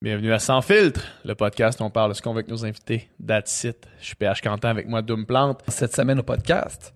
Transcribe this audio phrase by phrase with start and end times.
[0.00, 2.64] Bienvenue à Sans Filtre, le podcast où on parle de ce qu'on veut avec nos
[2.64, 3.08] invités.
[3.26, 3.88] That's it.
[4.00, 5.60] Je suis PH Quentin avec moi, Doom Plante.
[5.66, 6.94] Cette semaine au podcast,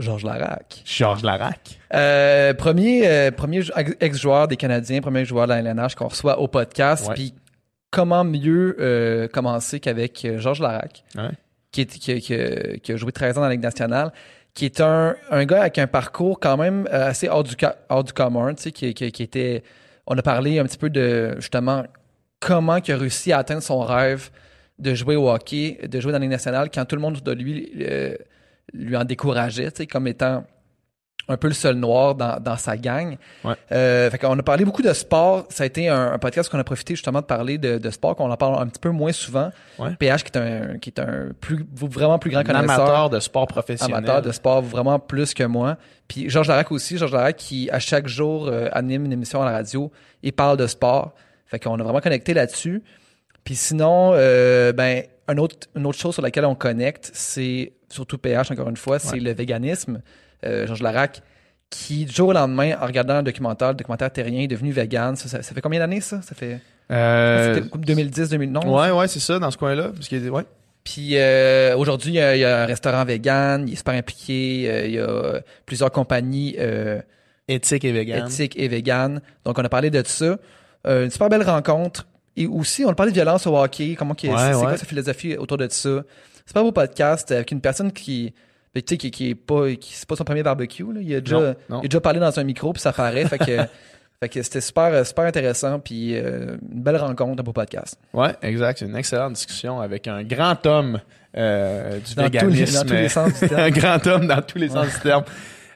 [0.00, 0.82] Georges Larac.
[0.84, 1.78] Georges Larac.
[1.94, 6.40] Euh, premier euh, premier jou- ex-joueur des Canadiens, premier joueur de la LNH qu'on reçoit
[6.40, 7.08] au podcast.
[7.14, 7.32] Puis
[7.92, 11.30] comment mieux euh, commencer qu'avec Georges Larac, Ouais.
[11.70, 14.12] qui, est- qui, qui- qui a joué 13 ans dans la Ligue nationale,
[14.52, 17.54] qui est un, un gars avec un parcours quand même assez hors du,
[17.88, 19.62] hors du commun, tu sais, qui était...
[20.08, 21.84] On a parlé un petit peu de, justement,
[22.42, 24.30] comment il a réussi à atteindre son rêve
[24.78, 27.32] de jouer au hockey, de jouer dans la Ligue nationale, quand tout le monde de
[27.32, 28.14] lui euh,
[28.72, 30.44] lui en décourageait, comme étant
[31.28, 33.16] un peu le seul noir dans, dans sa gang.
[33.44, 33.54] Ouais.
[33.70, 35.46] Euh, fait qu'on a parlé beaucoup de sport.
[35.50, 38.16] Ça a été un, un podcast qu'on a profité justement de parler de, de sport,
[38.16, 39.50] qu'on en parle un petit peu moins souvent.
[39.78, 39.94] Ouais.
[39.98, 43.20] PH qui est un, qui est un plus, vraiment plus grand Un connaisseur amateur de
[43.20, 43.98] sport professionnel.
[43.98, 45.76] amateur de sport vraiment plus que moi.
[46.08, 49.44] Puis Georges Larac aussi, Georges Larac qui à chaque jour euh, anime une émission à
[49.44, 49.92] la radio
[50.24, 51.14] et parle de sport.
[51.52, 52.82] Fait qu'on a vraiment connecté là-dessus.
[53.44, 58.18] Puis sinon, euh, ben un autre, une autre chose sur laquelle on connecte, c'est surtout
[58.18, 59.20] PH encore une fois, c'est Ouais.
[59.20, 60.00] le véganisme.
[60.44, 61.22] Euh, Georges Larac
[61.70, 65.14] qui du jour au lendemain, en regardant un documentaire, le documentaire terrien, est devenu vegan.
[65.16, 66.20] Ça, ça- ça fait combien d'années ça?
[66.22, 66.58] Ça fait
[66.90, 68.64] Euh, c'était 2010, 2011.
[68.66, 69.90] ouais, ouais, c'est ça, dans ce coin-là.
[69.94, 70.42] Parce ouais.
[70.84, 73.94] Puis euh, aujourd'hui, il y, a, il y a un restaurant vegan, il est super
[73.94, 77.00] impliqué, euh, il y a plusieurs compagnies euh,
[77.48, 78.26] Éthique et vegan.
[78.26, 79.20] éthiques et véganes.
[79.44, 80.38] Donc on a parlé de ça.
[80.86, 82.06] Euh, une super belle rencontre.
[82.36, 84.62] Et aussi, on parlé de violence au hockey, comment qui Ouais, c'est ouais.
[84.62, 86.02] quoi sa philosophie autour de ça.
[86.46, 88.32] C'est pas beau podcast avec une personne qui
[88.74, 91.00] ben, tu sais, qui, qui est pas qui c'est pas son premier barbecue là.
[91.02, 91.80] il a déjà Non, non.
[91.82, 93.44] il a déjà parlé dans un micro puis ça paraît fait que
[94.20, 97.98] fait que c'était super super intéressant puis euh, une belle rencontre un beau podcast.
[98.14, 98.80] Ouais, exact.
[98.80, 101.00] Une excellente discussion avec un grand homme
[101.36, 102.74] euh, du Dans tous les- véganisme.
[102.78, 103.60] dans tous les sens du terme.
[103.60, 105.24] un grand homme dans tous les sens du terme.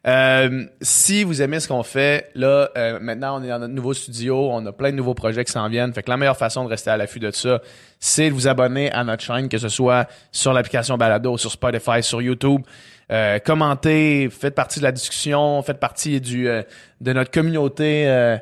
[0.07, 3.93] Euh, si vous aimez ce qu'on fait, là, euh, maintenant, on est dans notre nouveau
[3.93, 5.93] studio, on a plein de nouveaux projets qui s'en viennent.
[5.93, 7.61] Fait que la meilleure façon de rester à l'affût de ça,
[7.98, 12.03] c'est de vous abonner à notre chaîne, que ce soit sur l'application Balado, sur Spotify,
[12.03, 12.63] sur YouTube.
[13.11, 16.63] Euh, commentez, faites partie de la discussion, faites partie du euh,
[17.01, 18.39] de notre communauté euh,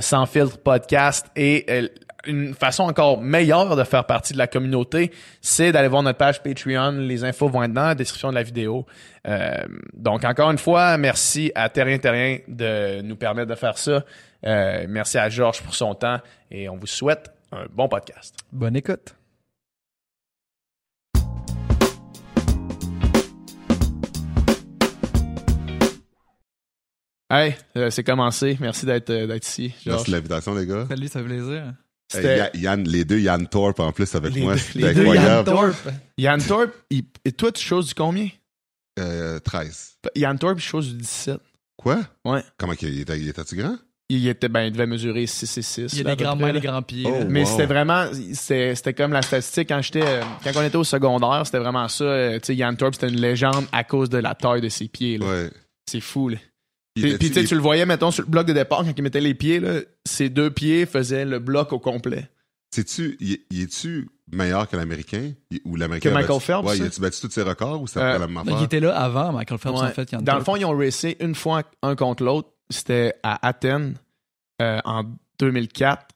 [0.00, 1.90] sans filtre podcast et
[2.26, 6.42] une façon encore meilleure de faire partie de la communauté, c'est d'aller voir notre page
[6.42, 6.92] Patreon.
[6.92, 8.86] Les infos vont être dans la description de la vidéo.
[9.26, 9.50] Euh,
[9.94, 14.04] donc, encore une fois, merci à Terrien Terrien de nous permettre de faire ça.
[14.46, 16.18] Euh, merci à Georges pour son temps
[16.50, 18.36] et on vous souhaite un bon podcast.
[18.52, 19.14] Bonne écoute.
[27.30, 28.56] Hey, euh, c'est commencé.
[28.58, 29.98] Merci d'être euh, d'être ici, Georges.
[29.98, 30.86] Merci de l'invitation, les gars.
[30.88, 31.74] Salut, ça fait plaisir.
[32.10, 34.54] Hey, C'était- Ya- Yann, les deux Yann Thorpe en plus avec Les moi.
[34.54, 35.28] deux- C'était les deux incroyable.
[35.28, 35.88] Yann Thorpe.
[36.16, 38.28] Yann Thorpe, il- et toi, tu choses du combien?
[38.98, 39.96] Euh, 13.
[40.16, 41.38] Yann Thorpe, il chose du 17.
[41.76, 42.00] Quoi?
[42.24, 42.42] Ouais.
[42.56, 43.76] Comment qu'il était, il était-tu grand?
[44.08, 45.92] Il était, ben, il devait mesurer 6 et 6.
[45.92, 47.04] Il y a des grandes mains, des grands pieds.
[47.06, 47.24] Oh.
[47.28, 47.46] Mais Wow.
[47.46, 51.42] c'était vraiment, c'était c'était comme la statistique quand j'étais, euh, quand on était au secondaire,
[51.44, 52.04] c'était vraiment ça.
[52.04, 54.88] euh, Tu sais, Yann Thorpe, c'était une légende à cause de la taille de ses
[54.88, 55.18] pieds.
[55.18, 55.26] là.
[55.26, 55.50] Ouais.
[55.90, 56.30] C'est fou.
[56.30, 56.38] Là.
[57.18, 59.60] Puis, tu le voyais, mettons, sur le bloc de départ, quand il mettait les pieds,
[59.60, 62.28] là, ses deux pieds faisaient le bloc au complet.
[62.74, 65.32] Sais-tu, il, est-tu meilleur que l'Américain?
[65.64, 68.00] Ou l'Américain Que Michael battu- Phelps, Ouais, il a-tu battu tous ses records ou ça
[68.00, 68.56] Euh, fait la même Ben, affaire?
[68.60, 69.86] il était là avant, Michael Phelps, Ouais.
[69.86, 70.12] en fait.
[70.12, 72.50] Yann Dans le fond, ils ont racé une fois un contre l'autre.
[72.68, 73.94] C'était à Athènes
[74.60, 75.04] euh, en
[75.38, 76.08] 2004.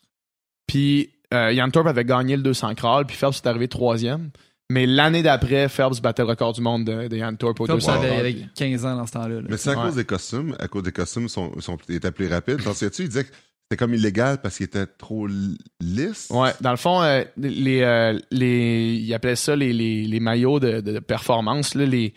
[0.66, 4.30] Puis euh, Yann Thorpe avait gagné le 200 crawl, puis Phelps est arrivé troisième.
[4.72, 7.84] Mais l'année d'après, Phelps battait le record du monde de, de Yann Thorpe au Phelps
[7.86, 9.40] 200 avait, avait 15 ans dans ce temps-là.
[9.40, 9.46] là.
[9.48, 9.86] Mais c'est à Ouais.
[9.86, 10.56] cause des costumes.
[10.58, 12.62] À cause des costumes, sont, sont, étaient plus rapides.
[12.62, 13.02] T'en souviens-tu?
[13.02, 13.30] Il disait que
[13.64, 16.28] c'était comme illégal parce qu'il était trop li- lisse.
[16.30, 20.60] Ouais, dans le fond, euh, les, euh, les, ils appelaient ça les, les, les maillots
[20.60, 21.74] de, de performance.
[21.74, 22.14] Là, les,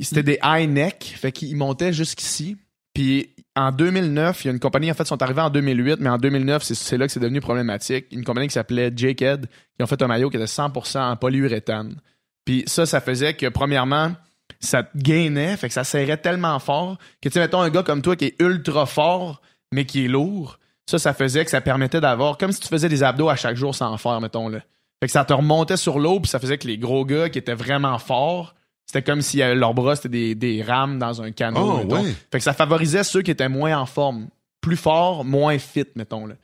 [0.00, 2.56] c'était des high neck, fait qu'ils montaient jusqu'ici.
[2.94, 6.08] Puis en 2009, il y a une compagnie, en fait, sont arrivés en 2008, mais
[6.08, 8.06] en 2009, c'est, là que c'est devenu problématique.
[8.10, 12.00] Une compagnie qui s'appelait Jakehead, qui ont fait un maillot qui était 100% en polyuréthane.
[12.44, 14.12] Puis ça, ça faisait que, premièrement,
[14.58, 18.00] ça te gainait, fait ça serrait tellement fort que, tu sais, mettons un gars comme
[18.00, 22.00] toi qui est ultra fort, mais qui est lourd, ça, ça faisait que ça permettait
[22.00, 24.60] d'avoir, comme si tu faisais des abdos à chaque jour sans en faire, mettons, là.
[25.00, 27.38] Fait que ça te remontait sur l'eau, puis ça faisait que les gros gars qui
[27.38, 28.54] étaient vraiment forts,
[28.86, 32.02] c'était comme si euh, leurs bras, c'était des, des rames dans un canot, Oh, mettons.
[32.02, 32.12] ouais.
[32.30, 34.28] Fait que ça favorisait ceux qui étaient moins en forme.
[34.60, 36.34] Plus forts, moins fit, mettons, là.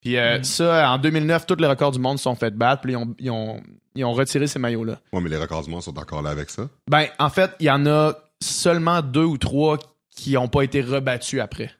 [0.00, 0.18] Puis Mm.
[0.18, 2.96] euh, ça, en 2009, tous les records du monde se sont fait battre, puis ils
[2.96, 3.60] ont, ils ont,
[3.94, 5.00] ils ont retiré ces maillots-là.
[5.12, 6.68] Ouais, mais les records du monde sont encore là avec ça?
[6.88, 8.12] Ben, en fait, il y en a
[8.42, 9.78] seulement deux ou trois
[10.14, 11.70] qui n'ont pas été rebattus après.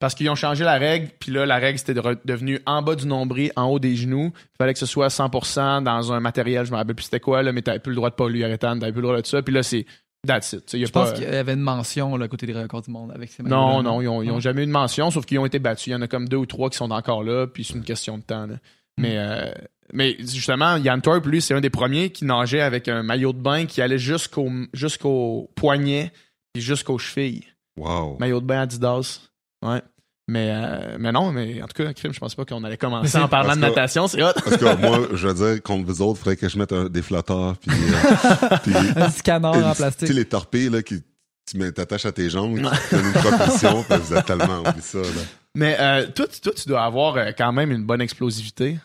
[0.00, 2.96] Parce qu'ils ont changé la règle, puis là, la règle, c'était de devenu en bas
[2.96, 4.32] du nombril, en haut des genoux.
[4.34, 7.42] Il fallait que ce soit 100% dans un matériel, je me rappelle plus c'était quoi,
[7.42, 9.42] là, mais t'avais plus le droit de polyuréthane, t'avais plus le droit de ça.
[9.42, 9.84] Puis là, c'est
[10.26, 10.72] that's it.
[10.72, 12.82] Y a Je pas- pense qu'il y avait une mention là, à côté des records
[12.82, 14.40] du monde avec ces Non, non, ils ont, ils ont Non.
[14.40, 15.88] jamais eu de mention, sauf qu'ils ont été battus.
[15.88, 17.84] Il y en a comme deux ou trois qui sont encore là, puis c'est une
[17.84, 18.46] question de temps.
[18.46, 18.54] là.
[18.98, 19.50] Mais, euh,
[19.92, 23.38] mais justement, Yann Thorpe, lui, c'est un des premiers qui nageait avec un maillot de
[23.40, 26.12] bain qui allait jusqu'au jusqu'au poignet
[26.54, 27.44] et jusqu'aux chevilles.
[27.78, 28.16] Wow.
[28.18, 29.20] Maillot de bain Adidas.
[29.62, 29.82] Ouais.
[30.28, 32.76] Mais, euh, mais non, mais en tout cas, crime, je pense pas qu'on allait Mais
[32.76, 34.28] commencer c'est- en parlant parce de que- natation, c'est hot.
[34.44, 36.88] Parce que moi, je veux dire, contre vous autres, il faudrait que je mette un-
[36.88, 37.56] des flotteurs.
[37.58, 40.08] Puis, euh, puis Un petit canard en tu sais, plastique.
[40.10, 41.02] les torpilles, là, qui
[41.50, 44.80] tu t'attaches à tes jambes, qui te donnent une propulsion, puis vous êtes tellement oublié
[44.80, 45.08] ça, là.
[45.56, 48.78] Mais euh, toi, tu- toi, tu dois avoir euh, quand même une bonne explosivité.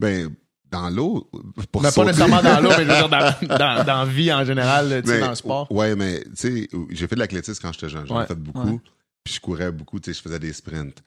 [0.00, 0.34] Ben,
[0.72, 1.30] dans l'eau,
[1.70, 3.08] pour Mais pas sauter- nécessairement dans l'eau, mais je veux dire
[3.58, 5.70] dans, dans, vie en général, tu sais, dans le sport.
[5.70, 8.06] Ouais, mais tu sais, j'ai fait de l'athlétisme quand j'étais jeune.
[8.08, 8.26] J'en ai Ouais.
[8.26, 8.68] fait beaucoup.
[8.68, 8.80] Ouais.
[9.28, 11.02] Puis je courais beaucoup, tu sais, je faisais des sprints.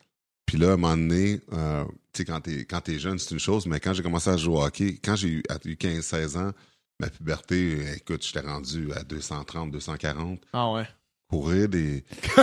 [0.45, 1.83] Puis là, à un moment donné, euh,
[2.13, 4.37] tu sais, quand t'es, quand t'es jeune, c'est une chose, mais quand j'ai commencé à
[4.37, 6.51] jouer au hockey, quand j'ai eu, à- eu 15-16 ans,
[6.99, 10.39] ma puberté, écoute, j'étais rendu à 230, 240.
[10.53, 10.87] Ah ouais.
[11.31, 12.03] Courir des,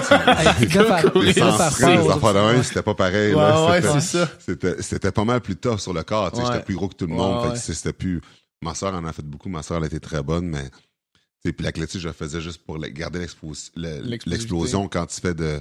[2.63, 3.35] c'était pas pareil.
[3.35, 3.71] Ouais, là.
[3.71, 4.29] ouais, C'était- c'est ça.
[4.81, 6.35] c'était, pas mal plus tough sur le corps.
[6.35, 6.43] Ouais.
[6.45, 7.51] J'étais plus gros que tout le Ouais, monde.
[7.51, 7.57] ouais.
[7.57, 8.21] c'était plus.
[8.63, 9.49] Ma soeur en a fait beaucoup.
[9.49, 10.65] Ma soeur, elle était très bonne, mais.
[11.43, 13.25] Tu sais, Puis l'athlétisme, je le faisais juste pour garder
[14.17, 15.61] l'explosion quand tu fais de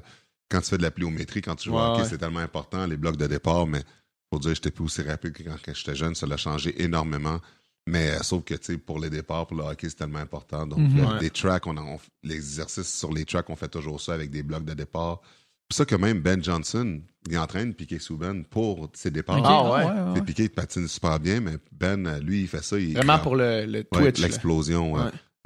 [0.49, 2.07] quand tu fais de la pliométrie, quand tu joues Ouais, au hockey, ouais.
[2.09, 3.83] c'est tellement important, les blocs de départ, mais
[4.29, 7.41] pour dire que j'étais plus aussi rapide que quand, j'étais jeune, ça l'a changé énormément.
[7.85, 10.65] Mais euh, sauf que tu sais, pour les départs, pour le hockey, c'est tellement important.
[10.65, 10.97] Donc, Mhm.
[10.97, 11.19] le- Ouais.
[11.21, 14.29] les tracks, on, a- on- les exercices sur les tracks, on fait toujours ça avec
[14.29, 15.19] des blocs de départ.
[15.21, 19.41] C'est pour ça que même Ben Johnson, il entraîne Piquet Souben pour ses départs.
[19.43, 19.85] Ah ouais.
[19.85, 20.21] ouais, ouais.
[20.21, 22.79] Piquet il patine super bien, mais Ben, lui, il fait ça.
[22.79, 23.23] Il Vraiment crampe.
[23.23, 24.19] pour le, le Ouais, Twitch.
[24.19, 24.27] là.
[24.27, 24.95] l'explosion.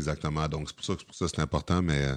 [0.01, 0.47] Exactement.
[0.47, 2.15] Donc, c'est pour ça que c'est pour ça que c'est important, mais euh,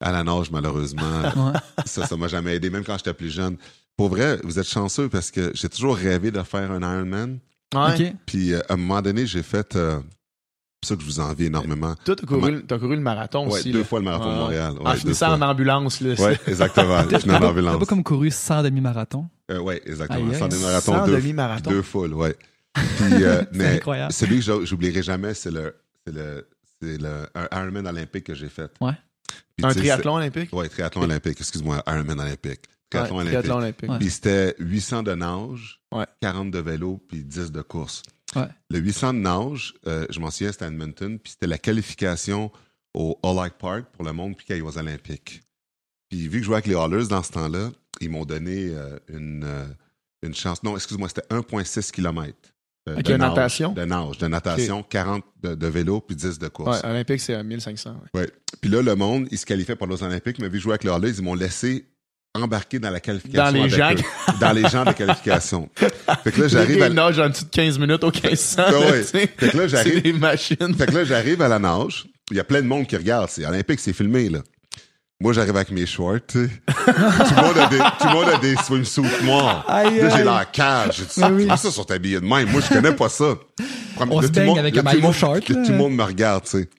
[0.00, 1.22] à la nage, malheureusement,
[1.84, 3.56] ça, ça m'a jamais aidé, même quand j'étais plus jeune.
[3.96, 7.38] Pour vrai, vous êtes chanceux parce que j'ai toujours rêvé de faire un Ironman.
[7.74, 8.14] Ouais.
[8.26, 9.76] Puis, euh, à un moment donné, j'ai fait.
[9.76, 10.00] euh,
[10.82, 11.94] c'est pour ça que je vous envie énormément.
[12.06, 13.70] Toi, t'as couru, t'as couru le marathon Ouais, aussi.
[13.70, 13.84] deux là.
[13.84, 14.36] fois le marathon de.
[14.38, 14.74] Montréal.
[14.80, 15.46] en Ouais, deux finissant fois.
[15.46, 16.00] en ambulance.
[16.00, 17.02] Là, Ouais, exactement.
[17.10, 17.78] Je suis en T'as ambulance.
[17.78, 19.28] pas comme couru 100 demi-marathon.
[19.50, 20.24] Euh, ouais, exactement.
[20.30, 20.38] Aïe, aïe.
[20.38, 21.70] Sans des marathons, Sans deux, demi-marathon.
[21.70, 21.82] deux
[22.14, 22.34] ouais.
[22.72, 24.12] Puis, euh, mais incroyable.
[24.14, 25.76] celui que j'oublierai jamais, c'est le,
[26.06, 26.48] c'est le,
[26.80, 28.70] c'est le un Ironman olympique que j'ai fait.
[28.80, 28.92] Ouais.
[29.56, 30.52] Puis, Un triathlon olympique?
[30.52, 31.38] Ouais, triathlon olympique.
[31.40, 32.60] Excuse-moi, Ironman olympique.
[32.90, 33.38] Triathlon Ouais, olympique.
[33.40, 33.90] triathlon olympique.
[33.90, 33.98] Ouais.
[33.98, 36.06] Puis c'était 800 de nage, Ouais.
[36.20, 38.02] 40 de vélo, puis 10 de course.
[38.36, 38.48] Ouais.
[38.70, 42.50] Le 800 de nage, euh, je m'en souviens, c'était à Edmonton, puis c'était la qualification
[42.94, 45.42] au All Park pour le monde, puis qu'il y aux Olympiques.
[46.08, 48.98] Puis vu que je jouais avec les Hallers dans ce temps-là, ils m'ont donné euh,
[49.08, 49.66] une, euh,
[50.22, 50.62] une chance.
[50.64, 52.32] Non, excuse-moi, c'était 1,6 km.
[52.86, 53.72] De nage, natation?
[53.72, 56.82] De nage, de natation, 40 de, de vélo, puis 10 de course.
[56.82, 57.90] Ouais, olympique, c'est à 1500.
[58.14, 58.20] ouais.
[58.20, 58.30] Ouais.
[58.60, 60.90] Puis là, le monde, il se qualifiait pour les Olympiques, mais vu jouais avec les
[60.90, 61.86] Hallers, ils m'ont laissé
[62.34, 63.44] embarquer dans la qualification.
[63.44, 64.34] Dans les gens eux.
[64.40, 65.68] Dans les gens de qualification.
[65.76, 66.88] fait que là, j'arrive à...
[66.88, 68.62] nagent en dessous de 15 minutes au 1500.
[68.64, 68.90] Ah ouais.
[68.90, 69.26] là, tu sais.
[69.26, 70.02] Fait que là, C'est j'arrive...
[70.02, 70.74] des machines.
[70.76, 72.06] Fait que là, j'arrive à la nage.
[72.30, 73.28] Il y a plein de monde qui regarde.
[73.30, 74.40] C'est Olympique, c'est filmé, là.
[75.22, 76.48] Moi, j'arrive avec mes shorts, tu sais.
[76.66, 79.64] tout, le monde a des, tout le monde a des swimsuits noirs.
[79.68, 80.96] Aïe, Là, j'ai l'air cage.
[80.96, 81.58] J'ai dit, Mais oui.
[81.58, 82.50] ça sont habillés de même?
[82.50, 83.34] Moi, je connais pas ça.
[83.98, 85.44] On là, se tout le baigne monde- avec là, un maillot short.
[85.44, 86.70] Tout le monde me regarde, tu sais.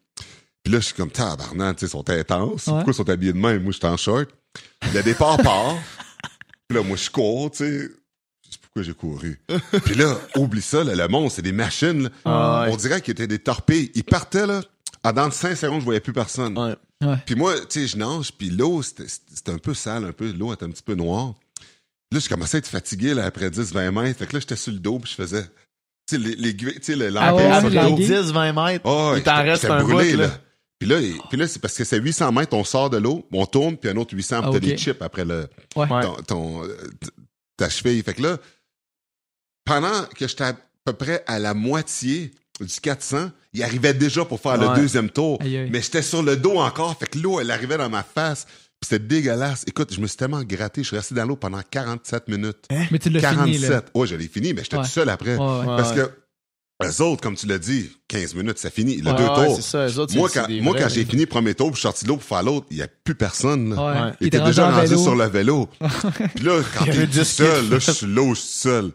[0.63, 2.65] Puis là, je suis comme, tabarnak, tu sais, ils sont intenses.
[2.67, 2.73] Ouais.
[2.73, 3.61] Pourquoi ils sont habillés de même?
[3.61, 4.27] Moi, je suis en short.
[4.93, 5.75] Le départ part.
[6.67, 7.89] Puis là, moi, je cours, tu sais.
[8.61, 9.39] Pourquoi j'ai couru?
[9.85, 12.03] Puis là, oublie ça, là, le monde, c'est des machines.
[12.03, 12.09] là.
[12.25, 12.73] Ah ouais.
[12.73, 13.91] On dirait qu'ils étaient des torpilles.
[13.95, 14.61] Ils partaient, là.
[15.03, 16.57] À dans 5 secondes, je voyais plus personne.
[16.57, 16.75] Ouais.
[17.25, 20.31] Puis moi, tu sais, je nage, puis l'eau, c'était c'était un peu sale, un peu.
[20.31, 21.33] L'eau était un petit peu noire.
[22.11, 24.19] Là, je commençais à être fatigué, là, après 10-20 mètres.
[24.19, 25.49] Fait que là, j'étais sur le dos, puis je faisais, tu
[26.09, 27.95] sais, les, les, tu sais, le Ah ouais, l'enquête ouais, sur le la dos.
[27.95, 28.11] guide.
[28.11, 28.85] 10-20 mètres.
[28.85, 30.39] Oh, il t'en reste un brûlé, bout, là.
[30.77, 33.27] Puis là, il- puis là c'est parce que c'est 800 mètres, on sort de l'eau,
[33.31, 34.63] on tourne, puis un autre 800, puis Ah, t'as ok.
[34.63, 35.87] des chips après le, Ouais.
[35.87, 36.01] Ouais.
[36.01, 36.75] ton, ton- euh,
[37.55, 38.01] ta cheville.
[38.01, 38.37] Fait que là,
[39.65, 40.55] pendant que j'étais à
[40.85, 44.67] peu près à la moitié du 400, il arrivait déjà pour faire Ouais.
[44.75, 45.39] le deuxième tour.
[45.41, 45.69] Aïe, aïe.
[45.71, 48.45] Mais j'étais sur le dos encore, fait que l'eau, elle arrivait dans ma face.
[48.79, 49.63] Puis c'était dégueulasse.
[49.67, 52.65] Écoute, je me suis tellement gratté, je suis resté dans l'eau pendant 47 minutes.
[52.91, 53.67] Mais tu l'as fini, là.
[53.67, 53.85] 47.
[53.93, 54.83] Ouais, je l'ai fini, mais j'étais Ouais.
[54.83, 55.35] tout seul après.
[55.37, 55.65] Ouais.
[55.65, 56.09] Parce que
[56.83, 58.97] les autres, comme tu l'as dit, 15 minutes, ça finit.
[58.97, 59.61] Le deux tours.
[59.61, 62.05] ça, eux autres, moi, quand, moi, j'ai fini le premier tour, puis je suis sorti
[62.05, 63.75] de l'eau pour faire l'autre, il n'y a plus personne.
[63.75, 64.15] Là.
[64.19, 65.69] Il était déjà en rendu sur le vélo.
[66.35, 68.91] Puis là, quand t'es tout 10 seul, là, je suis suis seul.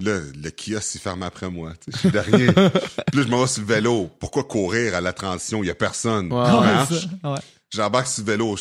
[0.00, 1.72] Là, le kiosque, il ferme après moi.
[1.92, 2.52] Je suis derrière.
[2.54, 4.10] Puis là, je m'en vais sur le vélo.
[4.18, 5.62] Pourquoi courir à la transition?
[5.62, 6.32] Il n'y a personne.
[6.32, 7.06] Ouais, marche.
[7.22, 7.38] Ouais.
[7.72, 8.56] J'embarque sur le vélo.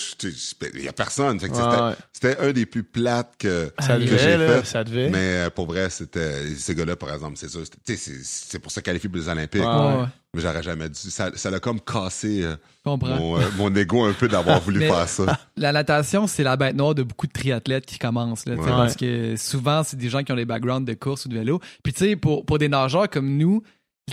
[0.76, 1.40] Il n'y a personne.
[1.40, 4.66] Fait que Ouais, c'était- un des plus plates que, Ça que devait, j'ai là, fait.
[4.68, 5.10] ça devait.
[5.10, 7.64] Mais euh, pour vrai, c'était ces gars-là, par exemple, c'est sûr.
[7.86, 9.62] C'est c'est pour ça qualifier pour les Olympiques.
[9.62, 9.68] Ouais.
[9.68, 10.06] Ouais, ouais.
[10.06, 10.08] Mais
[10.42, 10.96] j'aurais jamais dû.
[10.96, 14.88] Ça ça l'a comme cassé euh, mon, euh, mon ego un peu d'avoir voulu Mais-
[14.90, 15.40] faire ça.
[15.58, 18.46] La natation, c'est la bête noire de beaucoup de triathlètes qui commencent.
[18.46, 18.66] Là, Ouais.
[18.70, 21.60] Parce que souvent, c'est des gens qui ont des backgrounds de course ou de vélo.
[21.84, 23.62] Puis tu sais, pour, pour des nageurs comme nous,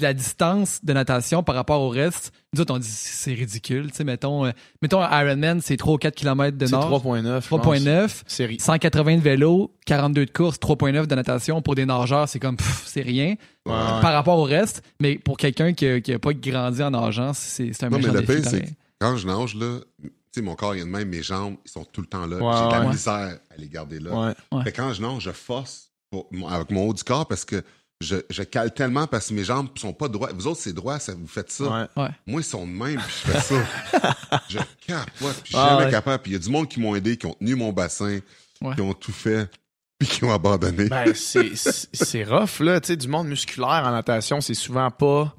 [0.00, 3.90] la distance de natation par rapport au reste, nous autres, on dit c'est ridicule.
[3.90, 4.50] Tu sais, mettons, euh,
[4.82, 6.85] mettons Ironman, c'est 3 ou 4 km de C'est nage.
[6.85, 7.42] 3.9.
[7.42, 7.61] je pense.
[7.61, 8.23] 3.9.
[8.26, 8.61] Série.
[8.61, 11.61] 180 de vélo, 42 de course, 3.9 de natation.
[11.61, 13.35] Pour des nageurs, c'est comme, c'est rien
[13.66, 13.73] Ouais.
[14.00, 14.82] par rapport au reste.
[15.00, 18.40] Mais pour quelqu'un qui n'a pas grandi en nageant, c'est un Non, mais le défi,
[18.42, 18.64] pire, c'est
[19.00, 21.56] quand je nage, là, tu sais, mon corps, il y a de même, mes jambes,
[21.66, 22.37] ils sont tout le temps là.
[22.37, 22.92] Ouais, J'ai de la ouais.
[22.92, 24.35] misère à les garder là.
[24.52, 24.62] Ouais.
[24.64, 27.62] Fait quand je nage, je force pour- avec mon haut du corps parce que
[28.00, 30.33] je, je cale tellement parce que mes jambes sont pas droites.
[30.35, 31.88] Vous autres, c'est droit, ça, vous faites ça.
[31.97, 32.09] Ouais.
[32.26, 34.40] Moi, ils sont de même, puis je fais ça.
[34.49, 35.90] je capote, puis je suis Ah, jamais ouais.
[35.90, 36.23] capable.
[36.23, 38.21] Puis il y a du monde qui m'ont aidé, qui ont tenu mon bassin,
[38.62, 38.75] Ouais.
[38.75, 39.50] qui ont tout fait,
[39.99, 40.88] puis qui ont abandonné.
[40.88, 42.80] Ben, c'est- rough, là.
[42.80, 45.35] Tu sais, du monde musculaire en natation, c'est souvent pas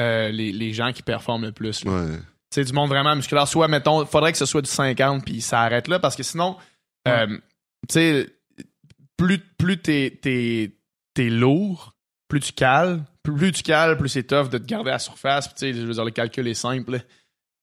[0.00, 1.84] euh, les, les gens qui performent le plus.
[1.84, 1.90] là.
[1.92, 2.16] ouais.
[2.16, 2.22] Tu
[2.54, 3.46] sais, du monde vraiment musculaire.
[3.48, 6.56] Soit, mettons, faudrait que ce soit du 50 puis ça arrête là parce que sinon,
[7.06, 7.26] euh,
[7.88, 8.26] tu sais,
[9.18, 10.74] plus, plus t'es, t'es,
[11.14, 11.94] t'es lourd,
[12.28, 15.46] plus tu cales, plus tu cales, plus c'est tough de te garder à la surface.
[15.48, 16.92] Puis, tu sais, je veux dire, le calcul est simple.
[16.92, 16.98] là.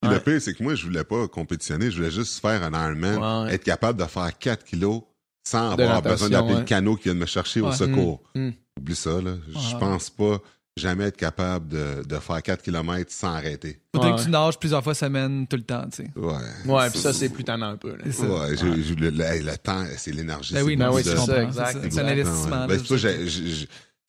[0.02, 0.16] Puis Ouais.
[0.16, 3.46] le pire, c'est que moi, je voulais pas compétitionner, je voulais juste faire un Ironman,
[3.46, 5.02] Ouais, être capable de faire 4 kilos
[5.48, 6.60] sans De avoir besoin d'appeler ouais.
[6.60, 8.22] le canot qui vient de me chercher au secours.
[8.36, 8.54] Mm, mm.
[8.80, 9.36] Oublie ça, là.
[9.48, 10.40] Je pense pas
[10.78, 13.80] jamais être capable de, de faire 4 km sans arrêter.
[13.96, 14.18] Faudrait Ouais.
[14.18, 16.12] que tu nages plusieurs fois semaine, tout le temps, tu sais.
[16.18, 16.34] Ouais.
[16.66, 17.96] Ouais, puis ça, c'est plus tannant un peu.
[17.96, 18.12] là.
[18.12, 18.24] Ça.
[18.26, 20.54] Ouais, le, le- le temps, c'est l'énergie.
[20.54, 22.04] Ben c'est oui, Ben beaucoup oui, de- c'est tu ça, comprends, exact, C'est exact.
[22.04, 22.68] un investissement.
[22.68, 23.08] Ben, c'est pour ça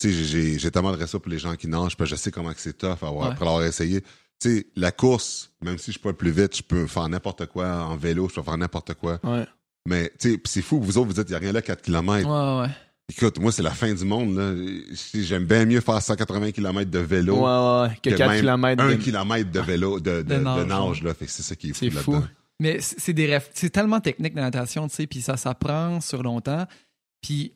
[0.03, 1.97] j'ai- j'ai- tu sais, j'ai- j'ai j'ai tellement de respect pour les gens qui nagent,
[1.97, 3.27] parce que je sais comment que c'est tough avoir, Ouais.
[3.33, 4.01] après l'avoir essayé.
[4.39, 7.09] Tu sais, la course, même si je suis pas le plus vite, je peux faire
[7.09, 9.19] n'importe quoi en vélo, je peux faire n'importe quoi.
[9.25, 9.47] Ouais.
[9.89, 11.63] Mais, tu sais, pis c'est fou, vous autres, vous dites, il n'y a rien là,
[11.63, 12.29] 4 km.
[12.29, 12.75] Ouais, ouais.
[13.09, 14.53] Écoute, moi, c'est la fin du monde, là.
[15.15, 17.89] J'aime bien mieux faire 180 km de vélo Ouais.
[18.03, 18.83] Que que 4 même km.
[18.83, 21.15] un de- kilomètre de vélo, de, de, De de nage, nage, là.
[21.15, 22.13] Fait que c'est ça qui est fou C'est fou.
[22.13, 22.29] là-dedans.
[22.59, 26.23] Mais c'est des ref- c'est tellement technique la natation, tu sais, puis ça s'apprend sur
[26.23, 26.67] longtemps.
[27.23, 27.53] Puis,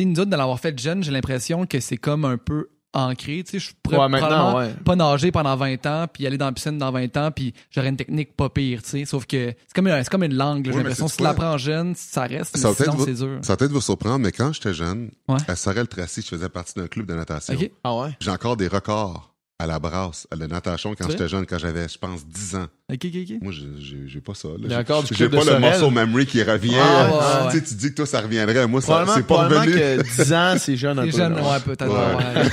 [0.00, 3.42] sais, nous autres, de l'avoir fait jeune, j'ai l'impression que c'est comme un peu ancré,
[3.44, 4.74] tu sais, je pourrais Ouais, maintenant, probablement ouais.
[4.84, 7.88] pas nager pendant 20 ans, puis aller dans la piscine dans 20 ans, puis j'aurais
[7.88, 10.76] une technique pas pire, tu sais, sauf que c'est comme, c'est comme une langue, j'ai
[10.76, 13.38] l'impression, si tu l'apprends jeune, ça reste, Ça mais sinon, vous- c'est dur.
[13.42, 15.38] Ça va peut-être vous surprendre, mais quand j'étais jeune, Ouais.
[15.48, 17.58] à Sorel-Tracy, je faisais partie d'un club de natation.
[17.82, 18.10] Ah ouais?
[18.20, 21.88] J'ai encore des records à la brasse, à la natation, quand j'étais jeune, quand j'avais,
[21.88, 22.66] je pense, 10 ans.
[22.92, 23.36] OK, OK, OK.
[23.40, 24.48] Moi, j'ai- pas ça.
[24.60, 25.60] J'ai- pas de le Sorel.
[25.60, 26.74] morceau memory qui revient.
[26.80, 28.66] Ah, ouais, Tu ouais, sais, tu dis que toi, ça reviendrait.
[28.66, 28.88] Moi, c'est
[29.26, 29.72] pas revenu.
[29.74, 31.16] que 10 ans, c'est jeune un peu.
[31.16, 31.86] ouais, peut-être.
[31.86, 32.44] Ouais.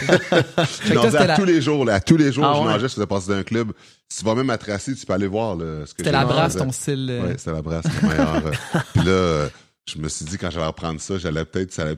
[0.86, 1.86] Je à la- tous les jours.
[1.86, 2.66] Là, à tous les jours, Ah je ouais?
[2.74, 3.72] nageais, je faisais partie d'un club.
[4.16, 6.56] Tu vas même à Tracy, tu peux aller voir là, ce que C'était la brasse,
[6.56, 7.08] ton style.
[7.10, 8.36] euh, Ouais, c'était la brasse, le meilleur.
[8.46, 8.52] euh.
[8.94, 9.48] Puis là,
[9.88, 11.98] je me suis dit, quand j'allais reprendre ça, j'allais peut-être,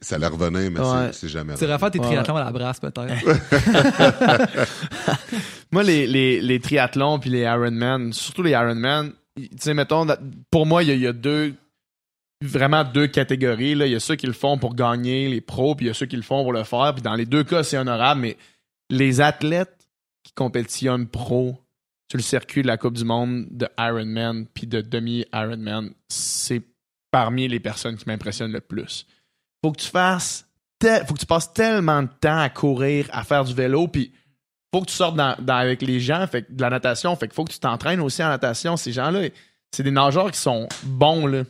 [0.00, 1.12] ça allait revenir, mais Ouais.
[1.12, 2.06] c'est- jamais Tu faire tes Ouais.
[2.06, 3.24] triathlons à la brasse, peut-être.
[5.72, 10.06] Moi, les, les, les triathlons puis les Ironman, surtout les Ironman, tu sais, mettons,
[10.50, 11.54] pour moi, il y, a- il y a deux,
[12.42, 13.74] vraiment deux catégories.
[13.74, 13.86] Là.
[13.86, 15.94] Il y a ceux qui le font pour gagner, les pros, puis il y a
[15.94, 16.92] ceux qui le font pour le faire.
[16.94, 18.36] Puis dans les deux cas, c'est honorable, mais
[18.90, 19.86] les athlètes
[20.24, 21.56] qui compétitionnent pro
[22.10, 26.62] sur le circuit de la Coupe du Monde de Ironman puis de demi-Ironman, c'est
[27.12, 29.06] parmi les personnes qui m'impressionnent le plus.
[29.64, 30.46] Faut que tu fasses,
[30.78, 34.12] tel- faut que tu passes tellement de temps à courir, à faire du vélo, puis
[34.72, 37.34] faut que tu sortes dans- dans- avec les gens, fait de la natation, fait que
[37.34, 38.76] faut que tu t'entraînes aussi en natation.
[38.76, 39.28] Ces gens-là,
[39.74, 41.42] c'est des nageurs qui sont bons, là.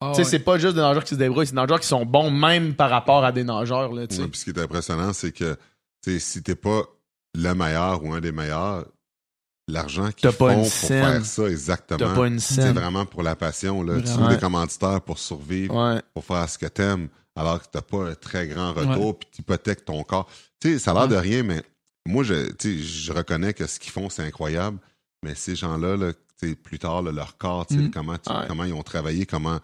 [0.00, 0.24] Ah, tu sais, ouais.
[0.28, 2.74] c'est pas juste des nageurs qui se débrouillent, c'est des nageurs qui sont bons même
[2.74, 4.02] par rapport à des nageurs, là.
[4.02, 5.56] Ouais, puis ce qui est impressionnant, c'est que
[6.18, 6.82] si t'es pas
[7.34, 8.84] le meilleur ou un des meilleurs,
[9.68, 11.04] l'argent qu'ils pas font une pour scène.
[11.04, 11.98] faire ça, exactement.
[11.98, 13.82] T'as pas une C'est vraiment pour la passion.
[13.82, 14.00] Là.
[14.02, 16.02] Tu veux des commanditaires pour survivre, Ouais.
[16.12, 19.84] pour faire ce que t'aimes, alors que t'as pas un très grand retour, puis t'hypothèques
[19.84, 20.28] ton corps.
[20.60, 21.62] Tu sais, ça a l'air de rien, mais
[22.06, 24.78] moi, je, tu sais, je reconnais que ce qu'ils font, c'est incroyable.
[25.24, 27.90] Mais ces gens-là, là, tu sais, plus tard, là, leur corps, tu sais, Mm.
[27.90, 28.44] comment, tu- Ouais.
[28.46, 29.58] comment ils ont travaillé, comment.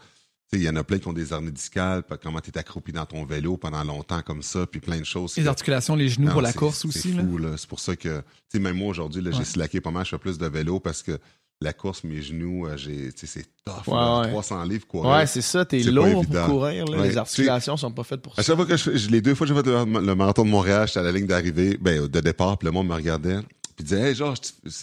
[0.53, 2.91] tu Il y en a plein qui ont des hernies discales, comment tu es accroupi
[2.91, 5.37] dans ton vélo pendant longtemps comme ça, puis plein de choses.
[5.37, 7.13] Les que- articulations, les genoux non, pour la c'est- course c'est aussi.
[7.13, 7.23] là.
[7.23, 7.57] fou, là.
[7.57, 9.45] C'est pour ça que, tu sais, même moi aujourd'hui, là, j'ai Ouais.
[9.45, 11.21] slacké pas mal, je fais plus de vélo parce que
[11.63, 13.87] la course, mes genoux, euh, j'ai, c'est tough.
[13.89, 14.21] Ouais, là.
[14.23, 14.29] ouais.
[14.31, 15.11] 300 livres courir.
[15.11, 16.99] Ouais, c'est ça, t'es lourd pour courir, là.
[16.99, 18.43] Ouais, Les articulations sont pas faites pour À ça.
[18.43, 20.87] chaque fois que je, les deux fois que j'ai fait le, le marathon de Montréal,
[20.87, 23.41] j'étais à la ligne d'arrivée, ben, de départ, puis le monde me regardait,
[23.77, 24.39] puis disait, hey, Georges,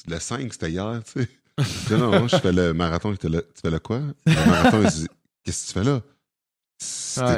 [0.07, 1.29] le 5, c'était hier, tu sais.
[1.97, 3.15] Non, non, je fais le marathon.
[3.15, 3.27] Tu
[3.61, 3.99] fais le quoi?
[4.27, 5.07] Le marathon, il dit,
[5.43, 6.01] qu'est-ce que tu fais là?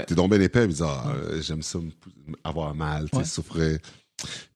[0.05, 0.27] T'es Ouais.
[0.27, 1.79] bien épais, il dit, ah, j'aime ça,
[2.43, 3.23] avoir mal, tu sais, Ouais.
[3.23, 3.77] souffrir.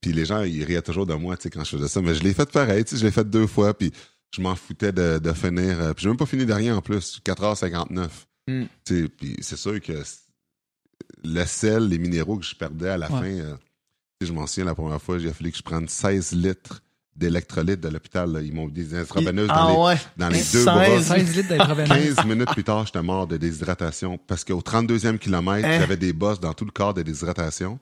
[0.02, 2.14] Puis les gens, ils riaient toujours de moi, tu sais, quand je faisais ça, mais
[2.14, 3.94] je l'ai fait pareil, tu sais, je l'ai fait deux fois, puis
[4.36, 5.80] je m'en foutais de, de finir.
[5.80, 8.08] euh, Puis j'ai même pas fini de rien en plus, 4h59.
[8.48, 8.64] Mm.
[8.86, 9.94] Tu sais, puis c'est sûr que
[11.24, 13.20] le sel, les minéraux que je perdais à la Ouais.
[13.20, 13.56] fin, euh,
[14.22, 16.82] je m'en souviens la première fois, il a fallu que je prenne 16 litres
[17.16, 18.42] d'électrolytes de l'hôpital.
[18.44, 19.96] Ils m'ont des intraveineuses Ah dans, ouais.
[19.96, 20.66] les, dans les deux 16.
[20.66, 21.02] bras.
[21.02, 22.16] 16 litres d'intraveineuse.
[22.16, 25.80] 15 minutes plus tard, j'étais mort de déshydratation parce qu'au 32e kilomètre, Hein?
[25.80, 27.80] j'avais des bosses dans tout le corps de déshydratation.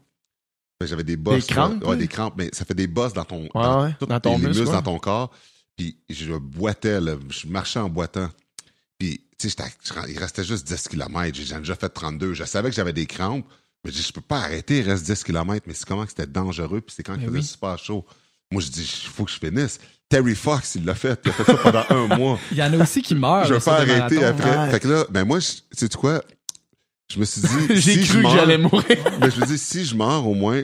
[0.83, 1.45] J'avais des bosses.
[1.47, 1.87] Des crampes, là.
[1.89, 1.99] Ouais, oui?
[1.99, 4.59] des crampes, mais ça fait des bosses dans ton, Ouais, ouais, dans ton les muscle,
[4.61, 5.31] muscles dans ton corps.
[5.81, 8.29] Puis je boitais, là, je marchais en boitant.
[8.99, 11.35] Puis, tu sais, je- il restait juste 10 km.
[11.35, 12.33] J'ai déjà fait 32.
[12.33, 13.45] Je savais que j'avais des crampes.
[13.83, 15.63] Mais je dis, je peux pas arrêter, il reste 10 km.
[15.65, 16.81] Mais c'est comment que c'était dangereux.
[16.81, 17.43] Puis c'est quand il Mais faisait oui.
[17.43, 18.05] super chaud.
[18.51, 19.79] Moi, je dis, il faut que je finisse.
[20.07, 21.19] Terry Fox, il l'a fait.
[21.25, 22.39] Il a fait ça pendant un mois.
[22.51, 23.45] Il y en a aussi qui meurent.
[23.45, 24.55] je vais pas arrêter après.
[24.57, 24.69] Ouais.
[24.71, 26.21] Fait que là, ben moi, je- sais-tu quoi?
[27.11, 28.97] Je me suis dit, J'ai si je cru que meurs- j'allais mourir.
[29.19, 30.61] mais je me dis, si je meurs, au moins,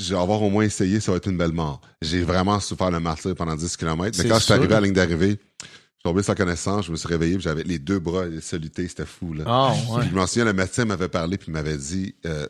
[0.00, 1.80] je vais avoir au moins essayé, ça va être une belle mort.
[2.02, 4.18] J'ai vraiment souffert le martyr pendant 10 km.
[4.22, 6.92] Mais quand je suis arrivé à la ligne d'arrivée, je suis tombé sans connaissance, je
[6.92, 9.44] me suis réveillé, j'avais les deux bras solutés, c'était fou, là.
[9.46, 10.06] Ah, ouais.
[10.08, 12.46] Je m'en souviens, le médecin m'avait parlé, puis m'avait dit, euh,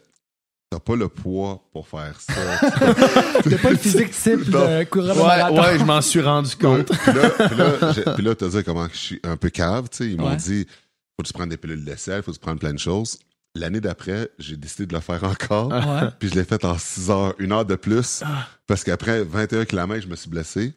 [0.71, 2.33] t'as pas le poids pour faire ça.
[3.43, 5.61] T'as pas le physique type de coureur Ouais, marathon.
[5.63, 6.87] ouais, je m'en suis rendu compte.
[6.93, 9.89] puis là, puis là, j'ai- puis là, t'as dit comment je suis un peu cave,
[9.91, 10.11] tu sais.
[10.11, 10.37] Ils m'ont Ouais.
[10.37, 12.79] dit, faut que tu prennes des pilules de sel, faut que tu prennes plein de
[12.79, 13.19] choses.
[13.57, 15.69] L'année d'après, j'ai décidé de le faire encore.
[15.69, 16.09] Ouais?
[16.21, 18.23] Puis je l'ai fait en 6 heures, une heure de plus.
[18.25, 18.47] Ah.
[18.67, 20.73] Parce qu'après 21 km, je me suis blessé.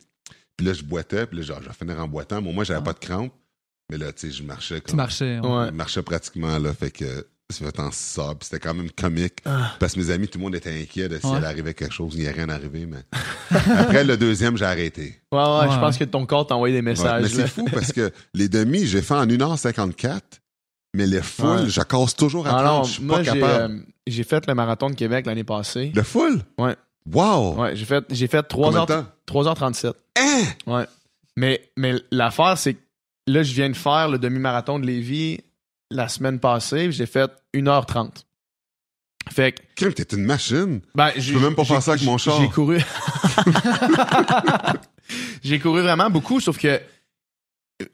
[0.57, 1.27] Puis là, je boitais.
[1.27, 2.41] Puis là, genre, je vais finir en boitant.
[2.41, 3.33] Bon, moi, j'avais pas de crampes.
[3.91, 4.95] Mais là, tu sais, je marchais Tu comme.
[4.97, 5.39] marchais.
[5.39, 5.67] ouais.
[5.67, 6.73] Je marchais pratiquement, là.
[6.73, 8.35] Fait que c'est fait en 6 heures.
[8.39, 9.39] Puis c'était quand même comique.
[9.45, 9.75] Ah.
[9.79, 11.33] Parce que mes amis, tout le monde était inquiet de si Ouais.
[11.37, 12.13] elle arrivait quelque chose.
[12.15, 12.87] Il n'y a rien arrivé.
[12.87, 13.03] Mais
[13.77, 15.19] après le deuxième, j'ai arrêté.
[15.31, 15.71] Ouais, ouais, Ouais.
[15.73, 17.21] je pense que ton corps t'a envoyé des Ouais, messages.
[17.23, 20.21] mais c'est fou parce que les demi, j'ai fait en 1h54.
[20.93, 21.69] Mais les foules, Ouais.
[21.69, 22.63] je casse toujours à 30.
[22.65, 23.73] non, je suis moi, pas j'ai, capable.
[23.73, 25.91] euh, j'ai fait le marathon de Québec l'année passée.
[25.95, 26.41] Le full?
[26.57, 26.75] Ouais.
[27.11, 27.55] Wow!
[27.61, 29.43] Ouais, j'ai fait, j'ai fait 3 Combien de heures, temps?
[29.43, 29.93] 3h37.
[30.17, 30.43] Hein?
[30.67, 30.85] Ouais.
[31.35, 32.79] Mais, mais l'affaire, c'est que
[33.27, 35.39] là, je viens de faire le demi-marathon de Lévis
[35.89, 36.91] la semaine passée.
[36.91, 38.23] J'ai fait 1h30.
[39.31, 40.81] Fait que, Crème, t'es une machine.
[40.95, 42.39] ben, j'ai- peux même pas faire ça avec mon char.
[42.41, 42.77] J'ai couru.
[45.43, 46.79] j'ai couru vraiment beaucoup, sauf que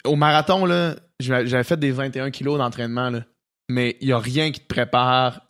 [0.05, 3.23] au marathon, là, j'avais fait des 21 kilos d'entraînement, là.
[3.69, 5.41] Mais il y a rien qui te prépare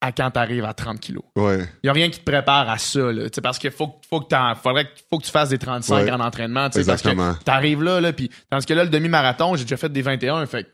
[0.00, 1.24] à quand t'arrives à 30 kilos.
[1.34, 1.66] Ouais.
[1.82, 3.30] Il y a rien qui te prépare à ça, là.
[3.30, 6.10] Tu parce qu'il faut, que- faut que faudrait faut que tu fasses des 35 Ouais.
[6.10, 9.64] en entraînement, tu parce que t'arrives là, là, puis tandis que là, le demi-marathon, j'ai
[9.64, 10.66] déjà fait des 21, fait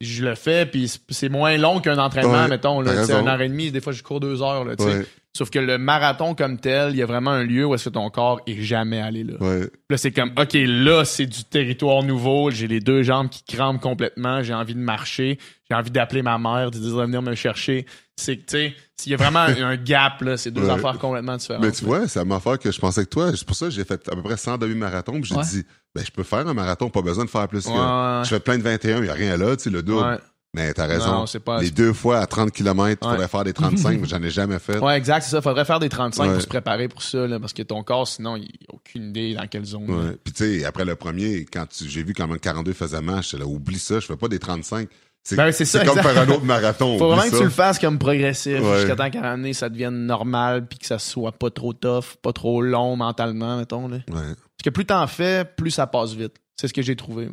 [0.00, 3.48] je le fais, puis c'est- moins long qu'un entraînement, Ouais, mettons, là, une heure et
[3.48, 4.98] demie, des fois, je cours deux heures, là, tu sais.
[4.98, 5.06] Ouais.
[5.36, 7.94] Sauf que le marathon comme tel, il y a vraiment un lieu où est-ce que
[7.94, 9.34] ton corps est jamais allé là.
[9.38, 9.68] Ouais.
[9.90, 12.50] Là, c'est comme, OK, là, c'est du territoire nouveau.
[12.50, 14.42] J'ai les deux jambes qui crampent complètement.
[14.42, 15.38] J'ai envie de marcher.
[15.70, 17.84] J'ai envie d'appeler ma mère, de dire de venir me chercher.
[18.18, 20.70] C'est que, tu sais, s'il y a vraiment un, gap, là, c'est deux Ouais.
[20.70, 21.62] affaires complètement différentes.
[21.64, 23.30] Mais tu vois, c'est la même affaire que je pensais que toi.
[23.36, 25.20] C'est pour ça que j'ai fait à peu près 100 demi-marathons.
[25.20, 25.44] Puis j'ai Ouais.
[25.44, 27.68] dit, ben, je peux faire un marathon, pas besoin de faire plus que.
[27.70, 30.18] Ouais, Je fais plein de 21, il n'y a rien là, tu sais, le double.
[30.54, 31.12] Mais t'as raison.
[31.12, 31.60] Non, c'est pas.
[31.60, 33.14] les deux fois à 30 km, tu Ouais.
[33.16, 34.78] pourrais faire des 35, mais j'en ai jamais fait.
[34.78, 35.42] Ouais, exact, c'est ça.
[35.42, 36.32] Faudrait faire des 35 Ouais.
[36.32, 39.34] pour se préparer pour ça, là, parce que ton corps, sinon, il a aucune idée
[39.34, 39.90] dans quelle zone.
[39.90, 40.16] Ouais.
[40.24, 43.44] Puis tu sais, après le premier, quand j'ai vu quand même 42 faisait match, là,
[43.44, 44.88] oublie ça, je fais pas des 35.
[45.28, 45.60] C'est Ben, comme
[45.98, 46.02] exact.
[46.02, 46.98] faire un autre marathon.
[46.98, 48.76] Faut vraiment que tu le fasses comme progressif Ouais.
[48.76, 52.14] jusqu'à temps qu'à un moment ça devienne normal puis que ça soit pas trop tough,
[52.22, 53.88] pas trop long mentalement, mettons.
[53.88, 53.96] Là.
[53.96, 54.04] Ouais.
[54.12, 56.36] Parce que plus t'en fais, plus ça passe vite.
[56.54, 57.26] C'est ce que j'ai trouvé.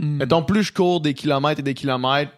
[0.00, 0.16] Mm.
[0.18, 2.30] Mettons, plus je cours des kilomètres et des kilomètres,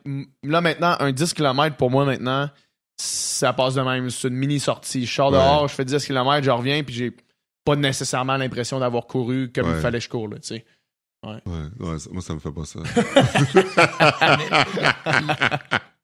[0.45, 2.49] là maintenant, un 10 km pour moi maintenant,
[2.97, 4.09] ça passe de même.
[4.09, 5.05] C'est une mini sortie.
[5.05, 5.35] Je sors Ouais.
[5.37, 7.13] dehors, je fais 10 km, je reviens, puis j'ai
[7.67, 9.75] pas nécessairement l'impression d'avoir couru comme Ouais.
[9.77, 10.29] il fallait que je cours.
[10.29, 10.63] Là, tu
[11.25, 12.81] Ouais, ouais, ça- moi, ça me fait pas ça.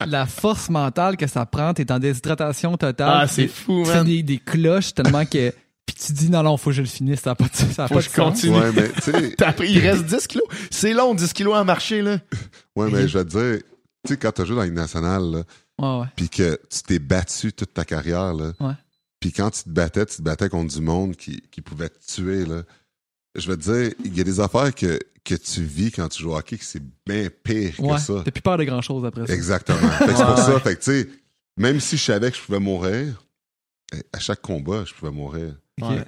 [0.07, 3.20] La force mentale que ça prend, t'es en déshydratation totale.
[3.22, 4.07] Ah, c'est fou, Tu fais man.
[4.07, 5.52] des, des cloches tellement que.
[5.87, 7.85] Puis tu dis non, non, faut que je le finisse, ça n'a pas de, ça
[7.85, 8.57] a Faut pas de je continue.
[8.57, 10.46] ouais, mais tu sais, T'as pris- il reste 10 kilos.
[10.70, 12.18] C'est long, 10 kilos à marcher, là.
[12.76, 13.62] ouais, mais je vais te dire,
[14.07, 15.42] tu sais, quand t'as joué dans la Ligue nationale, là,
[15.81, 16.07] Ouais, ouais.
[16.16, 18.74] puis que tu t'es battu toute ta carrière, là, Ouais.
[19.18, 21.98] puis quand tu te battais, tu te battais contre du monde qui, qui pouvait te
[22.07, 22.62] tuer, là.
[23.38, 26.22] Je vais te dire, il y a des affaires que, que tu vis quand tu
[26.22, 28.22] joues au hockey que c'est bien pire que ça.
[28.24, 29.33] T'as plus peur de grand chose après ça.
[29.35, 29.79] Exactement.
[29.98, 30.61] C'est pour Ouais, ça, ouais.
[30.61, 31.09] fait que tu sais,
[31.57, 33.24] même si je savais que je pouvais mourir,
[33.94, 35.55] eh, à chaque combat, je pouvais mourir.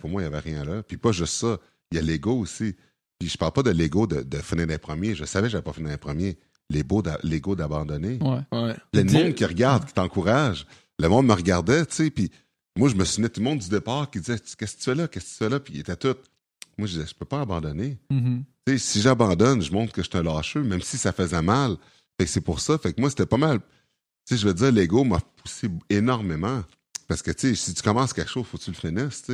[0.00, 0.82] Pour moi, il n'y avait rien là.
[0.82, 1.58] Puis pas juste ça,
[1.92, 2.74] il y a l'ego aussi.
[3.18, 5.14] Puis je parle pas de l'ego de, de finir les premiers.
[5.14, 6.38] Je savais que j'avais pas fini les premiers.
[6.70, 8.18] L'ego d'a- l'ego d'abandonner.
[8.20, 8.40] Ouais.
[8.58, 8.74] Ouais.
[8.94, 10.66] Le monde qui regarde, qui t'encourage.
[10.98, 12.30] Le monde me regardait, tu sais, puis
[12.78, 14.94] moi, je me souvenais tout le monde du départ qui disait Qu'est-ce que tu fais
[14.94, 15.08] là?
[15.08, 16.16] Qu'est-ce que tu fais là Puis ils étaient tous.
[16.80, 17.96] Moi, je disais Je peux pas abandonner.
[18.10, 18.44] Mhm.
[18.66, 21.76] Sais, si j'abandonne, je montre que je suis un lâcheux, même si ça faisait mal.
[22.18, 22.76] Fait que c'est pour ça.
[22.78, 23.60] Fait que moi, c'était pas mal.
[24.30, 26.62] Je veux dire, l'ego m'a poussé énormément.
[27.08, 29.24] Parce que, tu sais, si tu commences quelque chose, faut que tu le finisses.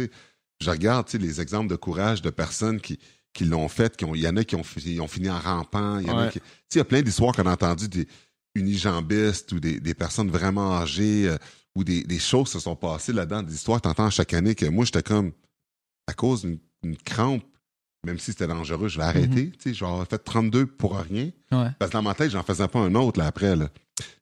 [0.62, 2.98] Je regarde, les exemples de courage de personnes qui,
[3.35, 5.98] qui l'ont fait, il y en a qui ont, fi- ils ont fini en rampant,
[5.98, 6.32] il y a Ouais.
[6.74, 8.09] y plein d'histoires qu'on a entendues des
[8.54, 11.37] unijambistes ou des, des personnes vraiment âgées euh,
[11.74, 14.66] où des, des choses se sont passées là-dedans, des histoires que t'entends chaque année que
[14.66, 15.32] moi, j'étais comme,
[16.06, 17.42] à cause d'une d'une crampe,
[18.05, 19.51] même si c'était dangereux, je vais arrêter.
[19.51, 21.31] Tu sais, j'aurais fait 32 pour rien.
[21.53, 21.68] Ouais.
[21.79, 23.57] Parce que dans ma tête, j'en faisais pas un autre là, après.
[23.57, 23.68] Là.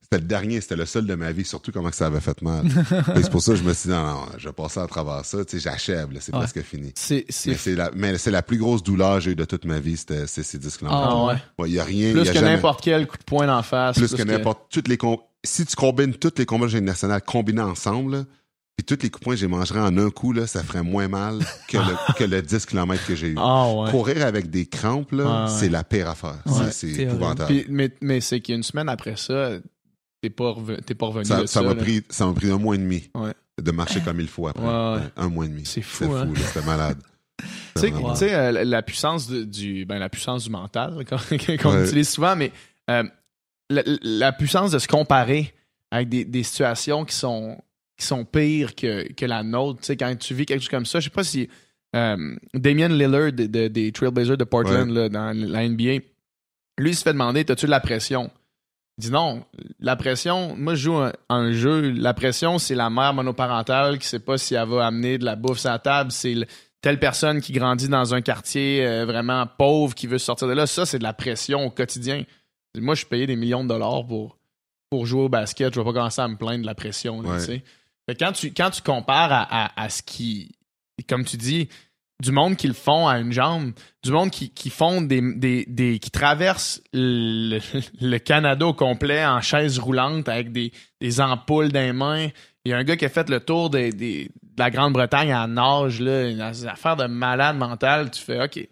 [0.03, 2.41] C'était le dernier, c'était le seul de ma vie, surtout comment que ça avait fait
[2.43, 2.65] mal.
[3.17, 5.25] C'est pour ça que je me suis dit, non, non, je vais passer à travers
[5.25, 5.39] ça.
[5.53, 6.39] J'achève, c'est Ouais.
[6.41, 6.93] presque fini.
[6.95, 9.65] C'est, Mais c'est la, mais c'est la plus grosse douleur que j'ai eu de toute
[9.65, 10.89] ma vie, c'était c'est ces disques-là.
[10.93, 11.35] Ah ouais.
[11.59, 13.63] Ouais, y a rien, Plus y a que jamais- n'importe quel coup de poing d'en
[13.63, 13.97] face.
[13.99, 14.99] plus que n'importe toutes les
[15.43, 18.25] si tu combines tous les combats nationaux combinés ensemble,
[18.77, 20.83] puis tous les coups de poing que j'ai mangerés en un coup, là, ça ferait
[20.83, 23.35] moins mal que le, que le 10 km que j'ai eu.
[23.39, 23.91] Ah ouais.
[23.91, 25.51] Courir avec des crampes, là, ouais.
[25.51, 26.39] c'est la pire affaire.
[26.47, 27.49] Ouais, C'est- c'est c'est épouvantable.
[27.49, 29.51] Puis, mais mais c'est qu'une semaine après ça,
[30.23, 32.59] t'es pas, reven- t'es pas revenu ça de ça m'a pris, ça m'a pris un
[32.59, 33.33] mois et demi Ouais.
[33.63, 34.63] de marcher comme il faut après.
[34.65, 34.97] Ouais, ouais.
[35.03, 35.65] Ouais, Un mois et demi.
[35.67, 36.25] C'est fou, C'était hein.
[36.27, 36.99] là, C'était malade.
[37.75, 38.13] Tu sais, Vraiment.
[38.13, 41.17] tu sais, euh, la- puissance de- du, ben, la puissance du mental, qu'on
[41.63, 41.85] qu'on Ouais.
[41.85, 42.53] utilise souvent, mais
[42.91, 43.03] euh,
[43.71, 45.53] la, la puissance de se comparer
[45.91, 47.59] avec des, des situations qui sont,
[47.97, 49.81] qui sont pires que, que la nôtre.
[49.81, 51.49] Tu sais, quand tu vis quelque chose comme ça, je sais pas si
[51.95, 56.01] euh, Damien Lillard de- de- des Trailblazers de Portland là, dans la NBA,
[56.79, 58.31] lui, il se fait demander, as-tu de la pression?
[58.99, 59.45] Il dit non,
[59.81, 64.07] la pression, moi je joue un, un jeu, la pression c'est la mère monoparentale qui
[64.07, 66.47] sait pas si elle va amener de la bouffe sur la table, c'est le-
[66.81, 70.67] telle personne qui grandit dans un quartier euh, vraiment pauvre qui veut sortir de là,
[70.69, 72.25] ça c'est de la pression au quotidien.
[72.79, 74.37] Moi je suis payé des millions de dollars pour,
[74.91, 77.21] pour jouer au basket, je vais pas commencer à me plaindre de la pression.
[77.23, 77.39] là, Ouais.
[77.39, 77.63] tu sais.
[78.09, 80.53] Fait quand tu, quand tu compares à, à- à ce qui,
[81.09, 81.69] comme tu dis,
[82.23, 83.73] du monde qui le font à une jambe,
[84.05, 87.59] du monde qui, qui font des, des, des qui traversent le,
[88.01, 92.29] le Canada au complet en chaise roulante avec des, des ampoules dans les mains.
[92.65, 95.33] Il y a un gars qui a fait le tour des, des- de la Grande-Bretagne
[95.33, 98.11] à nage, là, une affaire de malade mental.
[98.13, 98.69] Tu fais OK,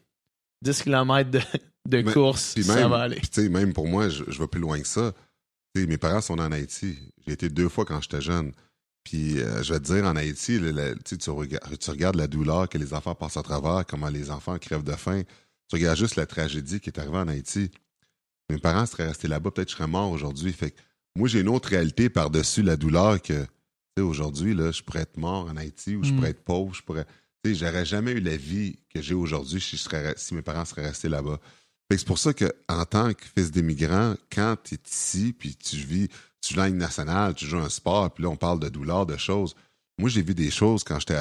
[0.62, 1.40] 10 km de,
[1.88, 3.16] de Mais- course, ça va aller.
[3.16, 5.12] puis tu sais, même pour moi, je, je vais plus loin que ça.
[5.74, 6.96] Mes parents sont en Haïti.
[7.26, 8.52] J'ai été deux fois quand j'étais jeune.
[9.04, 11.30] Puis euh, je vais te dire, en Haïti, le- le- tu
[11.90, 15.22] regardes, la douleur que les enfants passent à travers, comment les enfants crèvent de faim.
[15.68, 17.70] Tu regardes juste la tragédie qui est arrivée en Haïti.
[18.50, 20.52] Mes parents seraient restés là-bas, peut-être je serais mort aujourd'hui.
[20.52, 20.76] Fait que
[21.16, 23.48] moi, j'ai une autre réalité par-dessus la douleur que, tu
[23.96, 26.16] sais, aujourd'hui, là, je pourrais être mort en Haïti ou je Mm.
[26.16, 27.04] pourrais être pauvre, je pourrais...
[27.44, 31.08] Tu sais, j'aurais jamais eu la vie que j'ai aujourd'hui si, mes parents seraient restés
[31.08, 31.40] là-bas.
[31.90, 35.32] Fait que c'est pour ça que en tant que fils d'immigrant, quand tu es ici,
[35.32, 36.08] puis tu vis,
[36.42, 38.68] tu joues dans la Ligue nationale, tu joues un sport, puis là, on parle de
[38.68, 39.54] douleur, de choses.
[39.98, 41.18] Moi, j'ai vu des choses quand j'étais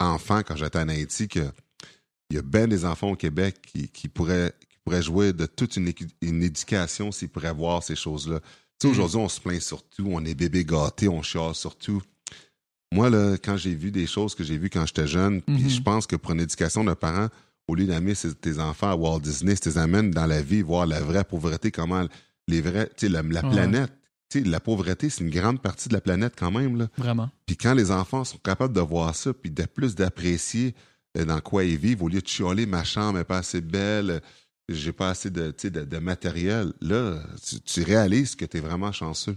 [0.00, 1.40] enfant, quand j'étais en Haïti, que
[2.30, 5.46] il y a bien des enfants au Québec qui, qui pourraient, qui pourraient jouer de
[5.46, 8.40] toute une, éducation s'ils pourraient voir ces choses-là.
[8.40, 8.46] Tu
[8.80, 8.90] sais, Mm.
[8.90, 12.02] aujourd'hui, on se plaint surtout, on est bébé gâté, on chiale surtout.
[12.92, 15.68] Moi, là, quand j'ai vu des choses que j'ai vues quand j'étais jeune, puis Mhm.
[15.68, 17.28] je pense que pour une éducation de parents,
[17.68, 20.86] au lieu d'amener tes enfants à Walt Disney, tu les amènes dans la vie, voir
[20.86, 22.06] la vraie pauvreté, comment
[22.48, 23.50] les vrais, tu sais, la, la Ouais.
[23.50, 23.92] planète,
[24.40, 26.88] la pauvreté, c'est une grande partie de la planète quand même, là.
[26.98, 27.30] Vraiment.
[27.46, 30.74] Puis quand les enfants sont capables de voir ça, puis de plus d'apprécier
[31.16, 34.10] euh, dans quoi ils vivent, au lieu de chialer, ma chambre est pas assez belle,
[34.10, 34.20] euh,
[34.68, 38.92] j'ai pas assez de, de, de matériel, là, tu, tu réalises que tu es vraiment
[38.92, 39.36] chanceux.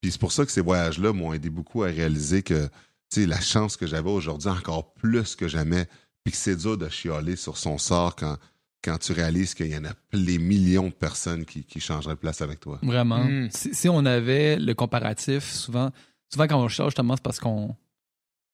[0.00, 2.68] Puis c'est pour ça que ces voyages-là m'ont aidé beaucoup à réaliser que
[3.16, 5.88] la chance que j'avais aujourd'hui, encore plus que jamais,
[6.24, 8.36] puis que c'est dur de chialer sur son sort quand,
[8.82, 12.20] quand tu réalises qu'il y en a les millions de personnes qui, qui changeraient de
[12.20, 12.78] place avec toi.
[12.82, 13.24] Vraiment.
[13.24, 13.48] Mm.
[13.50, 15.90] Si, si on avait le comparatif, souvent,
[16.32, 17.74] souvent quand on cherche, justement, c'est parce qu'on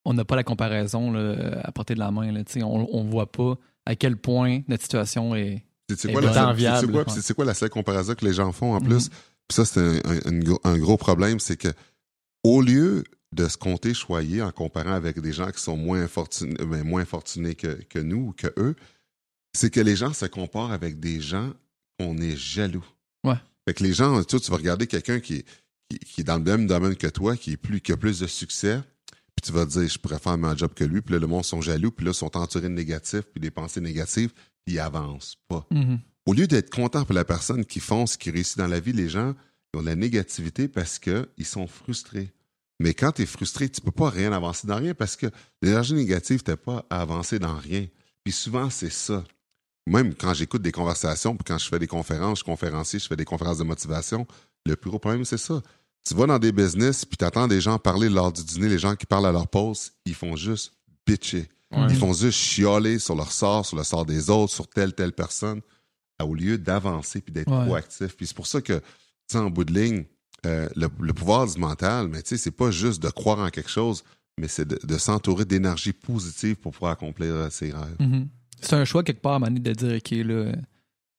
[0.05, 2.33] on n'a pas la comparaison là, à portée de la main.
[2.33, 3.57] Là, Tu sais, on ne voit pas
[3.87, 5.65] à quel point notre situation est.
[5.95, 7.13] C'est quoi, la seule- enviable, c'est quoi, ouais.
[7.13, 8.89] c'est- c'est quoi la seule comparaison que les gens font en Mhm.
[8.89, 9.09] plus?
[9.11, 11.69] Puis ça, c'est un, un- un gros- un gros problème, c'est que
[12.43, 16.55] au lieu de se compter choyer en comparant avec des gens qui sont moins fortunés,
[16.65, 18.75] ben, moins fortunés que, que nous ou que eux,
[19.55, 21.53] c'est que les gens se comparent avec des gens
[21.99, 22.85] qu'on est jaloux.
[23.25, 23.37] Ouais.
[23.69, 25.45] Fait que les gens, tu, tu vas regarder quelqu'un qui, est-
[25.89, 28.21] qui, qui est dans le même domaine que toi, qui, est plus, qui a plus
[28.21, 28.81] de succès,
[29.37, 31.27] puis tu vas te dire, je pourrais faire un job que lui, puis là, le
[31.27, 34.33] monde sont jaloux, puis là, ils sont entourés de négatifs, puis des pensées négatives,
[34.65, 35.67] puis ils avancent pas.
[35.71, 36.01] Mhm.
[36.27, 39.09] Au lieu d'être content pour la personne qui fonce, qui réussit dans la vie, les
[39.09, 39.35] gens
[39.75, 42.31] ils ont de la négativité parce qu'ils sont frustrés.
[42.79, 45.27] Mais quand tu es frustré, tu peux pas rien avancer dans rien parce que
[45.63, 47.87] l'énergie négative t'aide pas à avancer dans rien.
[48.23, 49.25] Puis souvent, c'est ça.
[49.87, 53.07] Même quand j'écoute des conversations, puis quand je fais des conférences, je suis conférencier, je
[53.07, 54.27] fais des conférences de motivation,
[54.65, 55.61] le plus gros problème, c'est ça.
[56.07, 58.79] Tu vas dans des business, puis tu attends des gens parler lors du dîner, les
[58.79, 60.73] gens qui parlent à leur pause, ils font juste
[61.07, 61.49] bitcher.
[61.73, 61.87] Ouais.
[61.91, 65.13] Ils font juste chialer sur leur sort, sur le sort des autres, sur telle, telle
[65.13, 65.61] personne,
[66.23, 67.65] au lieu d'avancer puis d'être Ouais.
[67.67, 68.17] proactif.
[68.17, 68.83] Puis c'est pour ça que, tu
[69.33, 70.05] sais, en bout de ligne,
[70.47, 73.49] euh, le, le pouvoir du mental, mais tu sais, c'est pas juste de croire en
[73.51, 74.05] quelque chose,
[74.39, 77.97] mais c'est de, de s'entourer d'énergie positive pour pouvoir accomplir euh, ses rêves.
[78.01, 78.29] Mhm.
[78.63, 80.53] C'est un choix quelque part à un moment donné de dire OK, là,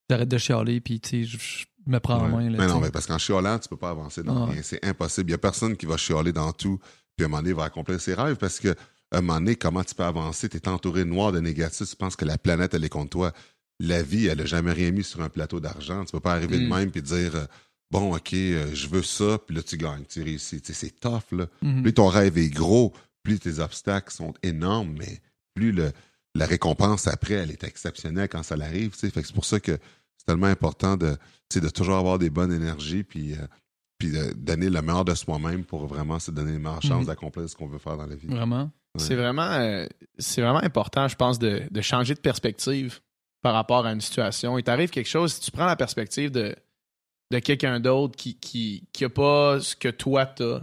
[0.09, 2.43] j'arrête de chialer, puis tu sais, je, je me prends en Ouais.
[2.43, 2.49] main.
[2.49, 4.61] Là, mais non, mais parce qu'en chialant, tu peux pas avancer dans Ah rien.
[4.63, 5.29] C'est impossible.
[5.29, 6.79] Il y a personne qui va chialer dans tout,
[7.15, 8.69] puis à un moment donné, va accomplir ses rêves parce que,
[9.11, 10.49] à un moment donné, comment tu peux avancer?
[10.49, 13.09] Tu es entouré de noir, de négatif, tu penses que la planète, elle est contre
[13.11, 13.33] toi.
[13.79, 16.05] La vie, elle a jamais rien mis sur un plateau d'argent.
[16.05, 16.69] Tu peux pas arriver de Mm.
[16.75, 17.45] même puis dire, euh,
[17.91, 20.61] bon, OK, euh, je veux ça, puis là, tu gagnes, tu réussis.
[20.61, 21.47] Tu sais, c'est tough, là.
[21.61, 21.81] Mhm.
[21.83, 25.21] Plus ton rêve est gros, plus tes obstacles sont énormes, mais
[25.53, 25.91] plus le,
[26.35, 28.93] la récompense après, elle est exceptionnelle quand ça l'arrive.
[28.95, 29.77] Fait que c'est pour ça que
[30.17, 31.15] c'est tellement important de,
[31.55, 33.45] de toujours avoir des bonnes énergies, puis, euh,
[33.99, 37.05] puis de donner le meilleur de soi-même pour vraiment se donner les meilleures chances Mhm.
[37.07, 38.27] d'accomplir ce qu'on veut faire dans la vie.
[38.27, 38.63] Vraiment.
[38.95, 38.99] Ouais.
[39.03, 39.85] C'est vraiment, euh,
[40.17, 42.99] c'est vraiment important, je pense, de, de changer de perspective
[43.41, 44.57] par rapport à une situation.
[44.57, 46.55] Il t'arrive quelque chose, si tu prends la perspective de,
[47.31, 50.61] de quelqu'un d'autre qui, qui, qui a pas ce que toi t'as,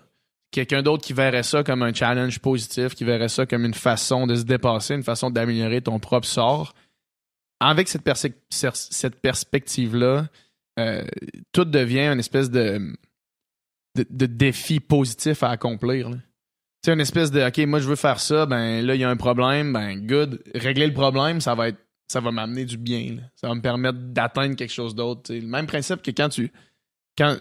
[0.51, 4.27] quelqu'un d'autre qui verrait ça comme un challenge positif, qui verrait ça comme une façon
[4.27, 6.75] de se dépasser, une façon d'améliorer ton propre sort.
[7.61, 10.29] Avec cette, perspective-là,
[10.79, 11.05] euh,
[11.53, 12.97] tout devient une espèce de,
[13.95, 16.11] défi positif à accomplir.
[16.85, 19.11] sais, une espèce de OK, moi je veux faire ça, ben là, il y a
[19.11, 20.43] un problème, ben good.
[20.55, 21.79] Régler le problème, ça va être
[22.11, 23.19] ça va m'amener du bien.
[23.37, 25.33] Ça va me permettre d'atteindre quelque chose d'autre.
[25.33, 26.51] Le même principe que quand tu
[27.17, 27.37] quand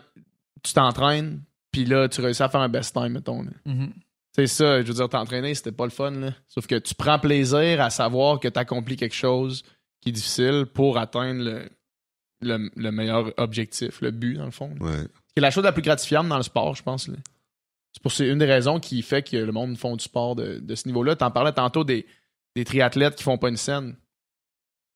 [0.61, 3.43] tu t'entraînes, puis là, tu réussis à faire un best time, mettons.
[3.65, 3.93] Mhm.
[4.35, 6.33] C'est ça, je veux dire, t'entraîner, c'était pas le fun, là.
[6.47, 9.63] Sauf que tu prends plaisir à savoir que tu accomplis quelque chose
[10.01, 11.69] qui est difficile pour atteindre le,
[12.41, 14.73] le, le meilleur objectif, le but, dans le fond.
[14.79, 15.07] Ouais.
[15.35, 17.07] C'est la chose la plus gratifiante dans le sport, je pense.
[17.07, 17.15] là.
[17.91, 20.59] C'est pour c'est une des raisons qui fait que le monde font du sport de,
[20.59, 21.15] de ce niveau-là.
[21.15, 22.05] T'en parlais tantôt des,
[22.55, 23.95] des triathlètes qui font pas une scène.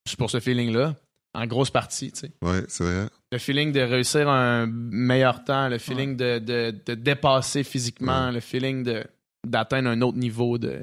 [0.05, 0.95] C'est pour ce feeling-là,
[1.33, 2.31] en grosse partie, tu sais.
[2.43, 3.07] Ouais, c'est vrai.
[3.31, 8.39] Le feeling de réussir un meilleur temps, le feeling de, de, de dépasser physiquement, le
[8.39, 9.03] feeling de
[9.45, 10.81] d'atteindre un autre niveau de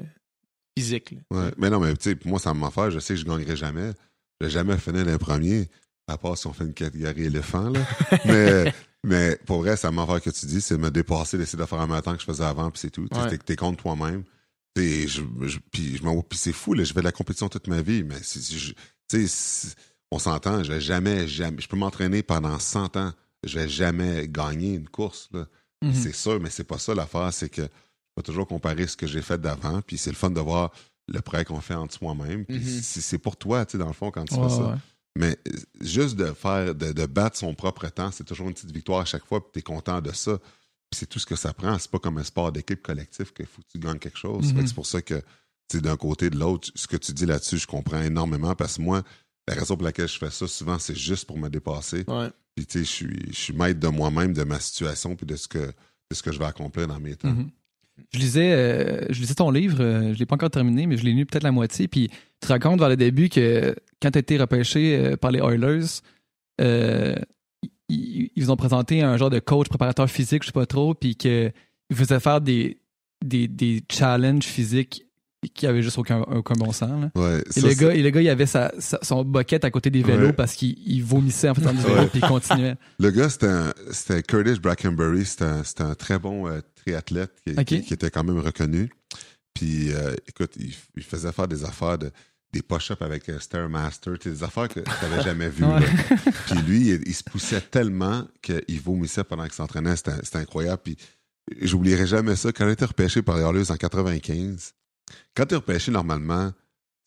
[0.77, 1.15] physique.
[1.31, 1.51] Ouais.
[1.57, 2.91] Mais non, mais tu sais, pour moi, ça m'en fait.
[2.91, 3.91] Je sais que je gagnerai jamais.
[4.39, 5.69] Je vais jamais finir les premiers,
[6.07, 7.79] à part si on fait une catégorie éléphant, là.
[8.25, 11.65] mais, mais pour vrai, ça m'en fait que tu dis, c'est me dépasser, d'essayer de
[11.65, 13.07] faire un temps que je faisais avant, puis c'est tout.
[13.29, 13.37] Tu.
[13.39, 14.23] T'es, contre toi-même.
[14.75, 16.83] Je, je- puis je m'en- puis c'est fou, là.
[16.83, 18.75] Je fais de la compétition toute ma vie, mais c'est- je- tu
[19.09, 19.75] sais, c'est-
[20.11, 23.13] on s'entend, je vais jamais, jamais, je peux m'entraîner pendant 100 ans.
[23.43, 25.47] Je vais jamais gagner une course, là.
[25.83, 25.93] Mhm.
[25.95, 27.67] C'est sûr, mais c'est pas ça l'affaire, c'est que je
[28.17, 30.71] vais toujours comparer ce que j'ai fait d'avant, puis c'est le fun de voir
[31.07, 32.45] le progrès qu'on fait entre soi-même.
[32.45, 32.81] Puis Mhm.
[32.83, 34.63] c'est c'est pour toi, tu sais, dans le fond, quand tu fais ça.
[34.63, 34.75] ouais.
[35.17, 38.71] Mais euh, juste de faire, de, de battre son propre temps, c'est toujours une petite
[38.71, 40.37] victoire à chaque fois, puis t'es content de ça.
[40.37, 41.77] Puis c'est tout ce que ça prend.
[41.79, 44.53] C'est pas comme un sport d'équipe collectif qu'il faut que tu gagnes quelque chose.
[44.53, 44.67] Mhm.
[44.67, 45.21] C'est pour ça que,
[45.67, 48.81] tu d'un côté de l'autre, ce que tu dis là-dessus, je comprends énormément parce que
[48.83, 49.03] moi,
[49.47, 52.03] la raison pour laquelle je fais ça, souvent, c'est juste pour me dépasser.
[52.07, 52.29] Ouais.
[52.55, 55.35] Puis, tu sais, je suis, je suis maître de moi-même, de ma situation, puis de
[55.35, 57.29] ce que, de ce que je vais accomplir dans mes temps.
[57.29, 57.49] Mhm.
[58.13, 61.03] Je lisais, euh, je lisais ton livre, euh, je l'ai pas encore terminé, mais je
[61.03, 61.87] l'ai lu peut-être la moitié.
[61.87, 62.09] Puis
[62.41, 66.01] tu racontes vers le début que quand tu as été repêché euh, par les Oilers,
[66.59, 70.93] ils, ils vous ont présenté un genre de coach préparateur physique, je sais pas trop,
[70.93, 71.53] puis qu'ils
[71.93, 72.79] faisaient faire des,
[73.23, 75.05] des, des challenges physiques
[75.49, 76.89] qui avaient juste aucun, aucun bon sens.
[77.01, 77.11] là.
[77.15, 79.71] Ouais, Et, ça, le gars, et le gars, il avait sa, sa- son bucket à
[79.71, 80.33] côté des vélos Ouais.
[80.33, 82.75] parce qu'il il vomissait en faisant du vélo, puis il continuait.
[82.99, 85.25] Le gars, c'était Curtis Brackenbury.
[85.25, 87.65] C'était un, un très bon euh, triathlète qui, Ok.
[87.65, 88.91] qui- qui était quand même reconnu.
[89.53, 92.11] Puis, euh, écoute, il, il faisait faire des affaires de
[92.53, 95.63] des push-ups avec euh, Stairmaster, des affaires que tu n'avais jamais vues.
[96.47, 99.95] Puis lui, il, il se poussait tellement qu'il vomissait pendant qu'il s'entraînait.
[99.95, 100.81] C'était c'était incroyable.
[100.83, 100.97] Puis
[101.61, 102.51] j'oublierai jamais ça.
[102.51, 104.73] Quand il a été repêché par les Oilers en 95,
[105.35, 106.51] quand tu es repêché normalement,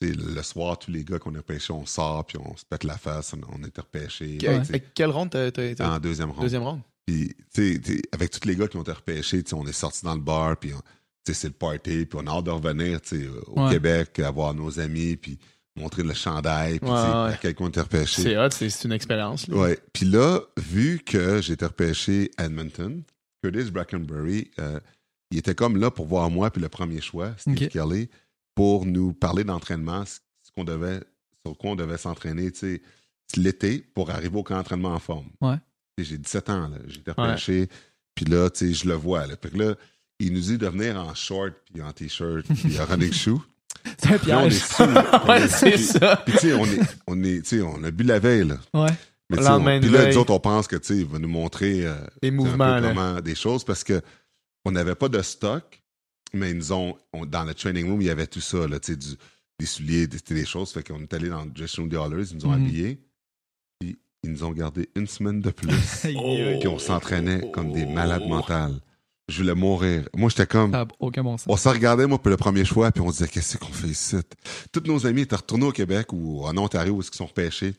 [0.01, 2.99] le, soir, tous les gars qu'on a repêchés, on sort, puis on se pète la
[2.99, 4.37] face, on, on était repêchés.
[4.38, 6.43] Que- quelle ronde t'as, t'as- en deuxième ronde.
[6.43, 6.81] Deuxième ronde.
[7.07, 9.73] Puis, tu sais, avec tous les gars qui ont été repêchés, tu sais, on est
[9.73, 10.79] sortis dans le bar, puis on-
[11.25, 13.73] tu sais, c'est le party, puis on a hâte de revenir tu sais, au Ouais.
[13.73, 15.38] Québec, avoir nos amis, puis
[15.77, 17.33] montrer le chandail, puis Ouais, tu sais, ouais.
[17.33, 18.23] à quel point on était repêché.
[18.23, 19.47] C'est hot, c'est, une expérience.
[19.49, 19.79] Ouais.
[19.93, 23.03] Puis là, vu que j'ai été repêché à Edmonton,
[23.43, 24.81] Curtis Brackenbury, euh,
[25.35, 27.68] il était comme là pour voir moi, puis le premier choix, Steve Ok.
[27.68, 28.09] Kelly,
[28.55, 30.18] pour nous parler d'entraînement, ce
[30.55, 31.01] qu'on devait,
[31.44, 32.83] sur quoi on devait s'entraîner, tu sais,
[33.37, 35.27] l'été pour arriver au camp d'entraînement en forme.
[35.40, 35.57] Ouais.
[35.99, 36.77] J'ai 17 ans, là.
[36.88, 37.68] J'ai été repêché,
[38.14, 39.37] puis là, tu sais, je le vois, là.
[39.37, 39.75] Que là,
[40.20, 43.38] il nous dit de venir en short, puis en t-shirt, puis en running shoe.
[43.99, 44.62] C'est un Puis là, on est piège.
[44.64, 45.20] sous, là.
[45.25, 46.23] On Ouais, est- c'est puis- ça.
[46.25, 48.59] Puis tu sais, on est, on est, tu sais, on a bu la veille, là.
[48.73, 48.88] Ouais.
[49.31, 49.37] Mais
[49.81, 52.31] puis là, nous autres, on pense que, tu sais, il va nous montrer euh, un
[52.31, 52.88] mouvements, peu là.
[52.90, 54.01] comment- des choses parce que
[54.64, 55.83] on n'avait pas de stock,
[56.33, 58.81] mais ils nous ont, on- dans le training room, il y avait tout ça, là,
[58.81, 59.16] tu sais, du-
[59.61, 60.72] des souliers, des, des choses.
[60.72, 62.66] Fait qu'on est allé dans le dressing room des Hallers, ils nous ont Mhm.
[62.66, 62.98] habillés,
[63.79, 65.68] puis ils nous ont gardé une semaine de plus,
[66.61, 68.81] puis on s'entraînait comme des malades mentales.
[69.29, 70.07] Je voulais mourir.
[70.14, 71.46] Moi, j'étais comme, Ça n'a aucun bon sens.
[71.48, 73.88] on s'en regardait, moi, pour le premier choix, puis on se disait, qu'est-ce qu'on fait
[73.88, 74.16] ici?
[74.70, 77.74] Tous nos amis étaient retournés au Québec ou en Ontario où ils sont repêchés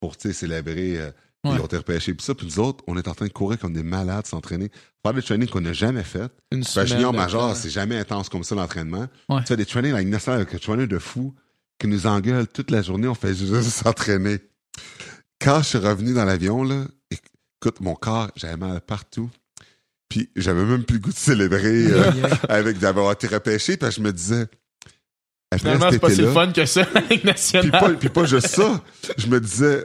[0.00, 1.10] pour, tu sais, célébrer, euh.
[1.44, 2.14] Ils ont été repêchés.
[2.14, 4.70] Puis ça, puis nous autres, on est en train de courir comme des malades, s'entraîner,
[5.02, 6.30] faire des trainings qu'on n'a jamais fait.
[6.52, 9.06] Une semaine junior de major, c'est jamais intense comme ça, l'entraînement.
[9.28, 11.34] Tu fais des trainings avec nationale avec un trainer de fou
[11.78, 14.38] qui nous engueule toute la journée, on fait juste s'entraîner.
[15.40, 16.84] Quand je suis revenu dans l'avion, là,
[17.62, 19.30] Écoute, mon corps, j'avais mal partout.
[20.08, 22.10] Puis j'avais même plus le goût de célébrer euh,
[22.48, 23.76] avec d'avoir été repêché.
[23.76, 24.48] Puis je me disais,
[25.52, 28.82] après Finalement, c'est pas si fun que ça, puis pas, puis pas juste ça,
[29.16, 29.84] je me disais,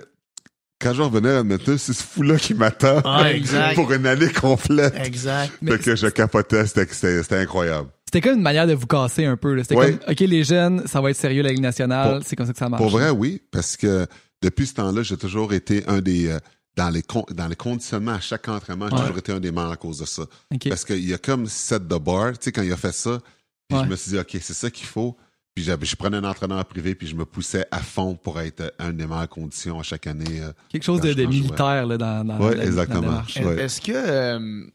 [0.79, 3.25] quand je revenais à Edmonton, c'est ce fou-là qui m'attend Ah,
[3.75, 4.93] pour une année complète.
[5.03, 5.51] Exact.
[5.65, 7.89] Fait que je capotais, c'était- incroyable.
[8.05, 9.53] C'était comme une manière de vous casser un peu.
[9.53, 9.63] là.
[9.63, 9.97] C'était Ouais.
[9.97, 12.21] comme, OK, les jeunes, ça va être sérieux la Ligue nationale.
[12.25, 12.81] C'est comme ça que ça marche.
[12.81, 14.05] Pour vrai, oui, parce que
[14.41, 16.27] depuis ce temps-là, j'ai toujours été un des...
[16.27, 16.39] euh,
[16.77, 17.01] dans les,
[17.33, 19.01] dans les conditionnements à chaque entraînement, j'ai Ouais.
[19.01, 20.21] toujours été un des meilleurs à cause de ça.
[20.53, 20.69] OK.
[20.69, 23.19] Parce qu'il y a comme set de bar, tu sais, quand il a fait ça,
[23.67, 23.83] puis Ouais.
[23.85, 25.17] je me suis dit, OK, c'est ça qu'il faut.
[25.57, 28.61] Puis j'avais- je prenais un entraîneur privé, puis je me poussais à fond pour être
[28.61, 30.39] euh, un des meilleures conditions à chaque année.
[30.39, 30.51] euh.
[30.69, 33.01] Quelque chose de, militaire là, dans, dans Ouais, la- dans la exactement.
[33.01, 33.37] démarche.
[33.37, 33.63] Ouais.
[33.63, 34.67] Est-ce que euh,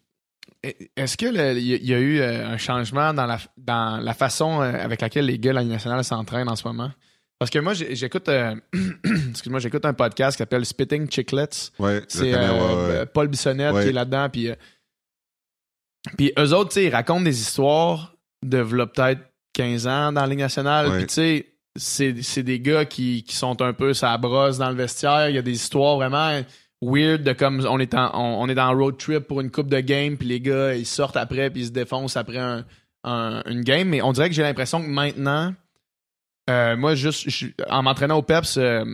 [0.96, 4.60] est-ce que le- il y, a- eu euh, un changement dans la dans la façon
[4.60, 6.90] euh, avec laquelle les gars de la nationale s'entraînent en ce moment?
[7.38, 8.56] Parce que moi, j'écoute euh,
[9.30, 11.70] excuse-moi, j'écoute un podcast qui s'appelle Spitting Chicklets.
[11.78, 13.06] Ouais, C'est connais, euh, ouais, ouais.
[13.06, 13.84] Paul Bissonnette Ouais.
[13.84, 14.28] qui est là-dedans.
[14.30, 14.54] Puis, euh,
[16.16, 19.20] puis eux autres, tu sais, ils racontent des histoires de peut-être
[19.52, 20.88] 15 ans dans la Ligue nationale.
[20.88, 20.98] Ouais.
[20.98, 24.68] Puis tu sais, c'est, c'est des gars qui, qui sont un peu ça brosse dans
[24.70, 25.28] le vestiaire.
[25.30, 26.40] Il y a des histoires vraiment
[26.82, 29.50] weird de comme on est en, on, on est dans un road trip pour une
[29.52, 32.64] coupe de game puis les gars ils sortent après puis ils se défoncent après un,
[33.04, 35.54] un- une game mais on dirait que j'ai l'impression que maintenant
[36.50, 38.84] euh, moi juste je- en m'entraînant au Peps euh,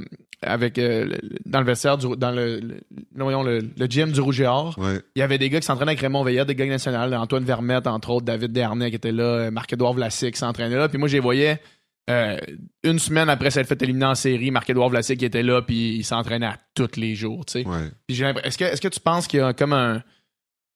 [0.43, 2.77] avec euh, dans le vestiaire du, dans le, le,
[3.17, 5.01] voyons, le, le gym du Rouge et Or Ouais.
[5.17, 7.87] il y avait des gars qui s'entraînaient avec Raymond Veillette, des gars nationales, Antoine Vermette,
[7.87, 10.89] entre autres, David Dernay qui était là, euh, Marc-Édouard Vlasic qui s'entraînait là.
[10.89, 11.61] Puis moi, je les voyais
[12.09, 12.37] euh,
[12.85, 16.05] une semaine après s'être fait éliminer en série, Marc-Édouard Vlasic qui était là, puis il
[16.05, 17.67] s'entraînait à tous les jours, tu sais.
[17.67, 17.91] Ouais.
[18.07, 20.03] Puis Est-ce que, est-ce que tu penses qu'il y a comme un,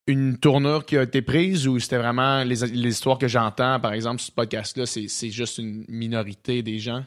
[0.09, 3.93] une tournure qui a été prise ou c'était vraiment les, les histoires que j'entends, par
[3.93, 7.05] exemple, sur ce podcast-là, c'est, c'est juste une minorité des gens?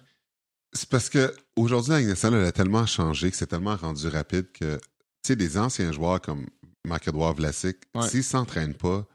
[0.73, 4.07] C'est parce que aujourd'hui, la Ligue nationale elle a tellement changé, que c'est tellement rendu
[4.07, 4.81] rapide que, tu
[5.27, 6.45] sais, des anciens joueurs comme
[6.85, 8.07] Marc-Edouard Vlasic, Ouais.
[8.09, 9.05] s'ils s'entraînent pas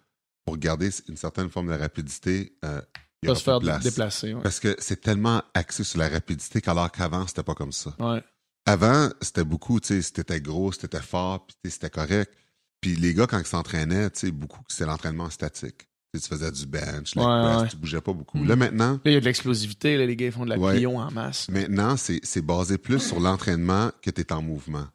[0.46, 2.80] pour garder une certaine forme de rapidité, euh,
[3.22, 3.82] il se faire place.
[3.82, 4.32] déplacer.
[4.32, 4.42] Ouais.
[4.42, 7.94] Parce que c'est tellement axé sur la rapidité qu'alors qu'avant, c'était pas comme ça.
[7.98, 8.24] Ouais.
[8.64, 12.32] Avant, c'était beaucoup, tu sais, si t'étais gros, si t'étais fort, puis c'était correct.
[12.80, 15.86] Puis les gars, quand ils s'entraînaient, tu sais, beaucoup, c'est l'entraînement statique.
[16.12, 17.68] Tu sais, tu faisais du bench, Ouais, press, ouais.
[17.68, 18.38] tu bougeais pas beaucoup.
[18.38, 18.48] Mm.
[18.48, 20.84] Là, maintenant, Là, il y a de l'explosivité, les gars ils font de la Ouais.
[20.86, 21.48] en masse.
[21.48, 24.86] Maintenant, c'est basé plus sur l'entraînement que tu es en mouvement.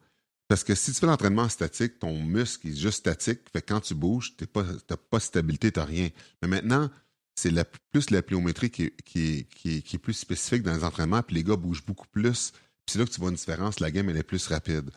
[0.48, 3.40] Parce que si tu fais l'entraînement statique, ton muscle est juste statique.
[3.52, 6.08] Fait que quand tu bouges, tu n'as pas, t'as pas de stabilité, tu rien.
[6.42, 6.88] Mais maintenant,
[7.34, 10.72] c'est la- plus la pliométrie qui est, qui, qui, est, qui est plus spécifique dans
[10.74, 11.22] les entraînements.
[11.22, 12.52] Puis les gars bougent beaucoup plus.
[12.52, 13.80] Puis c'est là que tu vois une différence.
[13.80, 14.90] La game, elle est plus rapide.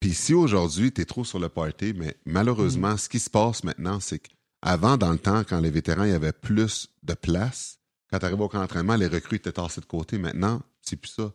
[0.00, 3.62] Puis si aujourd'hui, tu es trop sur le party, mais malheureusement, ce qui se passe
[3.62, 4.20] maintenant, c'est
[4.62, 7.78] qu'avant, dans le temps, quand les vétérans, il y avait plus de place,
[8.10, 10.18] quand tu arrives au camp d'entraînement, les recrues étaient tassées de côté.
[10.18, 11.32] Maintenant, c'est plus ça.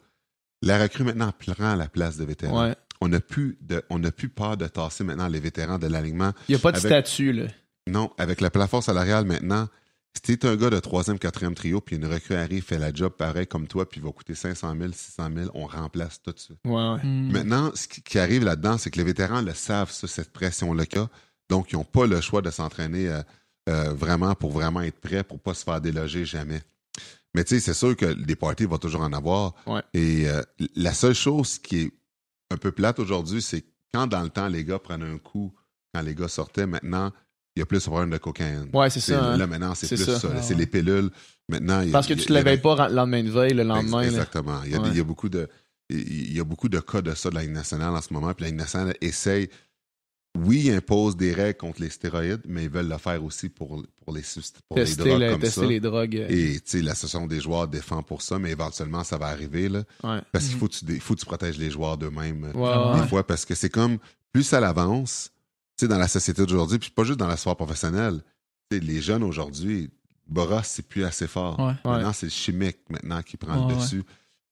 [0.62, 2.68] La recrue maintenant prend la place de vétéran.
[2.68, 2.76] Ouais.
[3.00, 6.34] On n'a plus de, on n'a plus peur de tasser maintenant les vétérans de l'alignement.
[6.50, 7.48] Il n'y a pas de Avec- statut, là.
[7.88, 9.70] Non, avec le plafond salarial maintenant,
[10.14, 13.14] si t'es un gars de troisième, quatrième trio, puis une recrue arrive, fait la job
[13.14, 16.40] pareil comme toi, puis il va coûter 500 000, 600 000, on remplace tout de
[16.40, 16.58] suite.
[16.66, 17.04] Ouais, ouais.
[17.04, 17.32] Hmm.
[17.32, 20.86] Maintenant, ce qui, qui arrive là-dedans, c'est que les vétérans le savent, ça, cette pression-là
[20.88, 21.10] qu'il y a.
[21.50, 23.22] Donc, ils n'ont pas le choix de s'entraîner euh,
[23.70, 26.62] euh, vraiment pour vraiment être prêts, pour pas se faire déloger jamais.
[27.34, 29.54] Mais tu sais, c'est sûr que des parties vont toujours en avoir.
[29.66, 29.82] Ouais.
[29.94, 30.42] Et euh,
[30.76, 31.92] la seule chose qui est
[32.52, 35.54] un peu plate aujourd'hui, c'est quand dans le temps, les gars prennent un coup,
[35.94, 37.12] quand les gars sortaient, maintenant,
[37.56, 38.70] il y a plus de problème de cocaïne.
[38.74, 39.24] Ouais, c'est ça.
[39.34, 39.38] hein.
[39.38, 40.20] Là, maintenant, c'est plus ça.
[40.36, 40.60] Ah c'est ouais.
[40.60, 41.10] les pilules.
[41.50, 43.54] Maintenant, il y a- Parce que tu a- te lèveilles pas le lendemain de veille,
[43.54, 44.02] le lendemain.
[44.02, 44.62] Exactement.
[44.66, 44.90] Il y, a, Ouais.
[44.92, 45.48] il y a beaucoup de,
[45.90, 48.34] il y a beaucoup de cas de ça de la Ligue nationale en ce moment.
[48.34, 49.50] Puis la Ligue nationale essaye,
[50.46, 53.68] oui, ils imposent des règles contre les stéroïdes, mais ils veulent le faire aussi pour,
[54.06, 54.22] pour, les,
[54.68, 55.68] pour les Tester, drogues le- comme tester ça.
[55.68, 56.16] les drogues.
[56.30, 59.70] Et tu sais, l'association des joueurs défend pour ça, mais éventuellement, ça va arriver.
[59.70, 60.20] Là, ouais.
[60.32, 60.60] parce qu'il Mhm.
[60.60, 62.46] faut que, tu, dé- faut que tu protèges les joueurs d'eux-mêmes.
[62.46, 63.08] euh, Ouais, Des ouais.
[63.08, 63.98] fois, parce que c'est comme,
[64.32, 65.32] plus ça l'avance,
[65.78, 68.22] tu sais, dans la société d'aujourd'hui, puis pas juste dans la sphère professionnelle,
[68.70, 69.90] tu sais, les jeunes aujourd'hui,
[70.28, 71.60] brosse, c'est plus assez fort.
[71.60, 71.74] Ouais.
[71.86, 73.82] Maintenant, c'est le chimique maintenant qui prend Ouais, le ouais.
[73.82, 74.04] dessus.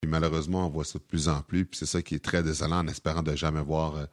[0.01, 1.65] Puis malheureusement, on voit ça de plus en plus.
[1.65, 4.05] Puis c'est ça qui est très désolant en espérant de jamais voir euh,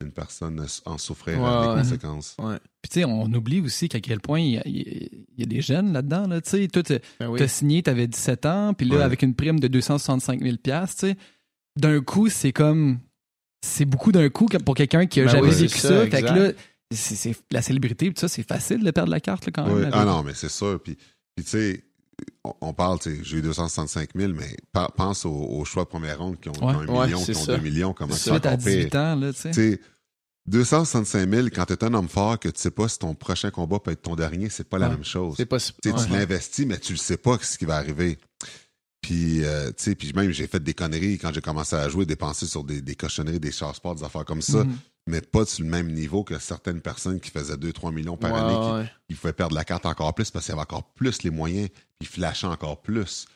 [0.00, 1.74] une personne en souffrir Ouais, euh, les ouais.
[1.82, 2.36] conséquences.
[2.38, 5.46] Puis tu sais, on oublie aussi qu'à quel point il y a, il y a
[5.46, 6.28] des jeunes là-dedans.
[6.28, 6.68] Là, tu sais.
[6.68, 7.48] Toi, t'as Ben oui.
[7.48, 9.02] signé, t'avais 17 ans, puis là, Ouais.
[9.02, 11.16] avec une prime de 265 000 tu sais,
[11.76, 13.00] d'un coup, c'est comme...
[13.66, 15.88] C'est beaucoup d'un coup pour quelqu'un qui a Ben jamais oui, vécu ça.
[15.88, 16.52] ça, Fait que là,
[16.92, 19.90] c'est la célébrité, puis ça, c'est facile de perdre la carte là, quand même.
[19.92, 20.80] Ah non, mais c'est sûr.
[20.80, 20.96] Puis,
[21.34, 21.84] puis tu sais,
[22.60, 25.88] on, parle, tu sais, j'ai eu 265 000, mais pa- pense aux, aux choix de
[25.88, 26.74] première ronde qui ont, qui ont Ouais.
[26.74, 27.56] un Ouais, million, qui ont ça.
[27.56, 28.56] deux millions, comment Ça, pire.
[28.56, 29.50] 18 ans, là, tu sais.
[29.50, 29.80] Tu sais,
[30.46, 33.78] 265 000, quand t'es un homme fort, que tu sais pas si ton prochain combat
[33.80, 34.94] peut être ton dernier, c'est pas la Ouais.
[34.94, 35.34] même chose.
[35.36, 38.18] C'est pas si- Tu tu l'investis, mais tu le sais pas ce qui va arriver.
[39.02, 42.04] Puis, euh, tu sais, puis même j'ai fait des conneries quand j'ai commencé à jouer,
[42.06, 44.64] dépenser sur des, des cochonneries, des char sports, des affaires comme ça.
[44.64, 44.76] Mhm.
[45.08, 48.38] Mais pas sur le même niveau que certaines personnes qui faisaient 2-3 millions par Ouais,
[48.40, 51.22] année, qui, qui pouvaient perdre la carte encore plus parce qu'il y avait encore plus
[51.22, 53.26] les moyens, puis flashaient encore plus.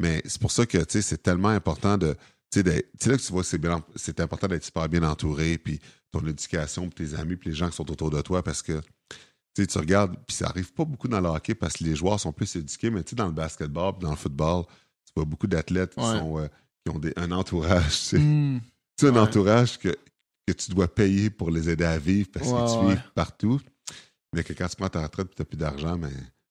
[0.00, 2.14] Mais c'est pour ça que, tu sais, c'est tellement important de...
[2.50, 5.80] Tu sais, là que tu vois, c'est bien- c'est important d'être super bien entouré, puis
[6.12, 8.80] ton éducation, puis tes amis, puis les gens qui sont autour de toi, parce que,
[9.56, 12.32] tu regardes, puis ça arrive pas beaucoup dans le hockey parce que les joueurs sont
[12.32, 14.64] plus éduqués, mais tu sais, dans le basketball, puis dans le football,
[15.06, 16.18] tu vois beaucoup d'athlètes qui, Ouais.
[16.18, 16.48] sont, euh,
[16.84, 18.60] qui ont des- un entourage, tu sais, Hmm.
[19.02, 19.18] un Ouais.
[19.18, 19.96] entourage que,
[20.46, 22.86] que tu dois payer pour les aider à vivre parce Ouais, qu'ils te ouais.
[22.92, 23.60] suivent partout.
[24.34, 26.08] Mais que quand tu prends ta retraite et tu n'as plus d'argent, mais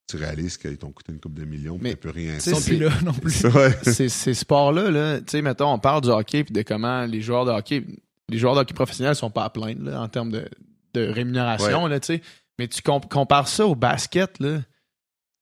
[0.10, 2.38] tu réalises qu'ils t'ont coûté une coupe de millions Mais, tu n'as plus rien.
[2.38, 3.44] tu Ils sont c'est- plus là non plus.
[3.46, 3.72] Ouais.
[4.10, 7.46] ces, sports-là, là, tu sais, mettons, on parle du hockey puis de comment les joueurs
[7.46, 7.84] de hockey,
[8.30, 10.48] les joueurs de hockey professionnels sont pas à plaindre là, en termes de,
[10.94, 12.22] de rémunération, là, tu sais.
[12.60, 14.62] Mais tu com- compares ça au basket, là.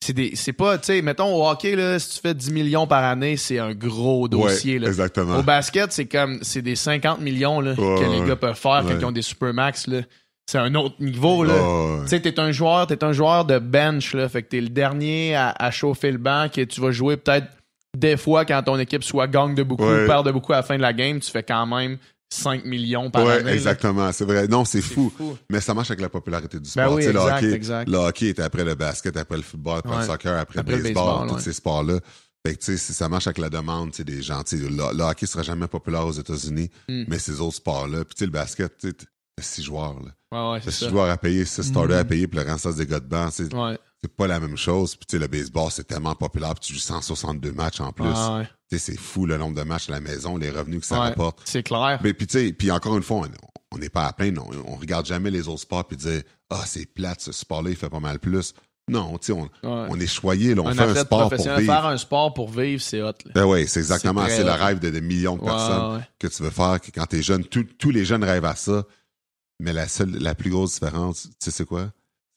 [0.03, 2.87] C'est des, c'est pas, tu sais, mettons au hockey, là, si tu fais 10 millions
[2.87, 4.87] par année, c'est un gros dossier, Ouais, là.
[4.87, 5.37] exactement.
[5.37, 8.87] Au basket, c'est comme, c'est des 50 millions, là, que les gars peuvent faire quand
[8.87, 8.95] Ouais.
[8.99, 10.01] ils ont des supermax, là.
[10.49, 11.53] C'est un autre niveau, là.
[11.63, 11.99] Oh.
[12.03, 14.27] Tu sais, t'es un joueur, t'es un joueur de bench, là.
[14.27, 17.47] Fait que t'es le dernier à, à chauffer le banc, que tu vas jouer peut-être
[17.95, 20.07] des fois quand ton équipe soit gagne de beaucoup, Ouais.
[20.07, 21.97] perd de beaucoup à la fin de la game, tu fais quand même
[22.33, 23.51] 5 millions par Ouais, année.
[23.51, 24.11] exactement.
[24.13, 24.47] C'est vrai.
[24.47, 25.11] Non, c'est fou.
[25.15, 25.37] fou.
[25.49, 26.93] Mais ça marche avec la popularité du Ben sport.
[26.95, 27.89] oui, Tu sais, exact, le, hockey, exact.
[27.89, 29.99] le hockey était après le basket, après le football, après Ouais.
[30.01, 31.41] le soccer, après, Après le baseball, baseball, tous ouais.
[31.41, 31.99] ces sports-là.
[32.47, 34.41] Fait que, tu sais, si ça marche avec la demande des gens.
[34.43, 37.03] tu sais, Le, le hockey sera jamais populaire aux États-Unis, Mm.
[37.07, 38.05] mais ces autres sports-là.
[38.05, 38.93] Puis, tu sais, le basket, tu
[39.39, 39.95] six joueurs.
[40.31, 40.51] Là.
[40.53, 41.99] Ouais, six joueurs à payer, six starters Mm.
[41.99, 43.29] à payer, puis le c'est des gars de banc.
[43.31, 43.77] C'est Ouais.
[44.03, 44.95] c'est pas la même chose.
[44.95, 48.05] Puis, tu sais, le baseball, c'est tellement populaire, puis tu joues 162 matchs en plus.
[48.79, 51.07] C'est fou le nombre de matchs à la maison, les revenus que ça Ouais.
[51.09, 51.41] rapporte.
[51.45, 51.99] C'est clair.
[52.03, 53.27] Mais puis tu sais, puis encore une fois,
[53.73, 56.63] on- n'est pas à plaindre, on, on regarde jamais les autres sports puis dire ah
[56.65, 58.53] c'est plate ce sport-là il fait pas mal plus.
[58.89, 59.49] Non, tu sais, on, Ouais.
[59.89, 61.59] on est choyé, là, on un fait un sport pour vivre.
[61.61, 63.13] faire un sport pour vivre, c'est hot.
[63.33, 66.43] Ben oui, c'est exactement, C'est le rêve de des millions de Ouais, personnes que tu
[66.43, 68.83] veux faire, que quand t'es jeune, tous- tous les jeunes rêvent à ça.
[69.61, 71.91] Mais la seule, la plus grosse différence, tu sais c'est quoi?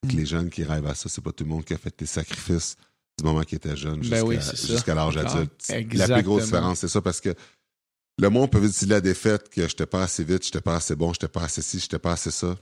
[0.04, 0.12] C'est Mm.
[0.12, 1.94] que les jeunes qui rêvent à ça, c'est pas tout le monde qui a fait
[1.98, 2.76] des sacrifices
[3.18, 5.72] du moment qu'ils étaient jeunes Ben jusqu'à oui, l'âge adulte.
[5.94, 7.34] La plus grosse différence, c'est ça parce que
[8.18, 11.12] le monde peut utiliser la défaite que j'étais pas assez vite, j'étais pas assez bon,
[11.12, 12.56] j'étais pas assez ci, j'étais pas assez ça.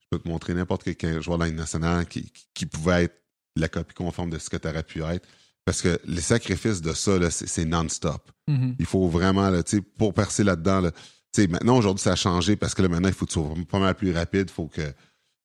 [0.00, 3.22] Je peux te montrer n'importe quel joueur de la Ligue nationale qui, qui, pouvait être
[3.56, 5.26] la copie conforme de ce que tu aurais pu être.
[5.66, 8.30] Parce que les sacrifices de ça, c'est non-stop.
[8.46, 8.76] Mhm.
[8.78, 9.62] Il faut vraiment, là,
[9.98, 10.92] pour percer là-dedans, là,
[11.46, 13.78] maintenant, aujourd'hui, ça a changé parce que là, maintenant, il faut que tu sois pas
[13.78, 14.46] mal plus rapide.
[14.48, 14.80] Il faut que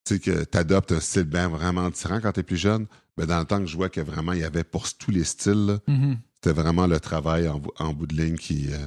[0.05, 2.87] tu sais, que tu adoptes un style bien vraiment différent quand tu es plus jeune.
[3.17, 5.23] Mais dans le temps que je vois que vraiment, il y avait pour tous les
[5.23, 6.17] styles, Mhm.
[6.35, 8.77] c'était vraiment le travail en, bout- en bout de ligne qui, euh,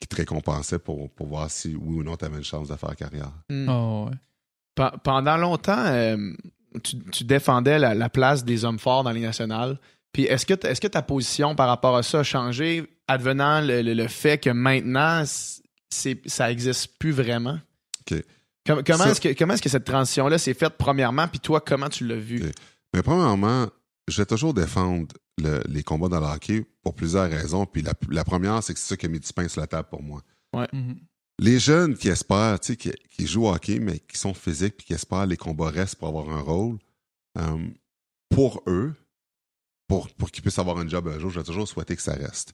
[0.00, 2.76] qui te récompensait pour, pour voir si oui ou non tu avais une chance de
[2.76, 3.32] faire carrière.
[3.50, 3.68] Mm.
[3.68, 4.16] Oh, ouais.
[4.74, 6.32] Pe- pendant longtemps, euh,
[6.82, 9.78] tu, tu défendais la, la place des hommes forts dans les nationales.
[10.12, 13.60] Puis est-ce que, t- est-ce que ta position par rapport à ça a changé, advenant
[13.60, 15.24] le, le- le fait que maintenant,
[16.26, 17.58] ça existe plus vraiment?
[18.10, 18.22] OK.
[18.68, 21.60] Com- comment, Ça- est-ce que, comment est-ce que cette transition-là s'est faite premièrement, puis toi,
[21.60, 22.44] comment tu l'as vu?
[22.46, 22.52] OK.
[22.94, 23.66] Mais premièrement,
[24.08, 25.08] je vais toujours défendre
[25.42, 27.64] le- les combats dans le hockey pour plusieurs raisons.
[27.66, 29.66] Puis la, la première, c'est que c'est ça qui a mis du pain sur la
[29.66, 30.22] table pour moi.
[30.72, 30.98] Mhm.
[31.40, 34.76] Les jeunes qui espèrent, tu sais, qui, qui jouent au hockey, mais qui sont physiques
[34.76, 36.76] puis qui espèrent les combats restent pour avoir un rôle,
[37.38, 37.58] euh,
[38.28, 38.94] pour eux,
[39.86, 42.12] pour, pour qu'ils puissent avoir un job un jour, je vais toujours souhaiter que ça
[42.14, 42.52] reste.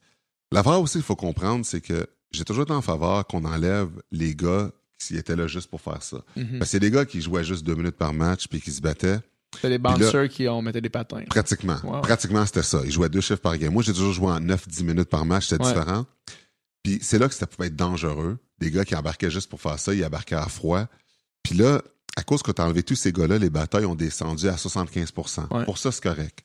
[0.53, 4.35] L'affaire aussi, il faut comprendre, c'est que j'ai toujours été en faveur qu'on enlève les
[4.37, 4.71] gars
[5.09, 6.19] qui étaient là juste pour faire ça.
[6.37, 6.59] Mhm.
[6.59, 8.81] Parce que c'est des gars qui jouaient juste deux minutes par match puis qui se
[8.81, 9.19] battaient.
[9.55, 11.23] C'était des bouncers qui ont metté des patins.
[11.31, 11.77] Pratiquement.
[11.85, 12.01] Wow.
[12.03, 12.81] Pratiquement, c'était ça.
[12.85, 13.73] Ils jouaient deux chiffres par game.
[13.73, 15.47] Moi, j'ai toujours joué en 9-10 minutes par match.
[15.49, 15.73] C'était Ouais.
[15.73, 16.07] différent.
[16.83, 18.39] Puis c'est là que ça pouvait être dangereux.
[18.59, 20.87] Des gars qui embarquaient juste pour faire ça, ils embarquaient à froid.
[21.43, 21.83] Puis là,
[22.17, 25.13] à cause que tu as enlevé tous ces gars-là, les batailles ont descendu à 75
[25.51, 25.65] Ouais.
[25.65, 26.41] Pour ça, c'est correct.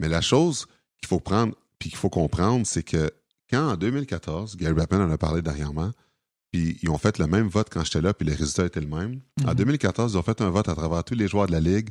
[0.00, 0.66] Mais la chose
[0.98, 3.10] qu'il faut prendre puis qu'il faut comprendre, c'est que
[3.50, 5.92] quand en 2014, Gary Bettman en a parlé dernièrement,
[6.56, 8.86] puis ils ont fait le même vote quand j'étais là, puis les résultats étaient le
[8.86, 9.20] même.
[9.44, 9.54] En Mhm.
[9.56, 11.90] 2014, ils ont fait un vote à travers tous les joueurs de la Ligue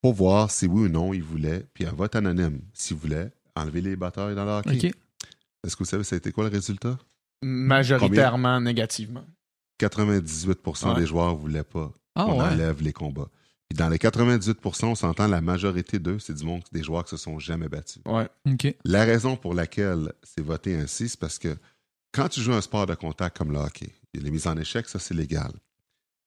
[0.00, 3.80] pour voir si oui ou non ils voulaient, puis un vote anonyme, s'ils voulaient enlever
[3.80, 4.92] les batailles dans leur hockey.
[5.64, 6.98] Est-ce que vous savez, ça a été quoi le résultat?
[7.42, 9.24] Majoritairement négativement.
[9.78, 10.94] 98 Ouais.
[11.00, 12.48] des joueurs ne voulaient pas Ah qu'on ouais.
[12.48, 13.28] enlève les combats.
[13.68, 17.10] Puis dans les 98% on s'entend la majorité d'eux, c'est du monde, des joueurs qui
[17.10, 18.02] se sont jamais battus.
[18.06, 18.28] Ouais.
[18.84, 21.56] La raison pour laquelle c'est voté ainsi, c'est parce que
[22.12, 23.90] quand tu joues un sport de contact comme le hockey,
[24.20, 25.52] les mises en échec, ça c'est légal.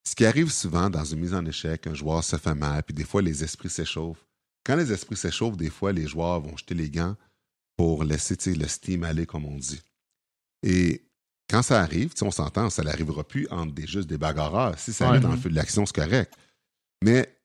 [0.07, 2.93] Ce qui arrive souvent dans une mise en échec, un joueur se fait mal, puis
[2.93, 4.25] des fois les esprits s'échauffent.
[4.65, 7.15] Quand les esprits s'échauffent, des fois les joueurs vont jeter les gants
[7.75, 9.81] pour laisser le steam aller, comme on dit.
[10.63, 11.03] Et
[11.49, 14.77] quand ça arrive, on s'entend, ça n'arrivera plus entre des, juste des bagarreurs.
[14.79, 15.09] Si ça Ouais.
[15.11, 16.33] arrive dans le feu de l'action, c'est correct.
[17.03, 17.38] Mais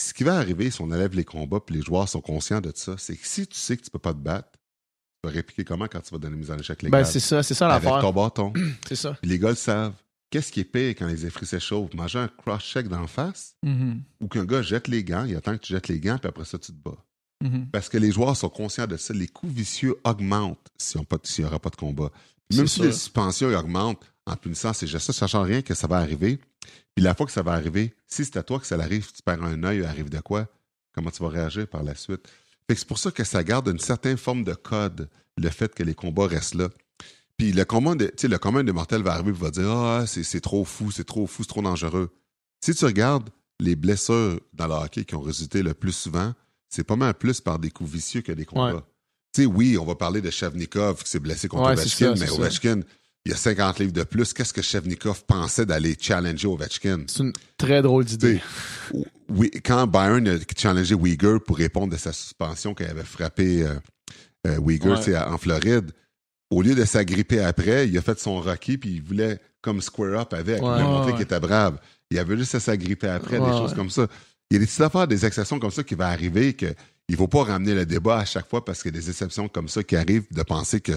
[0.00, 2.72] ce qui va arriver si on enlève les combats puis les joueurs sont conscients de
[2.74, 4.48] ça, c'est que si tu sais que tu peux pas te battre,
[5.26, 7.02] vas répliquer comment quand tu vas donner une mise en échec légale?
[7.02, 8.00] Ben, c'est ça, c'est ça Avec l'affaire.
[8.02, 8.52] ton bâton.
[8.88, 9.12] C'est ça.
[9.20, 9.94] Puis les gars le savent.
[10.30, 11.94] qu'est-ce qui est pire quand les effets s'échauffent?
[11.94, 14.02] Manger un cross-check d'en face Mhm.
[14.20, 16.44] ou qu'un gars jette les gants, il attend que tu jettes les gants, puis après
[16.44, 16.98] ça, tu te bats.
[17.44, 17.68] Mhm.
[17.70, 19.12] Parce que les joueurs sont conscients de ça.
[19.14, 21.00] Les coûts vicieux augmentent s'il
[21.38, 22.10] n'y aura pas de combat.
[22.54, 26.38] Même si les suspensions augmentent en punissant ces gestes, change rien que ça va arriver.
[26.94, 29.22] Puis la fois que ça va arriver, si c'est à toi que ça arrive, tu
[29.22, 30.46] perds un œil, arrive de quoi?
[30.94, 32.26] Comment tu vas réagir par la suite?
[32.68, 35.74] Fait que c'est pour ça que ça garde une certaine forme de code, le fait
[35.74, 36.68] que les combats restent là.
[37.36, 39.70] Puis le commun, de, tu sais, le commun des mortels va arriver et va dire
[39.70, 42.10] Ah, c'est c'est trop fou, c'est trop fou, c'est trop dangereux.
[42.64, 43.28] Si tu regardes
[43.60, 46.32] les blessures dans le hockey qui ont résulté le plus souvent,
[46.68, 48.74] c'est pas mal plus par des coups vicieux que des combats.
[48.74, 48.80] Ouais.
[49.34, 52.20] Tu sais, oui, on va parler de Shavnikov qui s'est blessé contre Ouais, Ovechkin, ça,
[52.20, 52.80] mais ça.
[53.26, 54.32] Il y a 50 livres de plus.
[54.32, 57.00] Qu'est-ce que Shavnikov pensait d'aller challenger Ovechkin?
[57.08, 58.40] C'est une très drôle d'idée.
[59.28, 63.74] Oui, quand Byron a challengé Uyghur pour répondre de sa suspension qu'il avait frappé euh,
[64.46, 65.14] euh, Uyghur Ouais.
[65.16, 65.90] à- en Floride,
[66.50, 70.20] au lieu de s'agripper après, il a fait son Rocky puis il voulait comme square
[70.20, 70.70] up avec, Ouais.
[70.74, 71.80] voulait montrer Ouais, qu'il était brave.
[72.12, 73.76] Il avait juste à s'agripper après, Ouais, des choses ouais.
[73.76, 74.06] comme ça.
[74.52, 76.66] Il y a des petites affaires, des exceptions comme ça qui vont arriver que
[77.08, 79.10] il ne faut pas ramener le débat à chaque fois parce qu'il y a des
[79.10, 80.92] exceptions comme ça qui arrivent de penser que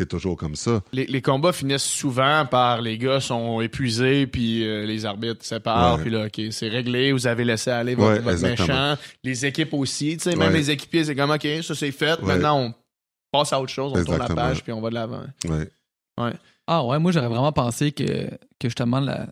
[0.00, 0.82] c'est toujours comme ça.
[0.92, 5.96] Les, les combats finissent souvent par les gars sont épuisés, puis euh, les arbitres séparent,
[5.96, 6.00] Ouais.
[6.02, 8.68] puis là, OK, c'est réglé, vous avez laissé aller votre, Ouais, votre exactement.
[8.92, 9.02] méchant.
[9.22, 10.58] Les équipes aussi, tu sais, même Ouais.
[10.58, 12.26] les équipiers, c'est comme, OK, ça c'est fait, Ouais.
[12.26, 12.74] maintenant on
[13.30, 15.22] passe à autre chose, on tourne la page, puis on va de l'avant.
[15.48, 15.68] Ouais.
[16.66, 19.26] Ah ouais, moi j'aurais vraiment pensé que, que justement la...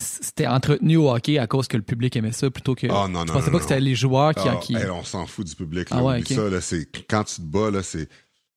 [0.00, 2.86] c'était entretenu au hockey à cause que le public aimait ça plutôt que.
[2.90, 4.48] Ah, non, non, je pensais non, pas que c'était les joueurs qui.
[4.48, 4.76] Ah, qui...
[4.76, 5.88] hey, on s'en fout du public.
[5.90, 6.26] Ah Là, ouais, ok.
[6.28, 8.08] ça, là, c'est, quand tu te bats, là, c'est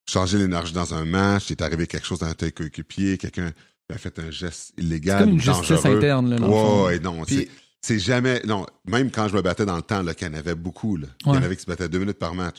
[0.09, 3.51] changer l'énergie dans un match, il est arrivé quelque chose dans un coéquipier, quelqu'un
[3.93, 5.19] a fait un geste C'est illégal.
[5.23, 6.85] comme ou une justice interne, là, dans.
[6.85, 7.23] Ouais, non.
[7.23, 7.49] Puis- c'est,
[7.81, 8.41] c'est jamais.
[8.45, 10.97] Non, même quand je me battais dans le temps, là, qu'il y en avait beaucoup,
[10.97, 12.57] là, il y en avait qui se battaient deux minutes par match.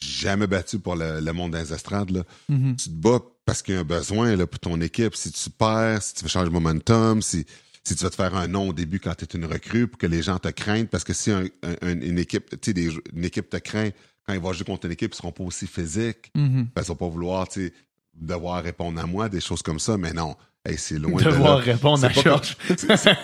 [0.00, 2.10] Jamais battu pour le, le monde des estrades.
[2.10, 2.22] Là.
[2.48, 2.76] Mhm.
[2.76, 5.14] Tu te bats parce qu'il y a un besoin là, pour ton équipe.
[5.14, 7.44] Si tu perds, si tu veux changer le momentum, si,
[7.84, 9.98] si tu vas te faire un nom au début quand tu es une recrue pour
[9.98, 10.86] que les gens te craignent.
[10.86, 11.44] Parce que si un-
[11.82, 13.90] un- une équipe, tu sais, une équipe te craint,
[14.30, 16.30] quand ils vont jouer contre une équipe, ils seront pas aussi physiques.
[16.36, 16.68] Mhm.
[16.74, 17.72] Ben, ils vont pas vouloir, tu sais,
[18.14, 19.96] devoir répondre à moi, des choses comme ça.
[19.96, 21.72] Mais non, hey, c'est loin Devoir de là.
[21.72, 22.56] répondre à Georges.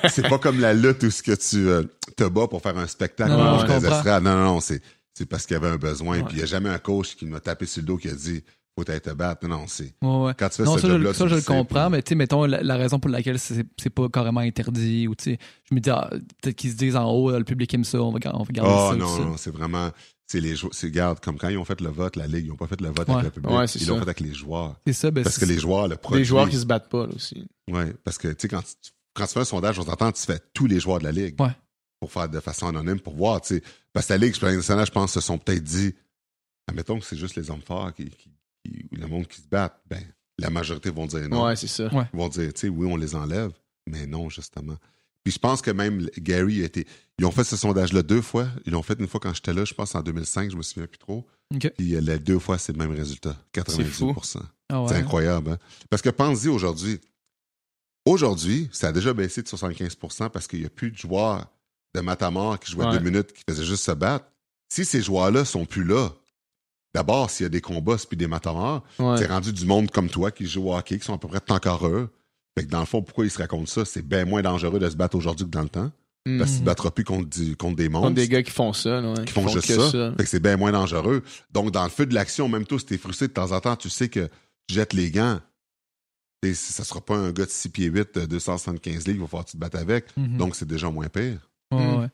[0.08, 1.82] C'est- pas comme la lutte où ce que tu euh,
[2.16, 3.66] te bats pour faire un spectacle Non, non.
[3.66, 4.80] Non, non, non, c'est,
[5.28, 6.18] parce qu'il y avait un besoin.
[6.18, 6.24] Ouais.
[6.24, 8.14] Puis il n'y a jamais un coach qui m'a tapé sur le dos qui a
[8.14, 8.42] dit
[8.78, 9.48] faut être te battre.
[9.48, 9.94] Non, non, c'est.
[10.02, 10.32] Ouais, ouais.
[10.38, 12.44] Quand tu fais Non, ce ça, je, ça, je le comprends, mais tu sais, mettons,
[12.44, 15.38] la, la raison pour laquelle c'est pas carrément interdit, ou tu sais,
[15.70, 16.10] je me dis, ah,
[16.42, 18.70] peut-être qu'ils se disent en haut, le public aime ça, on va, on va garder
[18.74, 18.96] Oh ça.
[18.96, 19.90] non, non, c'est vraiment.
[20.28, 22.48] C'est les jou- c'est garde comme quand ils ont fait le vote, la Ligue, ils
[22.48, 23.14] n'ont pas fait le vote Ouais.
[23.14, 23.50] avec le public.
[23.56, 24.74] Ouais, ils l'ont fait avec les joueurs.
[24.86, 26.20] C'est ça, ben, Parce que les joueurs, le produit.
[26.20, 27.46] Des joueurs qui se battent pas, là, aussi.
[27.70, 30.22] Ouais, parce que, tu sais, quand tu, quand tu fais un sondage, on s'entend, tu
[30.24, 31.40] fais tous les joueurs de la Ligue.
[31.40, 31.52] Ouais.
[32.00, 33.62] Pour faire de façon anonyme, pour voir, tu sais.
[33.92, 35.94] Parce que la Ligue, je pense, se sont peut-être dit,
[36.66, 38.30] admettons que c'est juste les hommes forts qui, qui,
[38.64, 39.80] qui- ou le monde qui se battent.
[39.88, 40.02] Ben,
[40.38, 41.44] la majorité vont dire non.
[41.44, 41.88] Ouais, c'est ça.
[41.92, 43.52] Ils vont dire, tu sais, oui, on les enlève,
[43.86, 44.76] mais non, justement.
[45.26, 46.86] Puis je pense que même Gary a été.
[47.18, 48.46] Ils ont fait ce sondage-là deux fois.
[48.64, 50.86] Ils l'ont fait une fois quand j'étais là, je pense en 2005, je me souviens
[50.86, 51.26] plus trop.
[51.52, 51.68] Ok.
[51.76, 53.36] Puis euh, les deux fois, c'est le même résultat.
[53.50, 54.04] 98
[54.68, 54.88] Ah ouais.
[54.88, 55.58] C'est incroyable, hein?
[55.90, 57.00] Parce que pense-y aujourd'hui.
[58.04, 61.46] Aujourd'hui, ça a déjà baissé de 75% parce qu'il n'y a plus de joueurs
[61.94, 62.92] de Matamor qui jouaient Ouais.
[62.98, 64.26] deux minutes, qui faisaient juste se battre.
[64.68, 66.10] Si ces joueurs-là sont plus là,
[66.94, 69.16] d'abord, s'il y a des combats, c'est puis des Matamor, Ouais.
[69.18, 71.40] c'est rendu du monde comme toi qui joue au hockey, qui sont à peu près
[71.40, 72.10] tant qu'heureux.
[72.58, 73.84] Fait que dans le fond, pourquoi ils se racontent ça?
[73.84, 75.90] C'est bien moins dangereux de se battre aujourd'hui que dans le temps.
[76.26, 76.38] Mm.
[76.38, 78.50] Parce qu'ils ne se battra plus contre, du- contre des monstres Contre des gars qui
[78.50, 80.12] font ça, là, ouais, qui font juste que ça.
[80.16, 81.22] Fait que c'est bien moins dangereux.
[81.52, 83.76] Donc, dans le feu de l'action, même toi, si t'es frustré de temps en temps,
[83.76, 84.28] tu sais que
[84.68, 85.38] tu jettes les gants.
[86.42, 89.26] Et ça sera pas un gars de 6 pieds 8, euh, 275 livres, il va
[89.26, 90.16] falloir que tu te battes avec.
[90.16, 90.36] Mhm.
[90.38, 91.48] Donc, c'est déjà moins pire.
[91.72, 92.00] Ouais, Mm.
[92.00, 92.08] ouais.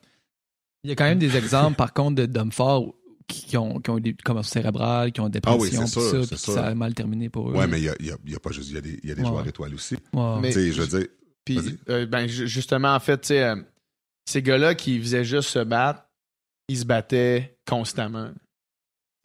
[0.83, 2.93] Il y a quand même des exemples, par contre, de- d'hommes forts
[3.27, 6.25] qui, qui ont, qui ont eu des commotions cérébrales, qui ont des Ah oui, sûr,
[6.25, 7.53] ça, ça a mal terminé pour eux.
[7.53, 8.77] Ouais, mais il y a, il y a- il y a pas juste, il y
[8.77, 9.27] a des, il y a des Ouais.
[9.27, 9.95] joueurs étoiles aussi.
[10.13, 10.39] Ouais.
[10.41, 11.07] Mais- Tu sais, je veux dire,
[11.45, 11.59] Puis,
[11.89, 13.55] euh, ben, ju- justement, en fait, tu sais, euh,
[14.25, 16.03] ces gars-là qui faisaient juste se battre,
[16.69, 18.29] ils se battaient constamment.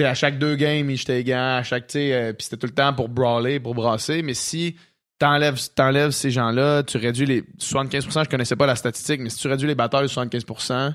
[0.01, 2.57] À chaque deux games, ils jetaient les gants, à chaque, tu sais, euh, puis c'était
[2.57, 4.23] tout le temps pour brawler, pour brasser.
[4.23, 4.77] Mais si
[5.19, 9.39] t'enlèves, t'enlèves ces gens-là, tu réduis les 75%, je connaissais pas la statistique, mais si
[9.39, 10.95] tu réduis les batteurs de 75%,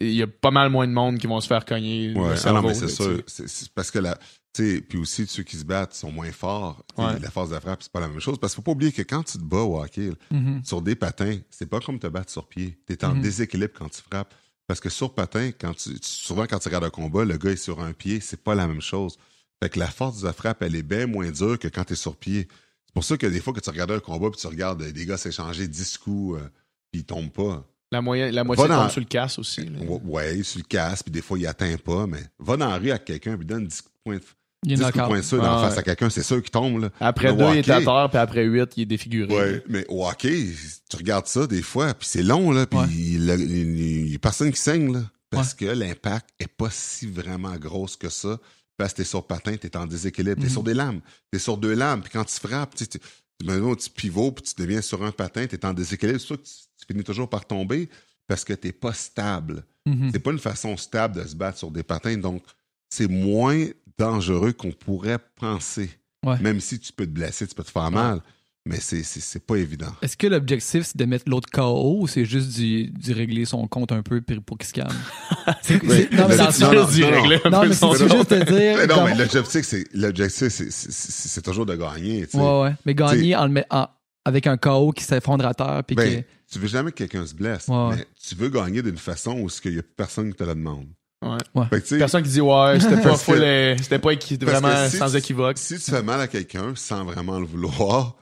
[0.00, 2.12] il y a pas mal moins de monde qui vont se faire cogner.
[2.14, 3.22] Ouais, ah non, mais c'est sûr.
[3.26, 4.16] C'est- parce que la,
[4.52, 6.84] tu sais, puis aussi, ceux qui se battent sont moins forts.
[6.96, 7.18] Ouais.
[7.20, 8.38] La force de frappe, c'est pas la même chose.
[8.38, 10.62] Parce qu'il faut pas oublier que quand tu te bats au hockey, Mhm.
[10.64, 12.78] sur des patins, c'est pas comme te battre sur pied.
[12.86, 13.22] Tu es en Mhm.
[13.22, 14.34] déséquilibre quand tu frappes.
[14.66, 17.56] Parce que sur patin, quand tu, souvent quand tu regardes un combat, le gars est
[17.56, 19.16] sur un pied, c'est pas la même chose.
[19.62, 21.92] Fait que la force de la frappe, elle est bien moins dure que quand tu
[21.92, 22.48] es sur pied.
[22.86, 25.06] C'est pour ça que des fois que tu regardes un combat puis tu regardes des
[25.06, 26.48] gars s'échanger 10 coups euh,
[26.90, 27.64] puis ils tombent pas.
[27.92, 29.64] La, moyenne, la moitié dans- tombe sur le casse aussi.
[29.64, 29.78] là.
[30.04, 32.90] Ouais, sur le casque, puis des fois il atteint pas, mais va dans la rue
[32.90, 34.22] avec quelqu'un puis donne 10 points de
[34.64, 35.12] Il est 10 coups de knockout.
[35.14, 35.78] poing sûr dans Ah, face ouais.
[35.78, 36.80] à quelqu'un, c'est sûr qu'il tombe.
[36.80, 36.90] Là.
[36.98, 39.32] Après deux, il est à terre, puis après huit, il est défiguré.
[39.32, 40.46] Ouais, mais au hockey,
[40.90, 42.86] tu regardes ça des fois, puis c'est long, là, puis Ouais.
[42.90, 46.70] il y a- il y a personne qui saigne, là, parce que l'impact est pas
[46.70, 48.38] si vraiment grosse que ça.
[48.76, 50.52] Parce que t'es sur patin, t'es en déséquilibre, t'es Mhm.
[50.52, 52.98] sur des lames, t'es sur deux lames, puis quand tu frappes, tu tu
[53.38, 56.26] tu mets un petit pivot, puis tu deviens sur un patin, t'es en déséquilibre, c'est
[56.26, 56.52] sûr que tu,
[56.86, 57.88] tu finis toujours par tomber
[58.26, 59.64] parce que t'es pas stable.
[59.86, 60.10] Mhm.
[60.12, 62.42] C'est pas une façon stable de se battre sur des patins, donc
[62.88, 63.66] c'est moins
[63.98, 65.90] dangereux qu'on pourrait penser.
[66.24, 66.38] Ouais.
[66.40, 68.20] Même si tu peux te blesser, tu peux te faire mal,
[68.64, 69.92] mais c'est- c'est c'est pas évident.
[70.02, 73.92] Est-ce que l'objectif, c'est de mettre l'autre KO ou c'est juste d'y régler son compte
[73.92, 74.88] un peu pour pour qu'il se calme?
[75.62, 76.08] C'est- Oui.
[76.12, 78.88] non, mais c'est- juste de dire.
[78.88, 82.26] Non, mais l'objectif, c'est l'objectif, c'est- c'est- c'est c'est toujours de gagner.
[82.26, 82.36] tu.
[82.36, 82.74] Ouais, ouais.
[82.84, 83.86] Mais gagner en le met- en-
[84.26, 85.82] avec un KO qui s'effondre à terre.
[85.86, 88.82] Puis Ben, que- tu veux jamais que quelqu'un se blesse, Ouais, mais tu veux gagner
[88.82, 90.88] d'une façon où il n'y a personne qui te la demande.
[91.22, 91.38] Ouais.
[91.70, 95.10] Que, Personne qui dit ouais, c'était pas que- euh, c'était pas équi- vraiment si sans
[95.10, 95.58] tu- équivoque.
[95.58, 98.16] Si tu fais mal à quelqu'un sans vraiment le vouloir,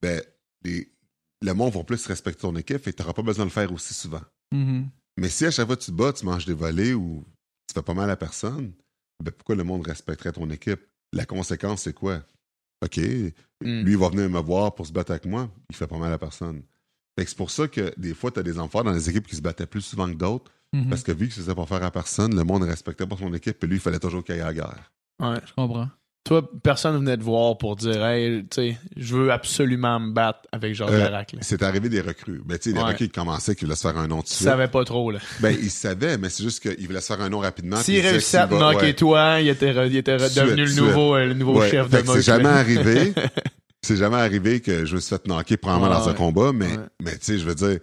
[0.00, 0.22] ben,
[0.64, 0.90] les,
[1.42, 3.72] le monde va plus respecter ton équipe et tu n'auras pas besoin de le faire
[3.72, 4.22] aussi souvent.
[4.52, 4.88] Mhm.
[5.18, 7.24] Mais si à chaque fois que tu te bats, tu manges des volets ou
[7.68, 8.72] tu fais pas mal à personne,
[9.22, 10.80] ben pourquoi le monde respecterait ton équipe?
[11.12, 12.22] La conséquence, c'est quoi?
[12.86, 12.98] OK,
[13.62, 13.80] Mm.
[13.84, 16.12] lui, il va venir me voir pour se battre avec moi, il fait pas mal
[16.12, 16.60] à personne.
[17.18, 19.26] Fait que c'est pour ça que des fois, tu as des enfants dans les équipes
[19.26, 20.90] qui se battaient plus souvent que d'autres, Mhm.
[20.90, 23.16] parce que vu qu'il se faisait pas faire à personne, le monde ne respectait pas
[23.16, 24.92] son équipe, et lui, il fallait toujours qu'il aille à la guerre.
[25.22, 25.40] Ouais.
[25.46, 25.88] Je comprends.
[26.26, 30.40] Toi, personne venait te voir pour dire Hey, tu sais, je veux absolument me battre
[30.50, 31.36] avec Georges Euh, Larac.
[31.40, 32.42] C'est arrivé des recrues.
[32.44, 32.82] Ben, tu sais, Ouais.
[32.82, 34.48] recrues qui commençaient, qui voulaient se faire un nom tout de Tu suite.
[34.48, 35.20] savais pas trop, là.
[35.40, 37.76] Ben, ils savaient, mais c'est juste qu'ils voulaient se faire un nom rapidement.
[37.76, 38.92] puis S'il ils disaient réussissait à te ouais.
[38.94, 41.88] toi, il était, re- il était re- devenu le nouveau, euh, le nouveau Ouais, chef
[41.88, 42.08] fait de.
[42.08, 43.12] C'est jamais arrivé.
[43.82, 46.70] c'est jamais arrivé que je me suis fait knocker probablement dans un combat, mais,
[47.00, 47.78] mais tu sais, je veux dire,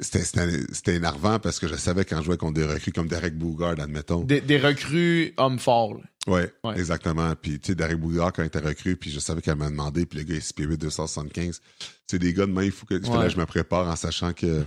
[0.00, 3.78] c'était énervant parce que je savais quand je jouais contre des recrues comme Derek Bougard,
[3.78, 4.22] admettons.
[4.24, 5.98] Des, des recrues hommes forts.
[6.26, 6.32] Là.
[6.32, 6.78] Ouais, Ouais.
[6.78, 7.32] exactement.
[7.40, 10.06] Puis, tu sais, Derek Bougard, quand il était recrue, puis je savais qu'elle m'a demandé,
[10.06, 11.60] puis le gars est Spirit 275.
[12.06, 13.24] C'est des gars de main, il faut que, il fallait Ouais.
[13.26, 14.64] que je me prépare en sachant que,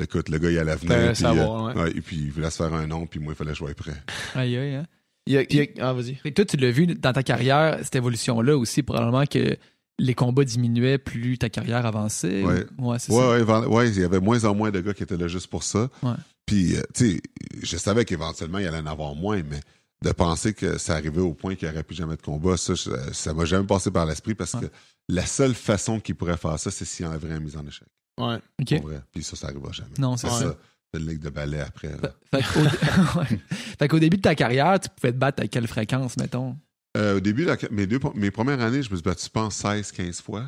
[0.00, 1.08] écoute, le gars, il allait venir.
[1.12, 1.82] Puis, savoir, euh, ouais.
[1.82, 3.64] ouais, et puis, il voulait se faire un nom, puis moi, il fallait que je
[3.64, 3.94] sois prêt.
[4.34, 4.86] Aïe, aïe, hein.
[5.26, 6.18] Il y a- il y a- ah, vas-y.
[6.24, 9.56] Et toi, tu l'as vu dans ta carrière, cette évolution-là aussi, probablement que
[10.00, 12.42] les combats diminuaient plus ta carrière avançait.
[12.42, 12.64] Ouais.
[12.78, 13.68] ou- ouais c'est Ouais, ça.
[13.68, 15.88] ouais, il y avait moins en moins de gars qui étaient là juste pour ça.
[16.02, 16.14] Ouais.
[16.44, 17.20] Puis, euh, tu sais,
[17.62, 19.60] je savais qu'éventuellement, il allait en avoir moins, mais
[20.02, 22.74] de penser que ça arrivait au point qu'il n'y aurait plus jamais de combat, ça,
[22.74, 24.62] je- ça m'a jamais passé par l'esprit parce Ouais.
[24.62, 24.66] que
[25.08, 27.86] la seule façon qu'il pourrait faire ça, c'est s'il enlèverait une mise en échec.
[28.20, 28.36] Ouais.
[28.60, 28.76] OK.
[28.80, 29.00] Pour vrai.
[29.12, 29.90] Puis ça, ça n'arrivera jamais.
[29.98, 30.56] Non, c'est C'est ça.
[30.94, 31.88] C'est une ligue de ballet après.
[32.30, 32.42] Fait.
[33.78, 36.56] Fait qu'au début de ta carrière, tu pouvais te battre à quelle fréquence, mettons?
[36.96, 39.54] Euh, au début, la- mes, deux, mes premières années, je me suis battu, je pense,
[39.56, 40.44] 16, 15 fois.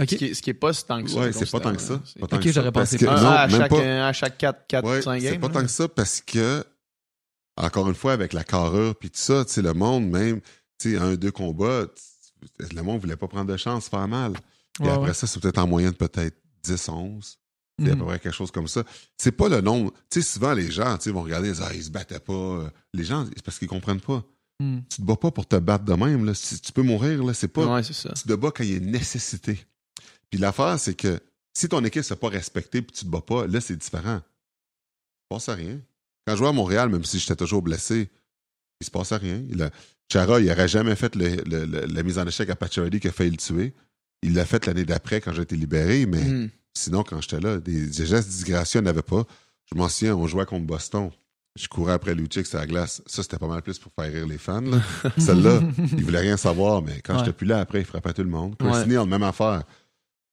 [0.00, 0.06] OK.
[0.08, 1.18] Ce, qui est, ce qui est pas si tant que ça.
[1.20, 2.00] Ouais, c'est pas tant que ça.
[2.06, 3.14] C'est- Pas tant Ok, que ça, j'aurais pensé que- plus.
[3.14, 4.08] Un, non, à, chaque, pas.
[4.08, 5.40] à chaque 4, 4 Ouais, 5 c'est games.
[5.40, 5.52] pas là.
[5.54, 6.64] tant que ça parce que,
[7.56, 10.40] encore une fois, avec la carrure puis tout ça, tu sais, le monde, même,
[10.78, 11.86] tu sais, un, deux combats,
[12.58, 14.32] le monde voulait pas prendre de chance, faire mal.
[14.80, 15.14] Et Ouais, après ouais.
[15.14, 17.38] ça, c'est peut-être en moyenne peut-être 10, 11.
[17.78, 17.98] C'est à Mhm.
[18.00, 18.84] peu près quelque chose comme ça.
[19.16, 19.92] C'est pas le nombre.
[20.10, 22.70] Tu sais, souvent, les gens, vont regarder, ils disent, ah, ils se battaient pas.
[22.94, 24.22] Les gens, c'est parce qu'ils comprennent pas.
[24.60, 24.82] Mhm.
[24.88, 26.34] Tu te bats pas pour te battre de même, là.
[26.34, 27.66] Si tu peux mourir, là, c'est pas.
[27.66, 28.10] Ouais, ça.
[28.12, 29.64] Tu te bats quand il y a une nécessité.
[30.30, 31.18] Puis l'affaire, c'est que
[31.54, 34.20] si ton équipe ne s'est pas respectée puis tu te bats pas, là, c'est différent.
[34.20, 35.80] Il se passe rien.
[36.26, 38.08] Quand je jouais à Montréal, même si j'étais toujours blessé,
[38.80, 39.42] il se passe rien.
[40.12, 43.08] Chara, il n'aurait jamais fait le- le- le- la mise en échec à Pacioretty qui
[43.08, 43.74] a failli le tuer.
[44.22, 46.50] Il l'a fait l'année d'après quand j'ai été libéré, mais Mhm.
[46.76, 49.24] sinon, quand j'étais là, des, des gestes disgracieux, il n'y avait pas.
[49.72, 51.10] Je m'en souviens, on jouait contre Boston.
[51.58, 53.02] Je courais après Lucic sur la glace.
[53.06, 54.60] Ça, c'était pas mal plus pour faire rire les fans.
[54.60, 54.80] là.
[55.18, 55.60] Celle-là,
[55.96, 57.18] il voulait rien savoir, mais quand Ouais.
[57.20, 58.54] j'étais plus là, après, il frappait tout le monde.
[58.60, 58.70] Ouais.
[58.70, 59.62] Chris Neal, même affaire.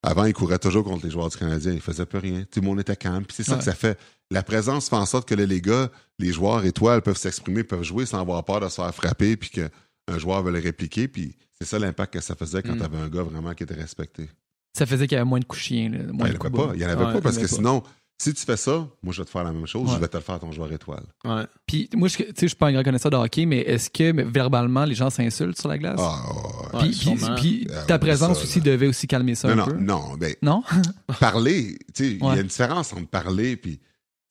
[0.01, 1.73] Avant, il courait toujours contre les joueurs du Canadien.
[1.73, 2.43] Il faisait plus rien.
[2.49, 3.25] Tout le monde était calme.
[3.25, 3.57] Puis c'est ça Ouais.
[3.59, 3.97] que ça fait.
[4.31, 5.89] La présence fait en sorte que là, les gars,
[6.19, 9.49] les joueurs étoiles peuvent s'exprimer, peuvent jouer sans avoir peur de se faire frapper, puis
[9.49, 11.07] qu'un joueur veut le répliquer.
[11.07, 12.79] Puis c'est ça l'impact que ça faisait quand Mm.
[12.79, 14.29] t'avais un gars vraiment qui était respecté.
[14.77, 15.89] Ça faisait qu'il y avait moins de coups chiens.
[15.89, 16.71] là, Ben, moins il de n'y en avait pas.
[16.75, 17.83] Il y en avait Ouais, pas parce que sinon,
[18.21, 19.87] si tu fais ça, moi, je vais te faire la même chose.
[19.87, 19.95] Ouais.
[19.95, 21.05] Je vais te le faire à ton joueur étoile.
[21.23, 21.43] Ouais.
[21.65, 23.89] Puis moi, je, tu sais, je suis pas un grand connaisseur de hockey, mais est-ce
[23.89, 25.99] que mais, verbalement, les gens s'insultent sur la glace?
[25.99, 28.65] Ah, ouais, puis, puis- Ah, ta présence ça, aussi là.
[28.65, 29.77] devait aussi calmer ça non, un non, peu.
[29.79, 30.63] non, ben, Non?
[31.19, 33.77] parler, tu sais, il y a une différence entre parler puis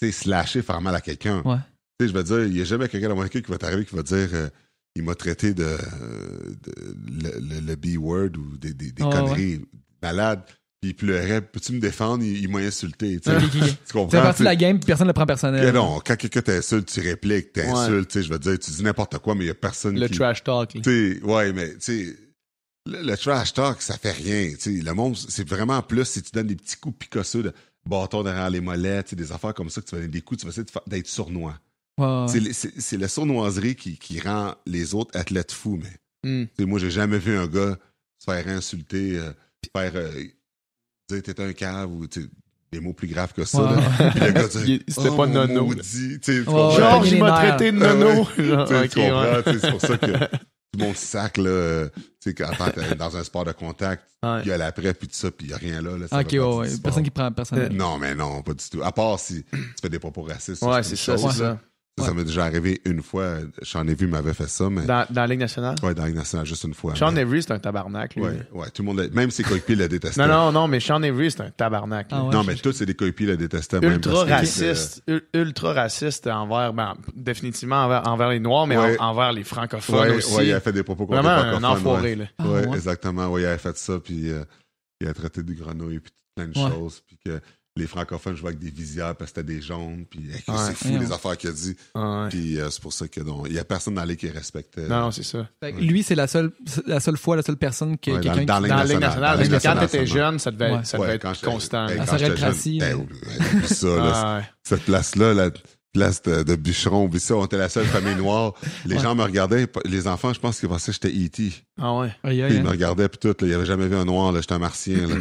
[0.01, 1.41] tu sais, slasher, faire mal à quelqu'un.
[1.45, 1.57] Ouais.
[1.99, 3.59] Tu sais, je veux dire, il n'y a jamais quelqu'un dans mon équipe qui va
[3.59, 4.49] t'arriver qui va dire euh,
[4.95, 9.61] il m'a traité de, de- le, le- le B-word ou des, des, des Ouais, conneries
[10.03, 10.43] malades,
[10.81, 11.41] puis il pleurait.
[11.43, 12.23] Peux-tu me défendre?
[12.25, 13.19] Il, il m'a insulté.
[13.21, 13.31] Tu.
[13.51, 14.21] Tu C'est comprends?
[14.23, 15.73] parti de la game, puis personne ne le prend personnel.
[15.75, 19.19] non, quand quelqu'un t'insulte, tu répliques, t'insultes, tu sais, je veux dire, tu dis n'importe
[19.19, 20.19] quoi, mais il n'y a personne Le qui...
[20.19, 20.75] trash talk.
[20.75, 22.17] ouais, mais tu
[22.87, 24.53] le, le trash talk, ça fait rien.
[24.67, 27.53] Le monde, c'est vraiment plus si tu donnes des petits coups picosseux de
[27.87, 30.47] bâton derrière les mollets, des affaires comme ça, que tu vas donner des coups, tu
[30.47, 31.59] vas essayer d'être sournois.
[31.99, 32.53] Ouais, ouais.
[32.53, 36.91] C'est le- la sournoiserie qui, qui rend les autres athlètes fous, mais sais, moi, j'ai
[36.91, 37.77] jamais vu un gars
[38.19, 39.33] se faire insulter, euh,
[39.77, 40.11] faire euh,
[41.09, 42.07] dire t'es un cave ou
[42.71, 43.63] des mots plus graves que ça.
[43.63, 44.11] Ouais, là.
[44.11, 45.65] Puis le gars dit, c'était oh, pas mon nono.
[45.67, 46.19] maudit.
[46.23, 48.05] Genre, il m'a traité de Ah ouais.
[48.45, 49.59] nono.
[49.61, 50.27] C'est pour ça que
[50.73, 51.89] tout le monde sac, là, euh,
[52.21, 54.41] tu sais, quand t'es dans un sport de contact, Ouais.
[54.45, 55.97] il y a l'après, puis tout ça, puis il y a rien là.
[55.97, 56.69] là ça Ok, ouais.
[56.83, 57.73] Personne qui prend personnel.
[57.73, 58.83] Non, mais non, pas du tout.
[58.83, 60.63] À part si tu fais des propos racistes.
[60.63, 61.59] Ouais, c'est ça, c'est là.
[62.07, 62.15] Ça.
[62.15, 63.37] M'est déjà arrivé une fois.
[63.63, 64.85] J'en ai vu, m'avait fait ça, mais.
[64.87, 65.77] Dans, dans la Ligue nationale?
[65.83, 66.95] Ouais, dans la Ligue nationale, juste une fois.
[66.95, 68.23] Sean mais- Avery, c'est un tabarnak, lui.
[68.23, 70.21] Ouais, ouais, tout le monde, même ses coéquipiers le détestaient.
[70.21, 72.09] Non, non, non, mais Sean Avery, c'est un tabarnak.
[72.11, 72.33] Ah ouais.
[72.35, 73.79] Non, mais tous, c'est des coéquipiers le détestaient.
[73.83, 79.33] ultra raciste, ul- ultra raciste envers, ben, définitivement envers, envers les Noirs, mais en- envers
[79.33, 80.35] les euh, francophones Ouais, aussi.
[80.37, 82.17] ouais, il a fait des propos contre Vraiment les un francophones, enfoiré, ouais.
[82.17, 82.25] là.
[82.39, 82.77] Ah, ouais, ouais.
[82.77, 83.27] exactement.
[83.29, 84.45] Ouais, il avait fait ça, puis euh,
[85.01, 86.71] il a traité de grenouille, puis plein de Ouais.
[86.71, 87.41] choses, puis que
[87.79, 90.55] les francophones jouaient avec des visières parce que c'était des jaunes, puis hey, Ouais.
[90.67, 90.99] c'est fou Ouais.
[91.01, 91.77] les affaires qu'il a dit.
[91.95, 92.29] Ah, ouais.
[92.31, 94.89] Puis euh, c'est pour ça que non, il y a personne dans qui respectait.
[94.89, 95.49] Non, non, c'est ça.
[95.79, 96.51] Lui, c'est la seule,
[96.87, 98.99] la seule fois, la seule personne que Ouais, quelqu'un dans- dans qui- Dans la Ligue
[99.01, 100.85] nationale, parce que quand t'étais jeune, ça devait, Ouais.
[100.85, 101.89] ça Ouais, devait être constant.
[101.89, 102.33] hey, quand jeune,
[102.83, 105.51] hey, ça, là, Ah, cette place-là, la
[105.95, 108.53] place de, de bûcheron, oublie ça, on était la seule famille noire.
[108.85, 109.03] Les Ouais.
[109.03, 111.53] gens me regardaient, les enfants, je pense qu'ils pensaient que j'étais E.T.
[111.81, 112.09] Ah ouais.
[112.23, 112.63] Aïe, aïe, Puis ils aïe.
[112.63, 115.07] me regardaient, puis tout, là, ils avaient jamais vu un noir, là, j'étais un martien,
[115.07, 115.15] là.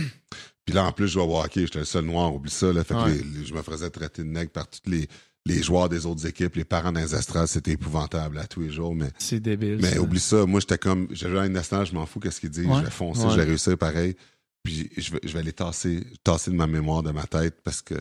[0.68, 2.84] Puis là, en plus, je jouais au hockey, j'étais le seul noir, oublie ça, là.
[2.84, 3.14] Fait que Ouais.
[3.14, 5.08] les- les- je me faisais traiter de nègre par tous les,
[5.46, 8.70] les joueurs des autres équipes, les parents dans les estrades, c'était épouvantable à tous les
[8.70, 9.80] jours, mais, C'est débile.
[9.82, 10.02] mais ça.
[10.02, 12.80] oublie ça, moi, j'étais comme, à une nationale, je m'en fous, qu'est-ce qu'ils disent, Ouais.
[12.80, 13.32] je vais foncer, Ouais.
[13.32, 14.18] je vais réussir pareil,
[14.62, 17.82] puis je vais, je vais les tasser, tasser de ma mémoire, de ma tête, parce
[17.82, 17.96] que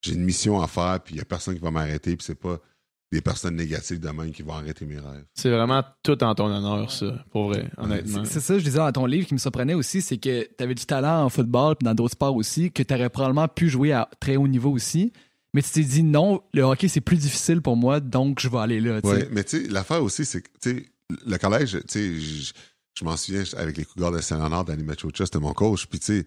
[0.00, 2.34] j'ai une mission à faire, puis il y a personne qui va m'arrêter, puis c'est
[2.34, 2.58] pas
[3.12, 5.24] des personnes négatives de même qui vont arrêter mes rêves.
[5.34, 8.24] C'est vraiment tout en ton honneur, ça, pour vrai, honnêtement.
[8.24, 10.74] C'est ça, je disais dans ton livre qui me surprenait aussi, c'est que tu avais
[10.74, 13.92] du talent en football puis dans d'autres sports aussi, que tu aurais probablement pu jouer
[13.92, 15.12] à très haut niveau aussi.
[15.54, 18.58] Mais tu t'es dit non, le hockey c'est plus difficile pour moi, donc je vais
[18.58, 19.00] aller là.
[19.04, 20.86] Oui, mais tu sais, l'affaire aussi, c'est que, tu sais,
[21.26, 25.38] le collège, tu sais, je- m'en souviens, avec les Cougars de Saint-Léonard, Danny Machocha, c'était
[25.38, 25.86] mon coach.
[25.86, 26.24] Puis, tu sais,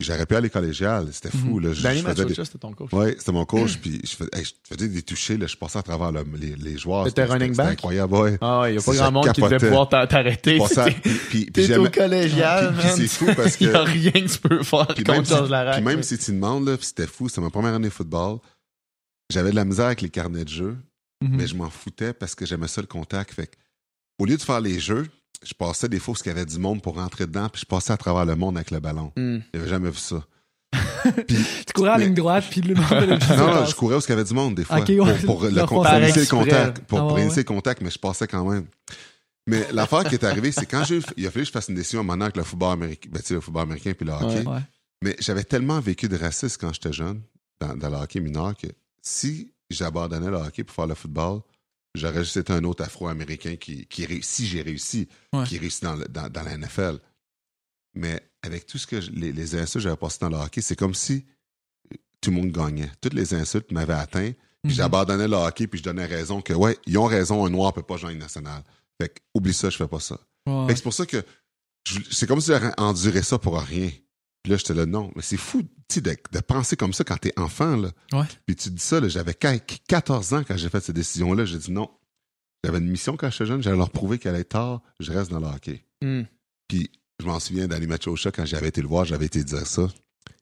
[0.00, 1.08] j'aurais pu aller collégial.
[1.12, 1.72] C'était fou, là.
[1.72, 2.92] Je- Danny je faisais Machocha, des- c'était ton coach.
[2.92, 3.78] Ouais, c'était mon coach.
[3.82, 5.46] Puis, je faisais, hey, je faisais des touchés, là.
[5.46, 7.04] Je passais à travers le- les, les joueurs.
[7.04, 7.72] T'étais running back?
[7.72, 8.38] incroyable, ouais.
[8.40, 10.58] Ah ouais, y a pas grand monde qui devait pouvoir t'a- t'arrêter.
[11.52, 14.86] T'es- au collégial, Puis- c'est fou parce que- Y a rien que tu peux faire
[14.88, 15.76] Puis si, Georges Larac.
[15.76, 18.38] puis même si tu demandes, c'était fou, c'était ma première année de football.
[19.30, 20.76] J'avais de la misère avec les carnets de jeu.
[21.20, 21.36] Mhm.
[21.36, 23.32] mais je m'en foutais parce que j'aimais ça le contact.
[23.34, 23.56] Fait que,
[24.20, 25.08] au lieu de faire les jeux,
[25.44, 27.66] je passais des fois où il y avait du monde pour rentrer dedans, puis je
[27.66, 29.12] passais à travers le monde avec le ballon.
[29.16, 29.38] Hmm.
[29.54, 30.24] J'avais jamais vu ça.
[31.24, 34.00] Tu courais en Mais- ligne droite puis le monde de Non, non, je courais où
[34.00, 34.86] il y avait du monde des fois pour,
[35.26, 37.44] pour, le, initier le contact, pour, Ah ouais, pour initier ouais.
[37.48, 38.66] le contact, mais je passais quand même.
[39.46, 41.74] Mais l'affaire qui est arrivée, c'est quand j'ai, il a fallu que je fasse une
[41.74, 44.46] décision maintenant avec le football américain, ben, le football américain puis le hockey.
[44.46, 44.60] Ouais.
[45.02, 47.22] Mais j'avais tellement vécu de racisme quand j'étais jeune,
[47.60, 48.66] dans, dans le hockey mineur, que
[49.00, 51.40] si j'abandonnais le hockey pour faire le football,
[51.94, 55.44] j'aurais juste été un autre afro-américain qui, qui réussit, si j'ai réussi, Ouais.
[55.44, 56.98] qui réussit dans, dans, dans la NFL.
[57.94, 60.60] Mais avec tout ce que je- les, les insultes que j'avais passées dans le hockey,
[60.60, 61.24] c'est comme si
[61.92, 62.90] euh, tout le monde gagnait.
[63.00, 64.32] Toutes les insultes m'avaient atteint,
[64.62, 64.76] puis Mhm.
[64.76, 67.82] j'abandonnais le hockey, puis je donnais raison que, ouais, ils ont raison, un noir peut
[67.82, 68.62] pas jouer Ligue nationale.
[69.00, 70.18] Fait que, oublie ça, je fais pas ça.
[70.46, 70.66] Ouais.
[70.66, 71.24] Fait que c'est pour ça que
[72.10, 73.90] c'est comme si j'aurais enduré ça pour rien.
[74.42, 77.02] Puis là, j'étais là, non, mais c'est fou tu sais, de, de penser comme ça
[77.04, 77.76] quand t'es enfant.
[77.76, 77.90] Là.
[78.12, 78.24] Ouais.
[78.46, 81.44] Puis tu dis ça, là, j'avais qu- 14 ans quand j'ai fait cette décision-là.
[81.44, 81.90] J'ai dit non.
[82.64, 85.30] J'avais une mission quand j'étais jeune, j'allais leur prouver qu'elle allait être tard, je reste
[85.30, 85.84] dans le hockey.
[86.02, 86.22] Hmm.
[86.68, 89.88] Puis je m'en souviens d'Annie Machocha, quand j'avais été le voir, j'avais été dire ça.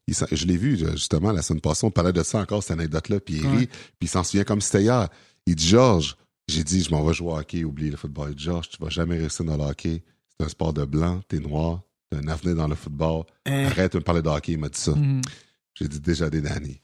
[0.09, 3.20] Il je l'ai vu, justement, la semaine passée, on parlait de ça encore, cette anecdote-là,
[3.20, 3.57] puis il Ouais.
[3.59, 5.09] rit, puis il s'en souvient comme si c'était hier.
[5.47, 6.16] Il dit, Georges,
[6.49, 8.32] j'ai dit, je m'en vais jouer au hockey, oublie le football.
[8.38, 10.03] Georges, tu vas jamais réussir dans le hockey.
[10.38, 13.24] C'est un sport de blanc, t'es noir, t'as un avenir dans le football.
[13.46, 13.66] Hein.
[13.66, 14.92] Arrête de me parler de hockey, il m'a dit ça.
[14.92, 15.20] Mhm.
[15.74, 16.80] J'ai dit déjà des Danny.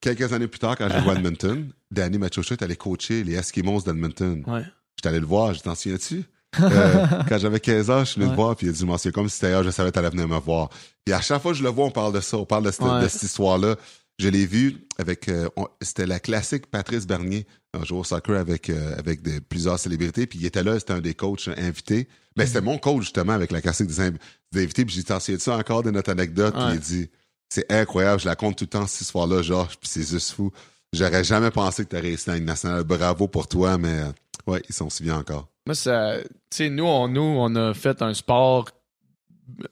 [0.00, 3.34] Quelques années plus tard, quand j'ai joué à Edmonton, Danny Machocha est allé coacher les
[3.34, 4.42] Eskimos d'Edmonton.
[4.46, 4.64] Ouais.
[4.96, 6.24] J'étais allé le voir, je t'en souviens-tu?
[6.60, 8.30] Euh, quand j'avais 15 ans, je suis venu Ouais.
[8.36, 10.26] le voir, puis il a dit, souviens comme si hier, je savais que t'allais venir
[10.26, 10.68] me voir.
[11.04, 12.72] Puis à chaque fois que je le vois, on parle de ça, on parle de
[12.72, 13.02] cette, Ouais.
[13.02, 13.76] de cette histoire-là.
[14.20, 15.48] Je l'ai vu avec, euh,
[15.80, 20.26] c'était la classique Patrice Bernier, un joueur au soccer avec, euh, avec de- plusieurs célébrités,
[20.26, 22.06] puis il était là, c'était un des coachs invités.
[22.36, 24.18] Ben, c'était mon coach, justement, avec la classique des, inv-
[24.52, 26.54] des invités, puis j'ai dit, t'en souviens-tu encore de notre anecdote?
[26.54, 26.74] Puis Ouais.
[26.74, 27.10] il dit,
[27.48, 30.52] c'est incroyable, je la compte tout le temps, cette histoire-là, Georges, puis c'est juste fou.
[30.92, 32.84] J'aurais jamais pensé que t'aurais réussi dans une nationale.
[32.84, 34.12] Bravo pour toi, mais euh,
[34.46, 35.48] ouais, ils s'en souviennent encore.
[35.66, 36.16] Moi, ça.
[36.20, 38.68] Tu sais, nous on, nous, on a fait un sport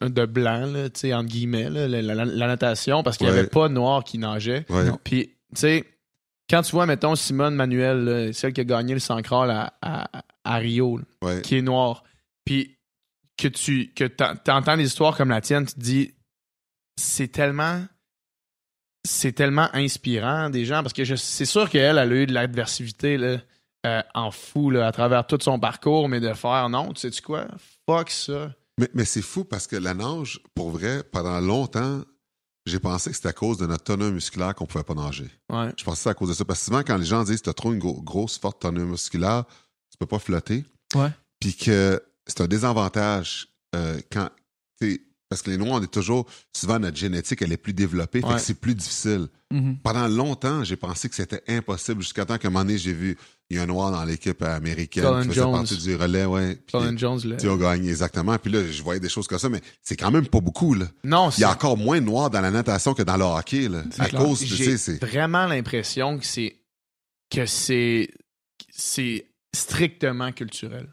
[0.01, 3.33] de blanc, là, tu sais, entre guillemets, là, la, la- la natation, parce qu'il n'y
[3.33, 3.39] Ouais.
[3.41, 4.64] avait pas de noir qui nageait.
[4.68, 4.85] Ouais.
[5.05, 5.85] Puis, tu sais,
[6.51, 9.74] quand tu vois, mettons, Simone Manuel, là, celle qui a gagné le 100 crawl à,
[9.83, 10.09] à,
[10.45, 11.43] à Rio, là, Ouais.
[11.43, 12.05] qui est noire,
[12.45, 12.76] puis
[13.37, 16.14] que tu que t'en- t'entends des histoires comme la tienne, tu te dis,
[16.97, 17.83] c'est tellement.
[19.07, 22.35] C'est tellement inspirant des gens parce que je- c'est sûr qu'elle elle a eu de
[22.35, 23.39] l'adversité là,
[23.87, 27.22] euh, en fou là, à travers tout son parcours, mais de faire non, tu sais-tu
[27.22, 27.47] quoi?
[27.89, 28.53] Fuck ça.
[28.79, 32.03] Mais, mais c'est fou parce que la nage, pour vrai, pendant longtemps,
[32.66, 35.31] j'ai pensé que c'était à cause de notre teneur musculaire qu'on pouvait pas nager.
[35.51, 35.72] Ouais.
[35.76, 36.45] Je pensais que à cause de ça.
[36.45, 38.61] Parce que souvent, quand les gens disent que tu as trop une gro- grosse, forte
[38.61, 39.45] teneur musculaire,
[39.91, 40.64] tu peux pas flotter.
[40.95, 41.11] Ouais.
[41.41, 44.29] Puis que c'est un désavantage euh, quand.
[44.81, 45.01] tu sais,
[45.31, 46.26] Parce que les Noirs, on est toujours.
[46.55, 48.20] Souvent, notre génétique, elle est plus développée.
[48.20, 48.35] Fait Ouais.
[48.35, 49.29] que c'est plus difficile.
[49.51, 49.79] Mhm.
[49.83, 52.03] Pendant longtemps, j'ai pensé que c'était impossible.
[52.03, 53.16] Jusqu'à temps qu'à un moment donné, j'ai vu.
[53.51, 55.53] Il y a un Noir dans l'équipe américaine Colin qui faisait Jones.
[55.53, 56.57] partie du relais, ouais.
[56.57, 57.36] Puis Colin Jones, là.
[57.36, 58.36] tu as gagné, exactement.
[58.36, 60.84] Puis là, je voyais des choses comme ça, mais c'est quand même pas beaucoup, là.
[61.03, 63.68] Non, Il y a encore moins de Noirs dans la natation que dans le hockey,
[63.70, 63.84] là.
[63.90, 64.22] C'est À clair.
[64.22, 65.03] cause, tu sais, j'ai c'est.
[65.03, 66.57] vraiment l'impression que c'est
[67.30, 68.11] que c'est
[68.70, 69.26] c'est
[69.57, 70.92] strictement culturel.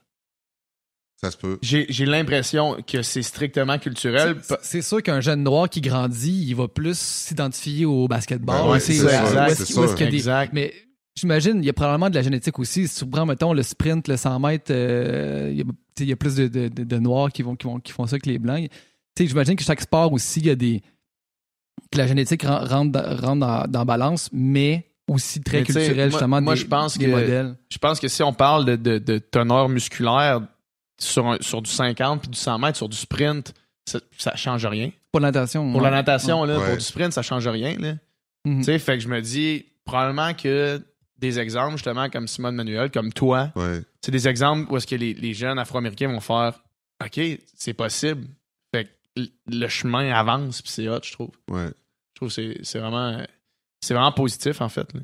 [1.22, 1.60] Ça se peut.
[1.62, 4.38] J'ai j'ai l'impression que c'est strictement culturel.
[4.44, 8.64] C'est- C'est sûr qu'un jeune noir qui grandit, il va plus s'identifier au basketball.
[8.64, 8.96] Ben ouais, c'est
[10.06, 10.52] Exact.
[10.54, 10.74] Mais
[11.16, 12.88] j'imagine, il y a probablement de la génétique aussi.
[12.88, 16.04] Si tu prends, mettons, le sprint, le 100 mètres, euh, il y a- tu sais,
[16.04, 18.06] il y, a plus de, de- de- de noirs qui, vont, qui, vont, qui font
[18.06, 18.70] ça que les blancs.
[18.70, 20.82] Tu sais, J'imagine que chaque sport aussi, il y a des.
[21.92, 25.96] que la génétique ren- rentre, dans- rentre dans, dans balance, mais aussi très Mais culturel,
[25.96, 27.56] moi- justement, moi, des, je pense des que- modèles.
[27.70, 30.42] Je pense que si on parle de, de, de teneur musculaire
[31.00, 33.54] sur, un- sur du 50 puis du 100 mètres, sur du sprint,
[33.86, 34.92] ça, ça change rien.
[35.12, 35.72] Pour la natation.
[35.72, 35.90] Pour ouais.
[35.90, 36.66] la natation, là, Ouais.
[36.70, 37.78] pour du sprint, ça change rien.
[37.80, 37.94] Là.
[38.46, 40.82] Tu sais, fait que je me dis, probablement que
[41.18, 43.82] des exemples, justement, comme Simone Manuel, comme toi, Ouais.
[44.02, 46.62] c'est des exemples où est-ce que les, les jeunes afro-américains vont faire
[47.04, 47.20] OK,
[47.56, 48.28] c'est possible.
[48.74, 48.86] Fait
[49.16, 51.32] que le chemin avance, puis c'est hot, je trouve.
[51.50, 51.68] Ouais.
[51.68, 53.22] Je trouve que c'est- c'est vraiment,
[53.82, 54.94] c'est vraiment positif, en fait.
[54.94, 55.02] là.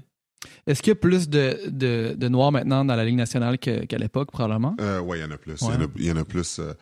[0.65, 3.97] Est-ce qu'il y a plus de, de, de noirs maintenant dans la Ligue nationale qu'à
[3.97, 4.75] l'époque, probablement?
[4.81, 5.55] Euh, ouais, il y en a plus.
[5.61, 5.73] Il Ouais.
[5.73, 6.59] y en a- Il y, en a plus.
[6.59, 6.73] euh,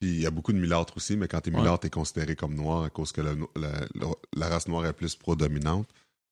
[0.00, 1.58] puis il y a beaucoup de mulâtres aussi, mais quand t'es Ouais.
[1.60, 4.06] mulâtre, t'es considéré comme noir à cause que le no- la, la-
[4.36, 5.88] la race noire est plus prédominante.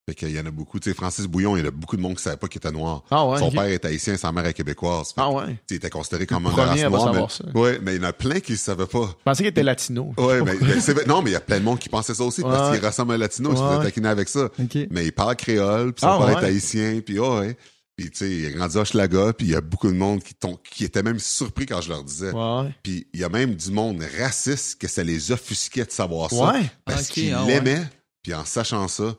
[0.06, 0.78] Fait qu'il y en a beaucoup.
[0.78, 2.70] Tu sais, Francis Bouillon, il y a beaucoup de monde qui savait pas qu'il était
[2.70, 3.04] noir.
[3.10, 3.38] Ah ouais?
[3.38, 5.14] Son père est haïtien, sa mère est québécoise.
[5.16, 5.58] Ah ouais.
[5.70, 7.14] Il était considéré comme un race noire.
[7.14, 7.44] Mais, ça.
[7.58, 9.06] ouais, mais il y en a plein qui ne savaient pas.
[9.18, 10.12] Je pensais qu'il était latino.
[10.18, 12.22] Ouais, mais, mais c'est- non, mais il y a plein de monde qui pensait ça
[12.22, 14.44] aussi parce qu'il ressemble à un latino, il se taquiner avec ça.
[14.44, 14.78] OK.
[14.90, 16.42] Mais il parle créole, puis son Ah, père ouais.
[16.42, 17.56] est haïtien, puis oh, ouais.
[17.96, 20.20] Puis tu sais, il a grandi à Hochelaga, puis il y a beaucoup de monde
[20.22, 20.34] qui,
[20.70, 22.32] qui était même surpris quand je leur disais.
[22.32, 22.68] Ouais.
[22.82, 26.52] Puis il y a même du monde raciste que ça les offusquait de savoir ça.
[26.52, 26.70] Ouais.
[26.84, 27.84] Parce Ok, qu'ils ah l'aimaient,
[28.22, 29.14] puis en sachant ça,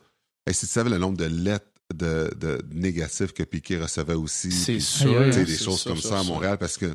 [0.48, 4.52] hey, si tu savais le nombre de lettres de, de négatifs que Piquet recevait aussi.
[4.52, 5.30] C'est sûr.
[5.32, 6.34] Tu des choses sûr, comme sûr, ça à sûr.
[6.34, 6.88] Montréal, parce que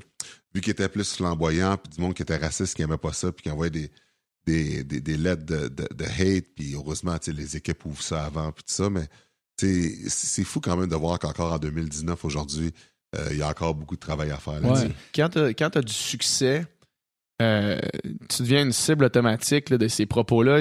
[0.55, 3.31] vu qu'il était plus flamboyant, puis du monde qui était raciste, qui aimait pas ça,
[3.31, 3.91] puis qui envoyait des,
[4.47, 8.25] des, des, des lettres de, de, hate, puis heureusement, tu sais, les équipes ouvrent ça
[8.25, 9.07] avant, puis tout ça, mais
[9.57, 12.73] tu c'est fou quand même de voir qu'encore en 2019, aujourd'hui,
[13.17, 14.87] euh, il y a encore beaucoup de travail à faire là-dessus.
[14.87, 14.95] Ouais.
[15.15, 16.65] Quand quand t'as du succès,
[17.41, 17.79] euh,
[18.29, 20.61] tu deviens une cible automatique là, de ces propos-là.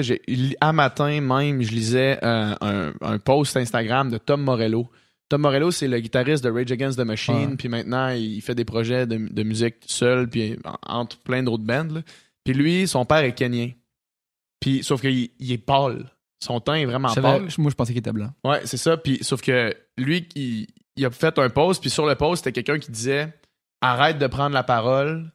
[0.60, 4.88] À matin même, je lisais euh, un, un post Instagram de Tom Morello.
[5.28, 8.64] Tom Morello, c'est le guitariste de Rage Against the Machine, puis maintenant, il fait des
[8.64, 12.02] projets de, de musique seul, puis en- entre plein d'autres bands.
[12.44, 13.70] Puis lui, son père est kenyan.
[14.58, 16.10] Puis, sauf qu'il il est pâle.
[16.42, 17.48] Son teint est vraiment Je savais- pâle.
[17.58, 18.30] moi, je pensais qu'il était blanc.
[18.44, 18.96] Ouais, c'est ça.
[18.96, 20.66] Puis, sauf que lui, il,
[20.96, 23.32] il a fait un post, puis sur le post, c'était quelqu'un qui disait
[23.82, 25.30] Arrête de prendre la parole,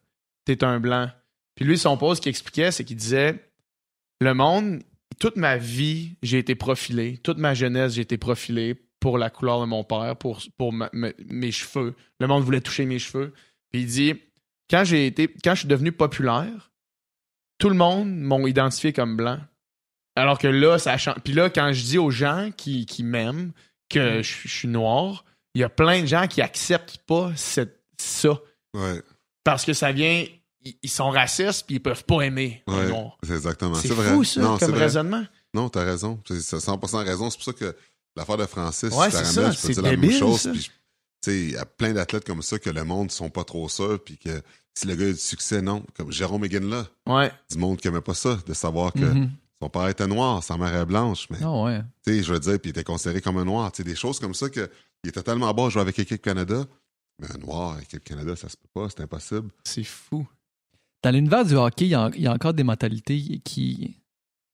[0.46, 1.10] t'es un blanc.
[1.56, 3.50] Puis lui, son post qui expliquait, c'est qu'il disait
[4.22, 4.84] Le monde,
[5.20, 7.18] toute ma vie, j'ai été profilé.
[7.20, 10.90] Toute ma jeunesse, j'ai été profilé pour la couleur de mon père, pour, pour ma-
[10.94, 11.96] me- mes cheveux.
[12.20, 13.34] Le monde voulait toucher mes cheveux.
[13.72, 14.14] Puis il dit
[14.70, 16.72] Quand j'ai été, quand je suis devenu populaire,
[17.58, 19.40] tout le monde m'ont identifié comme blanc.
[20.18, 21.20] Alors que là, ça change.
[21.24, 23.52] Puis là, quand je dis aux gens qui, qui m'aiment
[23.90, 27.82] que je, je suis noir, il y a plein de gens qui acceptent pas cette,
[27.98, 28.40] ça.
[28.74, 29.02] Ouais,
[29.46, 30.26] Parce que ça vient.
[30.66, 33.18] Ils, ils sont racistes puis ils peuvent pas aimer les ouais, noirs.
[33.24, 33.76] c'est exactement.
[33.76, 34.14] C'est vrai.
[34.14, 34.80] fou, ça, non, comme vrai.
[34.86, 35.24] raisonnement.
[35.54, 36.20] Non, t'as raison.
[36.28, 37.30] C'est c'est 100% raison.
[37.30, 37.76] C'est pour ça que
[38.16, 40.50] l'affaire de Francis, Ouais, c'est ça, je peux la même chose.
[40.52, 40.70] Puis,
[41.28, 44.18] il y a plein d'athlètes comme ça que le monde sont pas trop sûrs, puis
[44.18, 44.42] que
[44.78, 45.84] si le gars a du succès, non.
[45.98, 47.32] Comme Jérôme Egan là, Ouais.
[47.50, 49.32] du monde qui aimait pas ça, de savoir que Mhm.
[49.62, 51.82] son père était noir, sa mère est blanche, mais Ah ouais.
[52.06, 53.72] tu sais, je veux dire, puis il était considéré comme un noir.
[53.72, 54.70] Des choses comme ça que
[55.04, 56.64] il était tellement bas à jouer avec l'équipe Canada.
[57.22, 59.50] Mais un noir avec l'équipe Canada, ça se peut pas, c'est impossible.
[59.64, 60.28] C'est fou.
[61.04, 63.98] Dans l'univers du hockey, il y, a, il y a encore des mentalités qui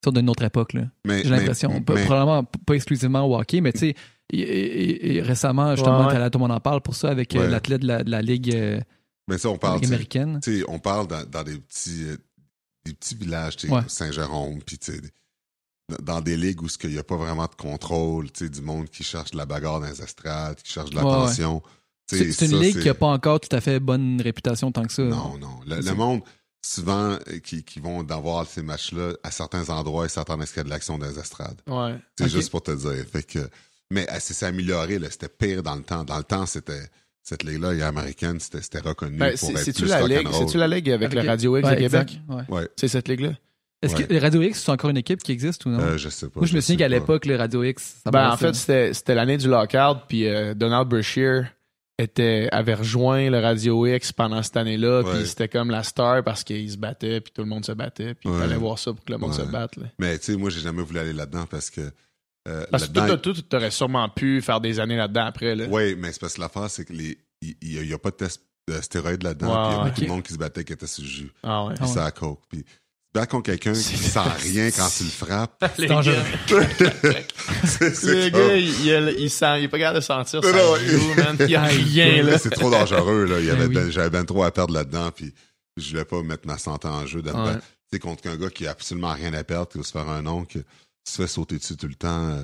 [0.03, 0.73] sont d'une autre époque.
[0.73, 0.83] là.
[1.05, 1.81] Mais, J'ai l'impression.
[1.81, 3.95] Probablement pas exclusivement au hockey, mais tu sais,
[4.33, 6.29] et, et- et récemment, justement, Ouais, ouais.
[6.29, 7.49] tout le monde en parle pour ça avec euh, Ouais.
[7.49, 8.79] l'athlète de la, de la Ligue, euh,
[9.27, 10.39] mais ça, on parle, Ligue tu sais, américaine.
[10.43, 12.17] tu sais, on parle dans, dans des petits euh,
[12.85, 13.57] des petits villages.
[13.87, 15.01] Saint-Jérôme, puis tu sais,
[16.01, 18.89] dans- des ligues où il n'y a pas vraiment de contrôle, tu sais, du monde
[18.89, 21.61] qui cherche de la bagarre dans les estrades, qui cherche de Ouais, l'attention.
[22.07, 24.91] C'est une ça, ligue qui n'a pas encore tout à fait bonne réputation tant que
[24.91, 25.03] ça.
[25.03, 25.59] Non, non.
[25.65, 26.21] Le, monde,
[26.61, 30.53] souvent, euh, qui, qui vont d'avoir ces matchs-là, à certains endroits, ils s'attendent à ce
[30.53, 31.61] qu'il y ait de l'action dans les estrades.
[31.67, 31.95] Ouais.
[32.17, 33.05] C'est juste pour te dire.
[33.11, 33.39] Fait que,
[33.89, 34.99] mais euh, c'est amélioré.
[35.09, 36.03] C'était pire dans le temps.
[36.03, 36.83] Dans le temps, c'était.
[37.23, 40.27] cette ligue-là, est américaine, c'était c'était reconnu Ben, pour c'est- être C'est-tu plus la ligue,
[40.33, 42.19] c'est-tu la ligue avec, Avec- le Radio X Ouais, de Québec?
[42.27, 42.43] ouais.
[42.49, 43.33] Ouais, C'est cette ligue-là?
[43.83, 44.03] Est-ce Ouais.
[44.05, 45.79] que les Radio X, c'est encore une équipe qui existe ou non?
[45.79, 46.39] euh, je sais pas.
[46.39, 49.15] Moi, je me souviens qu'à l'époque, le Radio X, ça Ben, en fait, c'était c'était
[49.15, 51.45] l'année du lockout, puis euh, Donald Brashear
[52.01, 55.13] était, avait rejoint le Radio X pendant cette année-là, Ouais.
[55.19, 58.13] puis c'était comme la star parce qu'il se battait, puis tout le monde se battait,
[58.13, 59.75] puis fallait voir ça pour que le monde se batte.
[59.77, 59.85] là.
[59.99, 61.81] Mais tu sais, moi, j'ai jamais voulu aller là-dedans parce que.
[62.47, 65.55] euh, Parce que tout, tout, t'aurais sûrement pu faire des années là-dedans après.
[65.55, 65.65] Là.
[65.69, 67.17] Oui, mais c'est parce que l'affaire, c'est que les.
[67.41, 69.47] Il n'y a, pas de test de stéroïdes là-dedans.
[69.47, 70.03] Puis il y a beaucoup Ok.
[70.03, 71.31] de monde qui se battait qui était sur le jus.
[71.41, 71.73] Ah ouais.
[71.73, 71.93] Puis Ah ouais.
[71.93, 72.41] ça à coke.
[72.49, 72.69] Puis tu
[73.13, 75.63] bats contre quelqu'un qui sent rien quand tu le frappes.
[75.77, 76.15] Les dangereux.
[77.65, 80.43] c'est c'est Le comme- gars, il, il, il sent, il est pas capable de sentir
[80.43, 81.37] ça non, joue, man.
[81.39, 82.37] Il y a rien, là.
[82.37, 83.39] C'est trop dangereux, là.
[83.39, 83.75] Il y avait Ben oui.
[83.75, 85.33] ben- J'avais ben trop à perdre là-dedans, puis
[85.77, 87.21] je voulais pas mettre ma santé en jeu.
[87.21, 87.59] de me Ouais.
[87.91, 90.21] sais, contre un gars qui a absolument rien à perdre, qui va se faire un
[90.21, 90.59] nom, qui
[91.07, 92.29] se fait sauter dessus tout le temps.
[92.31, 92.43] Euh.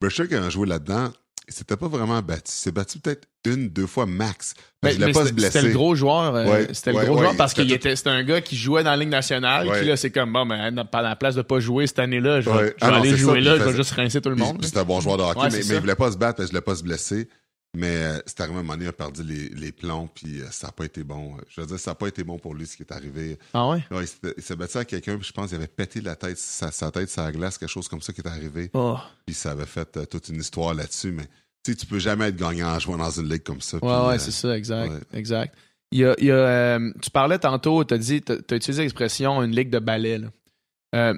[0.00, 1.12] Brasher, qui a joué là-dedans,
[1.48, 2.44] s'était pas vraiment battu.
[2.46, 4.54] Il s'est battu peut-être une, deux fois max.
[4.82, 5.50] Mais, mais pas se c'était blesser.
[5.52, 6.34] c'était le gros joueur.
[6.34, 8.40] euh, Ouais, c'était le ouais, gros ouais, joueur parce c'était qu'il était, c'était un gars
[8.40, 9.68] qui jouait dans la Ligue nationale.
[9.72, 12.50] Puis là, c'est comme, bon, ben, à la place de pas jouer cette année-là, je
[12.50, 14.36] vais, je Ah aller c'est jouer ça, là, je vais il juste rincer tout le
[14.36, 14.64] monde.
[14.64, 16.48] C'était un bon joueur de hockey, mais, c'est mais il voulait pas se battre parce
[16.48, 17.28] qu'il voulait pas se blesser.
[17.74, 20.42] Mais euh, c'est arrivé à un moment donné, il a perdu les, les plombs, puis
[20.42, 21.38] euh, ça n'a pas été bon.
[21.48, 23.38] Je veux dire, ça n'a pas été bon pour lui ce qui est arrivé.
[23.54, 23.82] Ah ouais?
[23.90, 24.04] Ouais,
[24.36, 26.90] il s'est battu à quelqu'un, puis je pense qu'il avait pété la tête, sa, sa
[26.90, 28.70] tête la glace, quelque chose comme ça qui est arrivé.
[28.74, 28.98] Oh.
[29.24, 31.12] Puis ça avait fait euh, toute une histoire là-dessus.
[31.12, 31.24] Mais
[31.64, 33.78] tu sais, tu peux jamais être gagnant en jouant dans une ligue comme ça.
[33.78, 34.90] Ouais, puis, ouais, euh, c'est ça, exact.
[34.90, 35.00] ouais.
[35.14, 35.54] Exact.
[35.92, 38.82] Il y a, il y a, tu parlais tantôt, tu as dit, tu as utilisé
[38.82, 40.18] l'expression une ligue de ballet.
[40.18, 41.14] là.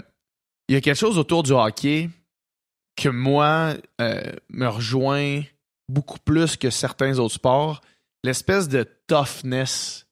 [0.69, 2.11] Il y a quelque chose autour du hockey
[2.97, 5.43] que moi me rejoint
[5.89, 7.81] beaucoup plus que certains autres sports.
[8.23, 10.07] L'espèce de toughness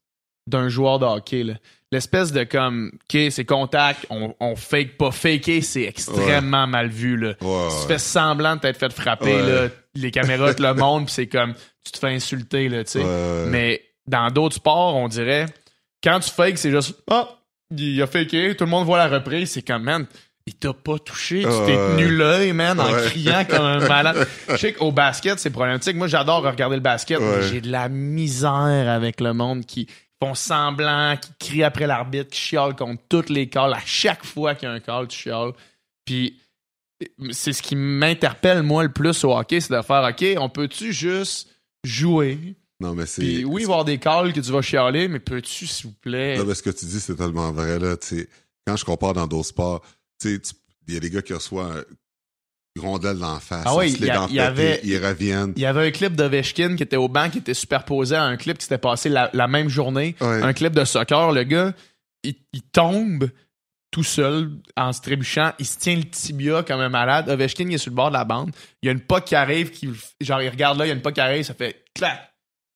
[0.47, 1.45] d'un joueur de hockey.
[1.45, 1.55] là.
[1.93, 5.11] L'espèce de comme, OK, c'est contact, on, on fake pas.
[5.11, 7.17] Faker, c'est extrêmement mal vu.
[7.17, 7.35] Là.
[7.41, 9.43] Ouais, Tu fais semblant de t'être fait frapper, Ouais.
[9.65, 11.55] là, les caméras te le montrent, puis c'est comme,
[11.85, 12.83] tu te fais insulter, là.
[13.49, 15.47] Mais dans d'autres sports, on dirait,
[16.03, 17.29] quand tu fakes, c'est juste, ah,
[17.77, 20.07] il a faké, tout le monde voit la reprise, c'est comme, man,
[20.47, 23.05] il t'a pas touché, tu t'es tenu l'œil, man, en Ouais.
[23.07, 24.27] criant comme un malade.
[24.49, 25.97] Je sais qu'au basket, c'est problématique.
[25.97, 29.87] Moi, j'adore regarder le basket, mais j'ai de la misère avec le monde qui
[30.21, 33.73] font semblant, qui crient après l'arbitre, qui chialent contre toutes les calls.
[33.73, 35.53] À chaque fois qu'il y a un call, tu chiales.
[36.05, 36.39] Puis
[37.31, 40.93] c'est ce qui m'interpelle, moi, le plus au hockey, c'est de faire, OK, on peut-tu
[40.93, 41.49] juste
[41.85, 42.39] jouer?
[42.81, 43.23] Non, mais c'est.
[43.23, 46.37] Puis oui, avoir des calls que tu vas chialer, mais peux-tu, s'il vous plaît?
[46.37, 47.79] Non, mais ce que tu dis, c'est tellement vrai.
[47.79, 48.29] Là, tu sais.
[48.67, 49.83] quand je compare dans d'autres sports,
[50.23, 50.55] tu sais, tu-
[50.89, 51.85] il y a des gars qui reçoivent
[52.79, 53.65] rondelle d'en face.
[53.67, 54.11] Ah ils il y y
[54.41, 55.53] avait- reviennent.
[55.57, 58.37] Il y avait un clip d'Ovechkin qui était au banc, qui était superposé à un
[58.39, 60.17] clip qui s'était passé la, la même journée.
[60.23, 60.43] Ouais.
[60.43, 61.33] Un clip de soccer.
[61.33, 61.75] Le gars,
[62.25, 63.29] il, il tombe
[63.91, 65.53] tout seul en se trébuchant.
[65.59, 67.29] Il se tient le tibia comme un malade.
[67.29, 68.53] Ovechkin, il est sur le bord de la bande.
[68.83, 69.91] Il y a une puck qui arrive, qui,
[70.23, 72.33] genre, il regarde là, il y a une puck qui arrive, ça fait clac.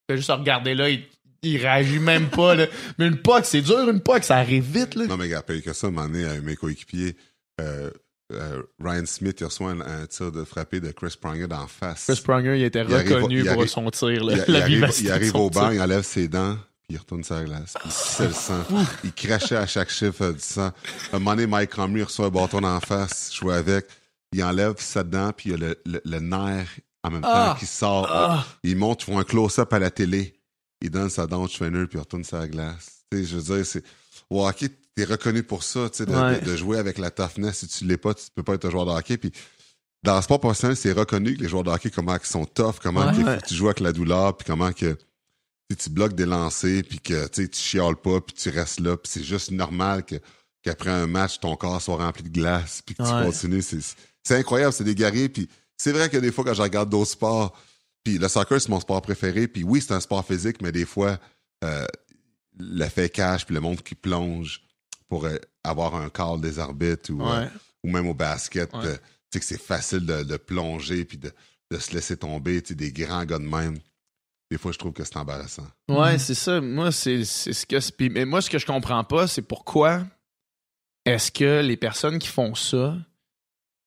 [0.08, 1.04] Il fait juste regarder là, il,
[1.42, 2.54] il réagit même pas.
[2.54, 2.66] Là.
[2.98, 4.94] Mais une puck, c'est dur, une puck, ça arrive vite.
[4.94, 5.06] Là.
[5.06, 7.16] Non, mais gars, que ça, à un moment donné, avec mes coéquipiers,
[7.60, 7.90] euh,
[8.32, 12.06] euh, Ryan Smith, il reçoit un, un tir de frappé de Chris Pronger d'en face.
[12.08, 14.24] Chris Pronger, il était Il reconnu pour son tir.
[14.24, 14.44] Là.
[14.46, 17.36] il, la arrive, il arrive au banc, il enlève ses dents, puis il retourne sur
[17.36, 17.74] la glace.
[17.74, 18.64] Puis il pissait le sang.
[19.04, 20.72] Il crachait à chaque chiffre euh, du sang.
[21.12, 23.86] Un moment donné, Mike reçoit un bâton en face, joue avec.
[24.32, 26.68] Il enlève sa dent, puis il y a le, le, le nerf
[27.04, 27.56] en même temps Ah!
[27.58, 28.08] qui sort.
[28.10, 28.44] Ah!
[28.64, 30.34] Il monte, ils font un close-up à la télé.
[30.82, 33.04] Il donne sa dent au trainer, puis il retourne sur la glace.
[33.12, 33.84] Tu sais, je veux dire, c'est.
[34.30, 36.40] Au hockey, t'es reconnu pour ça, tu sais, de, Ouais.
[36.40, 37.58] de- de jouer avec la toughness.
[37.60, 39.16] Si tu l'es pas, tu peux pas être un joueur de hockey.
[39.18, 39.30] Puis
[40.02, 42.76] dans le sport professionnel, c'est reconnu que les joueurs de hockey, comment ils sont tough,
[42.82, 43.22] comment Ouais.
[43.24, 43.38] Ouais.
[43.40, 44.96] que tu joues avec la douleur, puis comment que
[45.78, 48.96] tu bloques des lancers, puis que tu chiales pas, puis tu restes là.
[48.96, 50.16] Puis c'est juste normal que
[50.62, 53.62] qu'après un match, ton corps soit rempli de glace, puis que tu continues.
[53.62, 53.78] C'est,
[54.24, 55.28] c'est incroyable, c'est des guerriers.
[55.28, 57.56] Puis c'est vrai que des fois, quand je regarde d'autres sports,
[58.02, 59.46] puis le soccer, c'est mon sport préféré.
[59.48, 61.18] Puis oui, c'est un sport physique, mais des fois,
[61.64, 61.86] euh,
[62.58, 64.62] l'effet cash, puis le monde qui plonge
[65.08, 67.48] pour euh, avoir un call des arbitres ou, euh, Ouais.
[67.84, 68.86] ou même au basket, Ouais.
[68.86, 69.00] euh, tu
[69.32, 71.32] sais que c'est facile de, de plonger puis de,
[71.70, 73.78] de se laisser tomber, tu sais, des grands gars de même.
[74.50, 75.66] Des fois, je trouve que c'est embarrassant.
[75.88, 76.18] Ouais, Mhm.
[76.18, 76.60] c'est ça.
[76.60, 77.90] Moi, c'est c'est ce que.
[77.92, 80.04] puis- Mais moi, ce que je comprends pas, c'est pourquoi
[81.04, 82.96] est-ce que les personnes qui font ça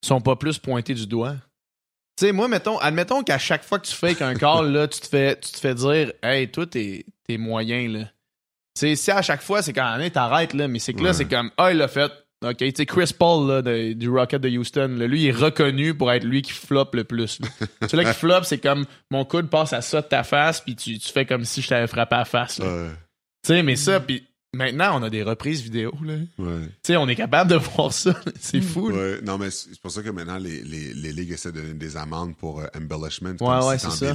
[0.05, 1.35] sont pas plus pointées du doigt?
[2.17, 4.99] Tu sais, moi, mettons, admettons qu'à chaque fois que tu fais un call, là, tu
[4.99, 8.11] te fais, tu te fais dire, hey, toi, t'es t'es moyen, là.
[8.79, 11.13] Sais, si à chaque fois, c'est quand même, t'arrêtes, là, mais c'est que là, Ouais.
[11.13, 12.11] c'est comme, ah, il l'a fait.
[12.45, 15.31] OK, tu sais, Chris Paul, là, de- du Rocket de Houston, là, lui, il est
[15.31, 17.39] reconnu pour être lui qui floppe le plus.
[17.41, 17.47] là.
[17.89, 20.97] Celui-là qui floppe, c'est comme, mon coude passe à ça de ta face, puis tu,
[20.97, 22.59] tu fais comme si je t'avais frappé à la face.
[22.59, 22.89] Ouais,
[23.43, 24.23] Tu sais, mais ça, puis
[24.53, 26.13] maintenant, on a des reprises vidéo, là.
[26.37, 26.45] Tu
[26.83, 28.15] sais, on est capable de voir ça.
[28.39, 28.95] C'est fou, là.
[28.95, 29.21] ouais.
[29.21, 31.97] Non, mais c'est pour ça que maintenant, les, les, les ligues essaient de donner des
[31.97, 33.35] amendes pour euh, embellishment.
[33.41, 34.13] Ouais, ouais, si c'est ça.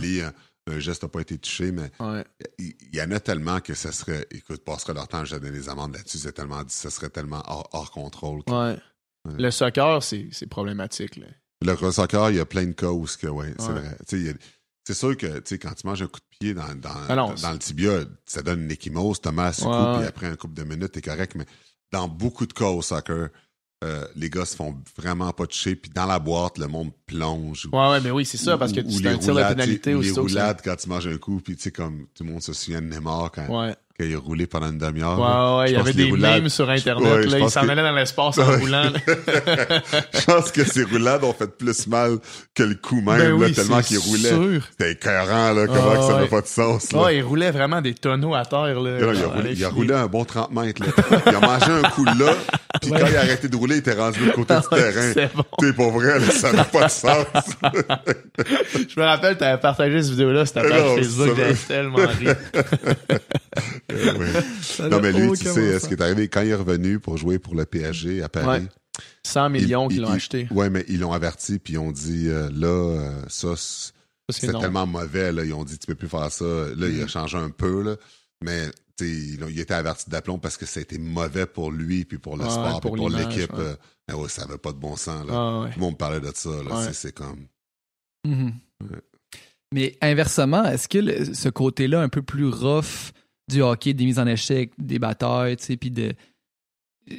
[0.67, 2.25] Un, un geste n'a pas été touché, mais Ouais.
[2.59, 5.51] il il y, en a tellement que ça serait, écoute, passerait leur temps à jeter
[5.51, 8.45] des amendes là-dessus, c'est tellement, ça serait tellement hors, hors contrôle.
[8.45, 8.79] que- Ouais.
[9.37, 11.17] Le soccer, c'est problématique.
[11.17, 11.27] Là.
[11.63, 13.07] Le soccer, il y a plein de cas où
[13.59, 13.97] c'est vrai.
[14.87, 17.37] C'est sûr que, quand tu manges un coup de pied dans, dans, Ah non, dans,
[17.37, 19.29] c'est- le tibia, ça donne une échymose, tu
[19.65, 21.47] Ouais, coup, puis après un couple de minutes, t'es correct, mais
[21.91, 23.31] dans beaucoup de cas au soccer,
[23.85, 27.69] euh, les gars se font vraiment pas toucher, puis dans la boîte, le monde plonge.
[27.73, 29.31] Ouais, ouais, mais oui, c'est ça, parce que Ou- ou c'est les un tir de
[29.33, 32.07] roulades, pénalité tu ou les roulades quand tu manges un coup, puis tu sais, comme
[32.15, 34.79] tout le monde se souvient de Neymar quand, Ouais, quand il a roulé pendant une
[34.79, 35.19] demi-heure.
[35.19, 35.71] ouais, ouais.
[35.71, 37.13] Il y avait des roulades- memes sur Internet.
[37.13, 38.91] Ouais, là, il s'en que- allait dans l'espace en roulant.
[39.07, 42.19] Je pense que ces roulades ont fait plus mal
[42.55, 44.61] que le coup même, Ben là, tellement qu'il roulait.
[44.73, 46.21] C'était écœurant, là, comment Ah, que ça ouais.
[46.23, 47.03] n'a pas de sens, là.
[47.03, 48.81] Ouais, il roulait vraiment des tonneaux à terre.
[48.81, 49.71] Là, il, a roulé, il a l'infini.
[49.71, 50.83] roulé un bon 30 mètres.
[50.83, 51.21] Là.
[51.29, 52.35] Il a mangé un coup là,
[52.83, 55.13] puis quand il a arrêté de rouler, il était rendu de côté du terrain.
[55.15, 55.45] C'est bon.
[55.61, 57.27] Sais, pour vrai, là, ça n'a pas de sens.
[58.75, 61.37] Je me rappelle, t'avais partagé cette vidéo-là sur ta Non, page Facebook.
[61.37, 62.27] J'avais tellement ri.
[63.93, 64.89] Euh, ouais.
[64.89, 67.39] Non, mais lui, tu sais, ce qui est arrivé, quand il est revenu pour jouer
[67.39, 68.69] pour le PSG à Paris, Ouais.
[69.25, 70.47] 100 millions il- qu'ils l'ont acheté.
[70.51, 73.55] Ouais, mais ils l'ont averti, puis ils ont dit, euh, là, euh, ça,
[74.31, 76.45] c'est tellement mauvais, là, ils ont dit, tu peux plus faire ça.
[76.45, 77.09] Là, il a Mhm.
[77.09, 77.97] changé un peu, là,
[78.43, 78.69] mais
[79.01, 82.45] il, était averti d'aplomb parce que ça a été mauvais pour lui, puis pour le
[82.45, 83.53] sport, pour puis pour l'équipe.
[83.53, 83.59] ouais.
[83.61, 83.75] euh,
[84.09, 85.33] mais ouais, ça avait pas de bon sens, là.
[85.35, 85.71] Ah, ouais.
[85.71, 86.51] Tout le monde me parlait de ça.
[86.93, 87.47] C'est- comme...
[88.25, 88.53] Mhm.
[88.83, 88.99] Ouais.
[89.75, 93.11] Mais inversement, est-ce que le- ce côté-là un peu plus rough
[93.49, 96.13] du hockey, des mises en échec, des batailles, tu sais, puis de.
[97.11, 97.15] euh,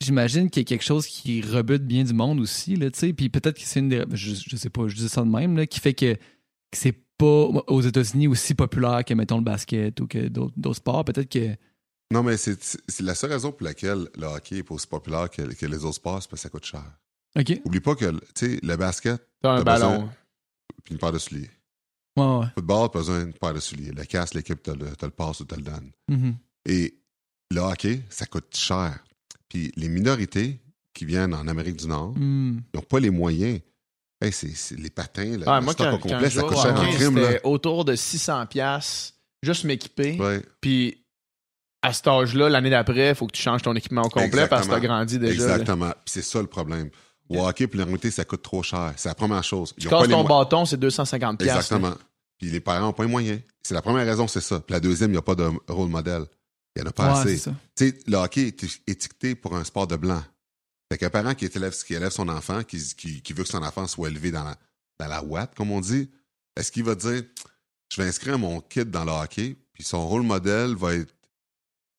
[0.00, 3.12] J'imagine qu'il y a quelque chose qui rebute bien du monde aussi, là, tu sais,
[3.12, 4.04] puis peut-être que c'est une des.
[4.12, 6.20] Je, je sais pas, je dis ça de même, là, qui fait que, que
[6.72, 7.26] c'est pas
[7.66, 11.04] aux États-Unis aussi populaire que, mettons, le basket ou que d'autres d'autres sports.
[11.04, 11.56] Peut-être que.
[12.12, 15.28] Non, mais c'est c'est la seule raison pour laquelle le hockey est pas aussi populaire
[15.28, 16.84] que, que les autres sports, c'est parce que ça coûte cher.
[17.36, 17.60] OK.
[17.64, 19.90] Oublie pas que, tu sais, le basket, T'as un T'as ballon.
[19.94, 20.12] besoin-
[20.84, 21.50] puis une paire de souliers.
[22.18, 22.46] Ouais, ouais.
[22.54, 23.92] Football, t'as besoin d'une paire de souliers.
[23.92, 25.90] Le casse, l'équipe te le, passe ou te le donne.
[26.08, 26.34] Mhm.
[26.66, 26.94] Et
[27.50, 28.98] le hockey, ça coûte cher.
[29.48, 30.60] Puis les minorités
[30.92, 33.60] qui viennent en Amérique du Nord, ils n'ont pas les moyens.
[34.20, 36.58] Hey, c'est les patins, le, Ah, le moi, stock quand, au quand complet, ça coûte
[36.58, 37.18] cher en crime.
[37.18, 37.26] Là.
[37.32, 40.18] C'était autour de 600 pièces juste m'équiper.
[40.20, 41.04] Ouais, Puis
[41.82, 44.66] à cet âge-là, l'année d'après, il faut que tu changes ton équipement au complet parce
[44.66, 44.94] que t'as Exactement.
[44.96, 45.46] grandi déjà.
[45.46, 45.52] là.
[45.54, 45.90] exactement.
[45.90, 46.90] Puis c'est ça le problème.
[47.30, 48.92] Au hockey, pour les minorités, ça coûte trop cher.
[48.96, 49.74] C'est la première chose.
[49.76, 51.54] Ils Tu pas les ton bâton, c'est 250 pièces.
[51.54, 51.94] Exactement.
[52.38, 53.40] Puis les parents n'ont pas les moyens.
[53.62, 54.60] C'est la première raison, c'est ça.
[54.60, 56.24] Puis la deuxième, il n'y a pas de rôle modèle.
[56.76, 57.36] Il n'y en a pas Ouais, assez.
[57.36, 57.56] c'est ça.
[57.76, 60.22] Tu sais, le hockey est étiqueté pour un sport de blanc.
[60.90, 63.62] Fait qu'un parent qui élève, qui élève son enfant, qui, qui, qui veut que son
[63.62, 64.56] enfant soit élevé dans la,
[65.00, 66.08] dans la ouate, comme on dit,
[66.56, 67.22] est-ce qu'il va dire
[67.92, 71.14] Je vais inscrire mon kid dans le hockey, puis son rôle modèle va être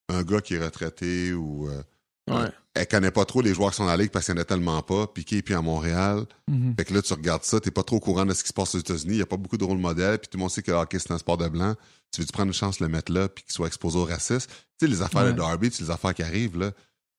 [0.07, 1.67] un gars qui est retraité ou.
[1.69, 1.83] euh,
[2.29, 2.49] Ouais.
[2.75, 4.43] Elle connaît pas trop les joueurs qui sont dans la ligue parce qu'il n'y en
[4.43, 5.07] a tellement pas.
[5.07, 6.25] Piqué puis à Montréal.
[6.47, 6.75] Mhm.
[6.77, 8.53] Fait que là, tu regardes ça, t'es pas trop au courant de ce qui se
[8.53, 9.13] passe aux États-Unis.
[9.13, 10.77] Il n'y a pas beaucoup de rôle modèle, puis tout le monde sait que le
[10.77, 11.75] hockey, c'est un sport de blanc.
[12.11, 14.49] Tu veux-tu prendre une chance de le mettre là, puis qu'il soit exposé au racisme?
[14.79, 15.33] Tu sais, les affaires Ouais.
[15.33, 16.71] de Derby, tu sais, les affaires qui arrivent, là.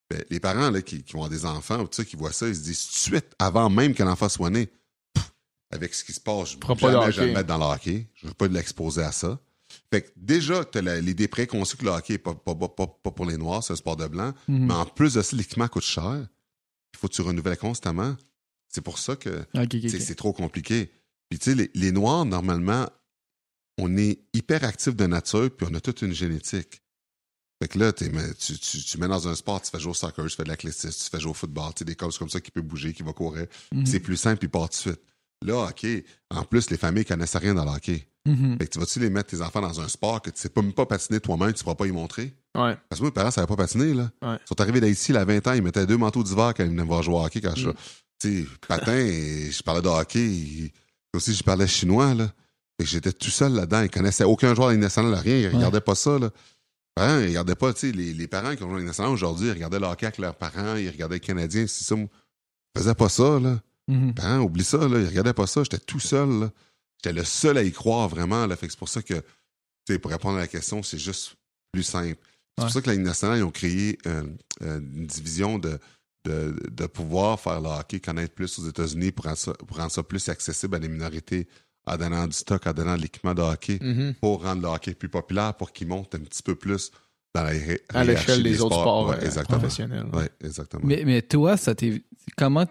[0.09, 2.57] Ben, les parents là, qui, avoir des enfants, ou tu sais, qui voient ça, ils
[2.57, 4.69] se disent tout de suite, avant même que l'enfant soit né,
[5.15, 5.31] Pff,
[5.71, 7.59] avec ce qui se passe, je ne pas de jamais je vais le mettre dans
[7.59, 8.09] le hockey.
[8.15, 9.39] Je veux pas l'exposer à ça.
[9.93, 12.87] Fait que déjà, tu as l'idée préconçue que le hockey n'est pas, pas, pas, pas-
[12.87, 14.33] pas pour les Noirs, c'est un sport de blanc.
[14.49, 14.67] Mhm.
[14.67, 16.27] Mais en plus de ça, l'équipement coûte cher.
[16.95, 18.17] Il faut que tu renouvelles constamment.
[18.69, 19.45] C'est pour ça que
[19.99, 20.91] c'est trop compliqué.
[21.29, 22.89] Puis tu sais, les, les Noirs, normalement,
[23.79, 26.83] on est hyper actifs de nature, puis on a toute une génétique.
[27.63, 28.11] Fait que là, tu,
[28.59, 30.89] tu, tu mets dans un sport, tu fais jouer au soccer, tu fais de l'athlétisme,
[31.05, 33.03] tu fais jouer au football, tu sais, des causes comme ça qui peut bouger, qui
[33.03, 33.47] va courir.
[33.73, 33.85] Mhm.
[33.87, 35.01] C'est plus simple, puis part tout de suite.
[35.45, 35.87] Là, OK,
[36.31, 38.07] en plus, les familles connaissent rien dans le hockey.
[38.27, 38.59] Mhm.
[38.59, 40.61] Fait que tu vas-tu les mettre tes enfants dans un sport que tu sais pas
[40.61, 42.35] même pas patiner toi-même, tu pourras pas y montrer?
[42.55, 42.77] Ouais.
[42.89, 44.11] Parce que moi, mes parents ne savaient pas patiner, là.
[44.23, 44.37] Ouais.
[44.45, 46.83] Ils sont arrivés d'Haïti, à 20 ans, ils mettaient deux manteaux d'hiver quand ils venaient
[46.83, 47.41] me voir jouer au hockey.
[47.41, 47.75] Quand je, Mm.
[48.21, 50.73] tu sais, patin, et je parlais de hockey, et
[51.15, 52.27] aussi, je parlais chinois, là.
[52.79, 53.81] Fait que j'étais tout seul là-dedans.
[53.83, 55.39] Ils connaissaient aucun joueur de la Ligue nationale, rien.
[55.39, 56.31] Ils regardaient pas ça, là.
[56.99, 58.89] Hein, ils regardaient pas, tu sais, les, les parents qui ont joué à la Ligue
[58.89, 61.95] nationale aujourd'hui, ils regardaient le hockey avec leurs parents, ils regardaient les Canadiens, c'est ça.
[61.97, 62.09] Ils
[62.77, 63.59] faisaient pas ça, là.
[63.91, 64.15] Mhm.
[64.15, 64.99] Parents, oublie ça, là.
[65.01, 65.63] Ils regardaient pas ça.
[65.63, 66.51] J'étais tout seul.
[67.03, 68.57] J'étais le seul à y croire, vraiment, là.
[68.57, 69.15] Fait c'est pour ça que,
[69.99, 71.35] pour répondre à la question, c'est juste
[71.73, 72.19] plus simple.
[72.59, 72.67] C'est Ouais.
[72.67, 74.23] pour ça que la Ligue nationale, ils ont créé euh,
[74.63, 75.79] euh, une division de,
[76.27, 79.91] de, de pouvoir faire le hockey connaître plus aux États-Unis pour rendre, ça, pour rendre
[79.91, 81.49] ça plus accessible à des minorités,
[81.87, 84.15] en donnant du stock, en donnant de l'équipement de hockey, Mhm.
[84.21, 86.91] pour rendre le hockey plus populaire, pour qu'il monte un petit peu plus
[87.35, 87.53] dans la
[87.95, 90.07] À l'échelle des, autres sports Ouais, euh, professionnels.
[90.13, 90.83] Ouais, exactement.
[90.85, 91.75] Mais, mais toi, ça.
[92.37, 92.67] Comment,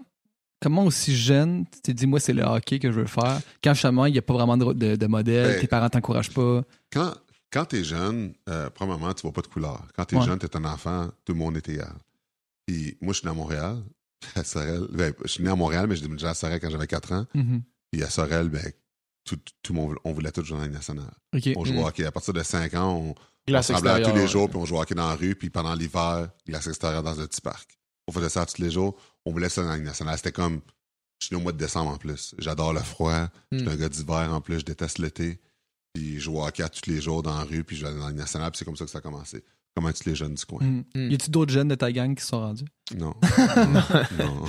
[0.61, 3.73] comment aussi jeune, tu t'es dit, moi, c'est le hockey que je veux faire, quand
[3.73, 6.63] justement, il n'y a pas vraiment de, de, de modèle, Ben, tes parents t'encouragent pas.
[6.91, 7.13] quand,
[7.51, 9.83] quand t'es jeune, euh, premièrement, tu vois pas de couleur.
[9.95, 10.25] Quand t'es Ouais.
[10.25, 11.93] jeune, t'es un enfant, tout le monde est égal.
[12.65, 13.81] Puis moi, je suis né à Montréal.
[14.35, 16.87] À Sorel, ben, je suis né à Montréal, mais j'ai déménagé à Sorel quand j'avais
[16.87, 17.25] 4 ans.
[17.33, 17.61] Mhm.
[17.89, 18.69] Puis à Sorel, ben,
[19.23, 21.05] tout, tout le monde, on voulait tout jouer dans la nationale.
[21.55, 21.85] On jouait au Mm.
[21.85, 22.03] hockey.
[22.05, 23.15] À partir de 5 ans, on,
[23.51, 24.27] on se tous les ouais.
[24.27, 27.13] jours, puis on jouait au hockey dans la rue, puis pendant l'hiver, glace extérieure dans
[27.15, 27.78] le petit parc.
[28.09, 28.95] On faisait ça tous les jours.
[29.25, 30.17] On voulait ça dans la Ligue nationale.
[30.17, 30.61] C'était comme,
[31.19, 32.33] je suis né au mois de décembre en plus.
[32.39, 33.27] J'adore le froid.
[33.51, 33.69] Je suis Mm.
[33.69, 34.59] un gars d'hiver en plus.
[34.59, 35.39] Je déteste l'été.
[35.93, 37.93] Puis je joue au hockey à tous les jours dans la rue, puis je vais
[37.93, 39.43] dans la Ligue nationale, puis c'est comme ça que ça a commencé.
[39.75, 40.63] Comme un tous les jeunes du coin.
[40.65, 40.83] Mm.
[40.95, 41.11] Mm.
[41.11, 42.65] Y a-tu d'autres jeunes de ta gang qui sont rendus?
[42.97, 43.13] Non.
[44.17, 44.45] non.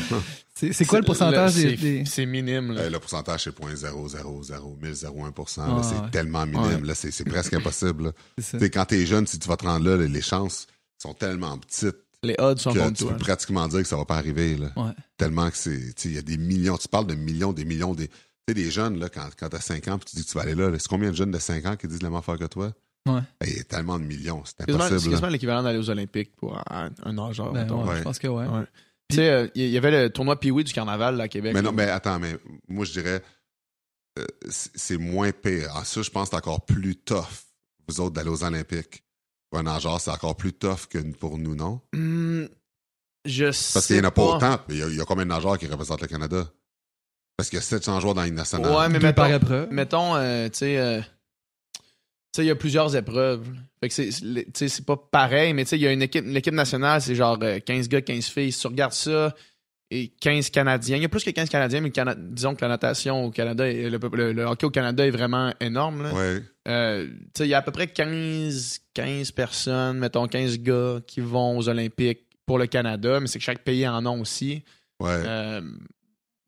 [0.55, 2.83] C'est c'est quoi le pourcentage c'est- des, C'est minime, là.
[2.83, 5.63] Euh, le pourcentage, c'est 0.00001%.
[5.63, 6.11] Ah, c'est ouais.
[6.11, 6.81] tellement minime.
[6.81, 6.87] Ouais.
[6.87, 8.05] Là, c'est, c'est presque impossible.
[8.05, 8.13] là.
[8.39, 8.59] c'est ça?
[8.59, 10.67] Tu quand t'es jeune, si tu vas te rendre là, les chances
[10.99, 13.13] sont tellement petites Les odds sont contre tu toi.
[13.13, 14.57] peux pratiquement dire que ça va pas arriver.
[14.57, 14.71] Là.
[14.77, 14.93] Ouais.
[15.17, 15.95] Tellement que c'est.
[15.95, 16.77] tu sais, Il y a des millions.
[16.77, 17.95] Tu parles de millions, des millions.
[17.95, 18.15] Des, tu
[18.49, 20.43] sais, des jeunes, là, quand, quand t'as 5 ans puis tu dis que tu vas
[20.43, 22.37] aller là, là, c'est combien de jeunes de 5 ans qui disent la même affaire
[22.39, 22.73] que toi?
[23.09, 23.21] Ouais.
[23.43, 24.43] Eh, Il y a tellement de millions.
[24.45, 24.99] C'est C'est c'est impossible.
[25.05, 25.11] là.
[25.13, 27.53] quasiment l'équivalent d'aller aux Olympiques pour un, un nageur.
[27.53, 27.99] Ben, ouais, Ouais.
[27.99, 28.47] Je pense que ouais.
[29.09, 31.55] Tu sais, euh, il y avait le tournoi Pee-Wee du carnaval là, à Québec.
[31.55, 32.37] Mais non, mais attends, mais
[32.69, 33.23] moi, je dirais,
[34.19, 35.75] euh, c'est c'est moins pire.
[35.75, 37.25] En ça, je pense que c'est encore plus tough,
[37.89, 39.03] vous autres, d'aller aux Olympiques.
[39.53, 41.81] Un nageur, c'est encore plus tough que pour nous, non?
[41.93, 44.59] Je sais Parce qu'il n'y en a pas autant.
[44.69, 46.47] mais Il y, a, il y a combien de nageurs qui représentent le Canada?
[47.37, 48.73] Parce qu'il y a 700 joueurs dans Ligue nationale.
[48.73, 49.69] Ouais, mais Deux par mettons, épreuve.
[49.73, 51.07] mettons euh, tu sais, euh, tu
[52.37, 53.47] sais, il y a plusieurs épreuves.
[53.83, 55.93] Fait que c'est, c'est- tu sais, c'est pas pareil, mais tu sais, il y a
[55.93, 58.53] une équipe, l'équipe nationale, c'est genre euh, 15 gars, 15 filles.
[58.53, 59.35] Si tu regardes ça,
[59.91, 60.97] et 15 Canadiens.
[60.97, 63.69] Il y a plus que 15 Canadiens, mais Cana- disons que la natation au Canada,
[63.69, 66.05] est- le, le- le hockey au Canada est vraiment énorme.
[66.05, 66.13] là.
[66.15, 66.43] Ouais.
[66.71, 67.09] Euh,
[67.41, 71.69] il y a à peu près 15, 15 personnes, mettons 15 gars qui vont aux
[71.69, 74.65] Olympiques pour le Canada, mais c'est que chaque pays en a aussi.
[75.01, 75.11] Ouais.
[75.11, 75.61] Euh,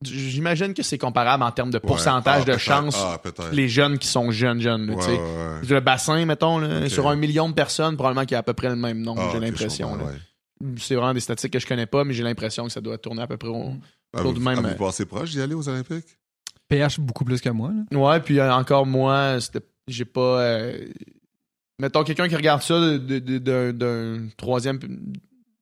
[0.04, 1.86] J'imagine que c'est comparable en termes de Ouais.
[1.86, 2.96] pourcentage Ah, de chance.
[2.98, 3.20] Ah.
[3.52, 4.86] Les jeunes qui sont jeunes, jeunes.
[4.86, 5.60] là, Ouais.
[5.68, 8.52] Le bassin, mettons, là, sur un million de personnes, probablement qu'il y a à peu
[8.52, 9.96] près le même nombre, Ah, j'ai l'impression.
[10.78, 13.22] C'est vraiment des statistiques que je connais pas, mais j'ai l'impression que ça doit tourner
[13.22, 13.74] à peu près au-
[14.14, 16.18] Ah, Autour vous, du même, vous euh, passez proche d'y aller aux Olympiques?
[16.68, 17.70] PH beaucoup plus que moi.
[17.92, 17.96] là.
[17.98, 20.40] Ouais, puis encore moi, c'était- j'ai pas.
[20.42, 20.86] euh,
[21.78, 24.78] mettons quelqu'un qui regarde ça d'un d'un troisième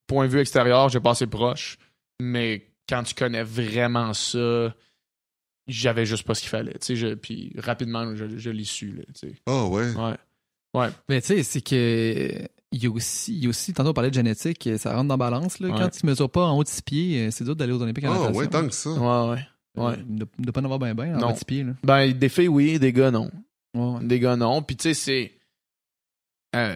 [0.07, 1.77] point de vue extérieur, j'ai passé proche.
[2.21, 4.75] Mais quand tu connais vraiment ça,
[5.67, 6.73] j'avais juste pas ce qu'il fallait.
[6.73, 8.93] Tu sais, je- puis rapidement, je, je l'ai su.
[8.97, 9.35] Là, tu sais.
[9.47, 9.85] Ah, ouais.
[10.75, 10.89] ouais.
[11.09, 12.47] Mais tu sais, c'est que.
[12.73, 15.09] Il y, a aussi, il y a aussi, tantôt on parlait de génétique, ça rentre
[15.09, 15.59] dans la balance.
[15.59, 15.67] Là.
[15.71, 15.77] Ouais.
[15.77, 18.13] Quand tu mesures pas en haut de 6 pieds, c'est dur d'aller aux Olympiques en
[18.13, 18.37] Ah, natation.
[18.39, 18.91] ouais, tant que ça.
[18.91, 19.47] Ouais, ouais.
[19.75, 19.93] Ouais.
[19.93, 21.63] Euh, De, de pas en avoir bien bien en bas de 6 pieds.
[21.65, 21.73] Là.
[21.83, 23.29] Ben, des filles, oui, des gars, non.
[23.73, 23.99] Ouais.
[24.03, 24.61] Des gars, non.
[24.61, 25.31] Puis, tu sais, c'est.
[26.55, 26.75] euh,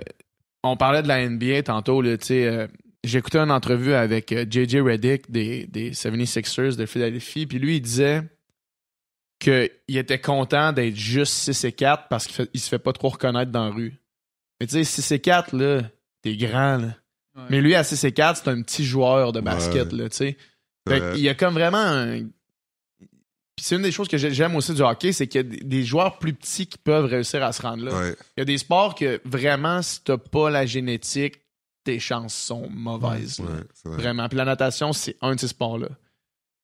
[0.64, 2.46] on parlait de la NBA tantôt, là, tu sais.
[2.48, 2.68] euh,
[3.04, 7.76] J'ai écouté une entrevue avec euh, JJ Reddick des, des 76ers de Philadelphie, puis lui,
[7.78, 8.24] il disait
[9.40, 13.52] qu'il était content d'être juste 6 et 4 parce qu'il se fait pas trop reconnaître
[13.52, 14.00] dans la rue.
[14.60, 15.84] Mais tu sais, 6 et 4, là,
[16.22, 16.96] t'es grand, là.
[17.36, 17.44] Ouais.
[17.50, 19.98] Mais lui, à 6 et 4, c'est un petit joueur de basket, Ouais.
[20.04, 20.38] là, tu sais.
[20.88, 22.22] Fait qu'il y a comme vraiment un.
[23.56, 25.64] Puis c'est une des choses que j'ai- j'aime aussi du hockey, c'est qu'il y a
[25.64, 27.98] des- joueurs plus petits qui peuvent réussir à se rendre là.
[27.98, 28.16] ouais.
[28.36, 31.36] Il y a des sports que vraiment, si t'as pas la génétique,
[31.86, 33.40] tes chances sont mauvaises.
[33.40, 33.46] Ouais,
[33.86, 33.98] vrai.
[33.98, 34.28] Vraiment.
[34.28, 35.90] Puis la natation, c'est un de ces sports-là.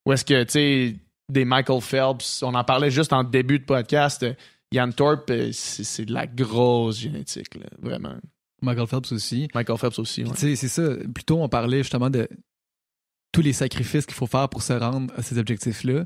[0.05, 0.95] Où est-ce que, tu sais,
[1.29, 4.33] des Michael Phelps, on en parlait juste en début de podcast, euh,
[4.73, 8.15] Yann Thorpe, euh, c'est de la grosse génétique, là, vraiment.
[8.61, 9.47] Michael Phelps aussi.
[9.53, 10.31] Michael Phelps aussi, ouais.
[10.31, 10.89] tu sais, c'est ça.
[11.13, 12.27] Plutôt, on parlait justement de
[13.31, 16.05] tous les sacrifices qu'il faut faire pour se rendre à ces objectifs-là.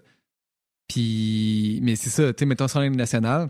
[0.87, 3.49] Puis, mais c'est ça, tu sais, mettons sur la Ligue nationale,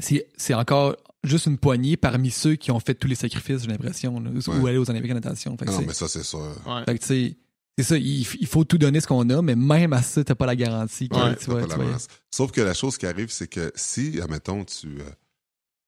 [0.00, 3.68] c'est c'est encore juste une poignée parmi ceux qui ont fait tous les sacrifices, j'ai
[3.68, 4.70] l'impression, là, ou Ouais.
[4.70, 5.56] aller aux Olympiques en natation.
[5.56, 6.54] Fait que Non, mais ça, c'est sûr.
[6.66, 6.84] Ouais.
[6.84, 7.36] fait que, tu sais,
[7.78, 10.34] c'est ça, il, il faut tout donner ce qu'on a, mais même à ça, t'as
[10.36, 11.66] pas la garantie que Ouais, tu T'as vas.
[11.66, 12.04] pas tu.
[12.30, 14.98] Sauf que la chose qui arrive, c'est que si, admettons, tu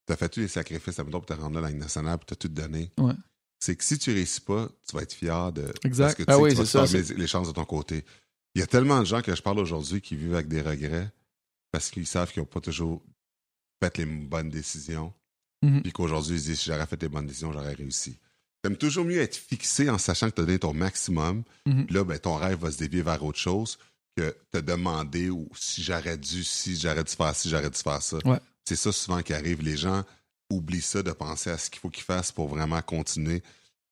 [0.08, 2.32] as fait tous les sacrifices, admettons, pour te rendre là à la nationale, puis tu
[2.32, 3.12] as tout donné, Ouais.
[3.60, 5.64] c'est que si tu réussis pas, tu vas être fier de.
[5.84, 6.04] Exact.
[6.04, 7.64] Parce que tu Ah sais oui, tu vas ça, faire les, les chances de ton
[7.64, 8.04] côté.
[8.56, 11.10] Il y a tellement de gens que je parle aujourd'hui qui vivent avec des regrets
[11.72, 13.02] parce qu'ils savent qu'ils n'ont pas toujours
[13.82, 15.12] fait les bonnes décisions.
[15.62, 15.82] Mhm.
[15.82, 18.16] Puis qu'aujourd'hui, ils se disent si j'aurais fait les bonnes décisions, j'aurais réussi.
[18.62, 21.42] T'aimes toujours mieux être fixé en sachant que tu as donné ton maximum.
[21.66, 21.84] Mhm.
[21.84, 23.76] Puis Là, ben, ton rêve va se dévier vers autre chose
[24.16, 28.00] que te demander ou si j'aurais dû, si j'aurais dû faire ci, j'aurais dû faire
[28.00, 28.16] ça.
[28.24, 28.40] Ouais.
[28.64, 29.60] C'est ça souvent qui arrive.
[29.60, 30.02] Les gens
[30.48, 33.42] oublient ça de penser à ce qu'il faut qu'ils fassent pour vraiment continuer.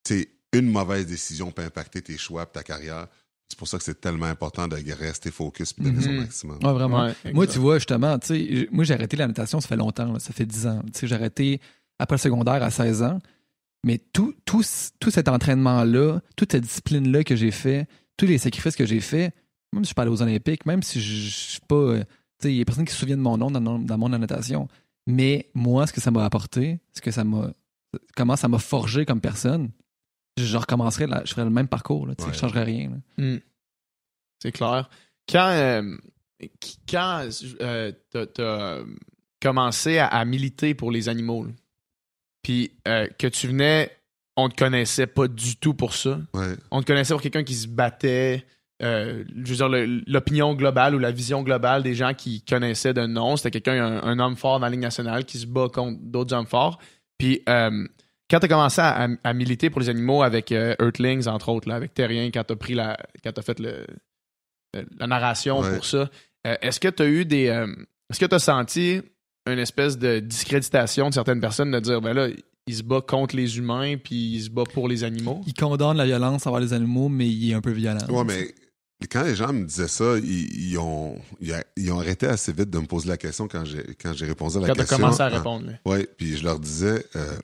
[0.09, 3.09] C'est une mauvaise décision peut impacter tes choix et ta carrière.
[3.49, 6.17] C'est pour ça que c'est tellement important de rester focus et donner son Mhm.
[6.17, 6.59] maximum.
[6.65, 7.05] Ouais, vraiment.
[7.05, 9.77] Ouais, Moi, tu vois, justement, tu sais, j- moi, j'ai arrêté la natation, ça fait
[9.77, 10.83] longtemps, là, ça fait 10 ans.
[10.93, 11.61] Tu sais, j'ai arrêté
[11.99, 13.19] après le secondaire à 16 ans.
[13.87, 18.39] Mais tout, tout, c- tout cet entraînement-là, toute cette discipline-là que j'ai fait, tous les
[18.39, 19.33] sacrifices que j'ai fait,
[19.73, 21.75] même si je suis pas allé aux Olympiques, même si je je suis pas.
[21.77, 22.05] euh,
[22.41, 23.99] Tu sais, il y a personne qui se souvient de mon nom dans, dans, dans
[23.99, 24.69] mon natation.
[25.07, 27.53] Mais moi, ce que ça m'a apporté, ce que ça m'a.
[28.17, 29.69] Comment ça m'a forgé comme personne,
[30.39, 32.27] je, recommencerais, la- je ferais le même parcours, là, Ouais.
[32.33, 32.91] je changerais rien.
[32.91, 33.25] là.
[33.25, 33.39] Hmm.
[34.43, 34.89] C'est clair.
[35.29, 35.49] Quand.
[35.49, 35.97] euh,
[36.89, 37.29] quand
[37.63, 38.79] euh, t'as
[39.41, 41.53] commencé à, à militer pour les animaux, là,
[42.43, 43.91] puis euh, que tu venais,
[44.37, 46.19] on te connaissait pas du tout pour ça.
[46.35, 46.55] Ouais.
[46.71, 48.45] On te connaissait pour quelqu'un qui se battait.
[48.83, 53.07] euh, je veux dire, l'opinion globale ou la vision globale des gens qui connaissaient de
[53.07, 55.99] nom, c'était quelqu'un, un, un homme fort dans la Ligue nationale qui se bat contre
[56.03, 56.79] d'autres hommes forts.
[57.17, 57.87] Puis euh,
[58.35, 61.49] quand tu as commencé à, à- à militer pour les animaux avec euh, Earthlings, entre
[61.51, 62.97] autres, là, avec Terrien, quand tu as pris la.
[63.23, 63.87] quand tu fait le,
[64.99, 65.75] la narration Ouais.
[65.75, 66.11] pour ça,
[66.47, 67.47] euh, est-ce que tu as eu des.
[67.49, 67.67] euh,
[68.11, 69.01] est-ce que tu as senti
[69.47, 72.29] une espèce de discréditation de certaines personnes de dire, ben là,
[72.67, 75.43] il se bat contre les humains, puis il se bat pour les animaux?
[75.47, 77.99] Il condamne la violence envers les animaux, mais il est un peu violent.
[78.09, 78.55] Ouais, mais
[79.11, 81.19] quand les gens me disaient ça, ils, ils ont,
[81.77, 84.57] ils, ont arrêté assez vite de me poser la question quand j'ai, quand j'ai répondu
[84.57, 84.97] à la Quand tu as question.
[84.99, 85.67] commencé à Ah, répondre.
[85.67, 85.73] là.
[85.85, 87.37] Ouais, puis je leur disais euh,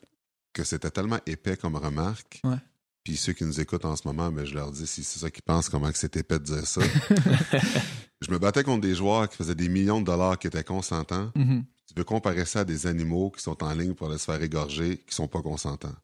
[0.53, 2.41] que c'était tellement épais comme remarque.
[2.45, 2.57] Ouais.
[3.05, 5.31] Puis ceux qui nous écoutent en ce moment, ben, je leur dis si c'est ça
[5.31, 6.83] qu'ils pensent, comment que c'est épais de dire ça?
[8.21, 11.31] je me battais contre des joueurs qui faisaient des millions de dollars qui étaient consentants.
[11.35, 11.65] Mhm.
[11.89, 14.41] Tu veux comparer ça à des animaux qui sont en ligne pour aller se faire
[14.43, 15.95] égorger, qui sont pas consentants,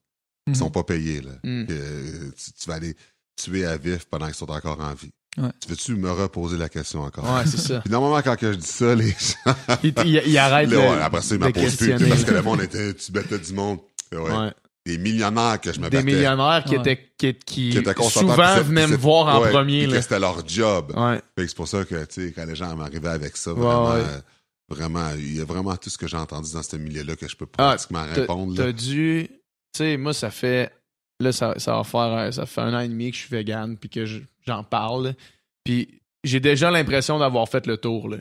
[0.48, 1.20] qui sont pas payés.
[1.20, 1.32] Là.
[1.44, 1.66] Mm.
[1.66, 2.96] Que, euh, tu, tu vas aller
[3.36, 5.10] tuer à vif pendant qu'ils sont encore en vie.
[5.38, 5.50] Ouais.
[5.60, 7.24] Tu veux-tu me reposer la question encore?
[7.32, 7.80] Ouais, c'est ça.
[7.82, 9.54] Puis normalement, quand que je dis ça, les gens.
[9.84, 12.08] Il, il- il arrête Là, de, ouais, après ça, ils de m'en posent plus.
[12.08, 12.94] Parce que le monde était.
[12.94, 13.78] Tu battais du monde.
[14.12, 14.52] Ouais.
[14.84, 16.04] Des millionnaires que je me Des battais.
[16.04, 16.80] millionnaires qui Ouais.
[16.80, 19.86] étaient qui, qui, qui étaient consentants, souvent venaient me voir en ouais, premier.
[19.86, 19.96] Là.
[19.96, 20.92] que c'était leur job.
[21.36, 24.00] Fait c'est pour ça que, tu sais, quand les gens m'arrivaient avec ça, vraiment, ouais.
[24.00, 24.20] euh,
[24.68, 27.34] vraiment, il y a vraiment tout ce que j'ai entendu dans ce milieu-là que je
[27.34, 28.56] peux Ah, pratiquement T'as répondre.
[28.56, 28.64] là.
[28.66, 29.26] t'as dû.
[29.28, 29.38] Tu
[29.76, 30.72] sais, moi, ça fait.
[31.18, 32.32] Là, ça, ça va faire.
[32.32, 35.14] Ça fait un an et demi que je suis vegan, puis que je- j'en parle.
[35.64, 38.18] Puis j'ai déjà l'impression d'avoir fait le tour, là.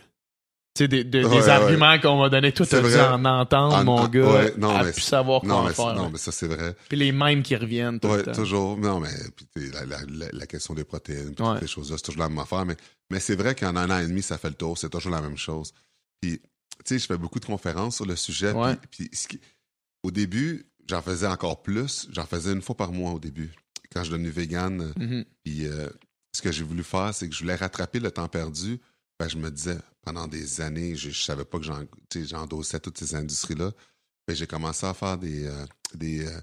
[0.77, 1.49] Sais, des, de- Ouais, des ouais.
[1.49, 2.51] arguments qu'on m'a donné.
[2.51, 4.49] Toi, t'as dû en entendre, En- mon gars.
[4.57, 5.95] non, à mais plus savoir quoi Non, mais, faire.
[5.95, 6.75] non, mais ça, c'est vrai.
[6.89, 8.33] Puis les mêmes qui reviennent tout le temps.
[8.33, 8.77] toujours.
[8.77, 9.07] Non, mais
[9.53, 12.27] puis, la, la, la, la question des protéines, puis toutes ces choses-là, c'est toujours la
[12.29, 12.65] même affaire.
[12.65, 12.75] Mais,
[13.09, 14.77] mais c'est vrai qu'en un an et demi, ça fait le tour.
[14.77, 15.71] C'est toujours la même chose.
[16.19, 16.49] Puis, tu
[16.83, 18.53] sais, je fais beaucoup de conférences sur le sujet.
[18.91, 19.39] puis- ce qui-
[20.03, 22.07] au début, j'en faisais encore plus.
[22.11, 23.49] J'en faisais une fois par mois au début.
[23.93, 25.23] Quand je devenais vegan, Mhm.
[25.41, 25.87] puis euh,
[26.35, 28.81] ce que j'ai voulu faire, c'est que je voulais rattraper le temps perdu.
[29.17, 31.65] Ben, je me disais, pendant des années, je, je savais pas que
[32.25, 33.71] j'endossais toutes ces industries-là.
[34.29, 35.65] J'ai commencé à faire des, euh,
[35.95, 36.39] des, euh,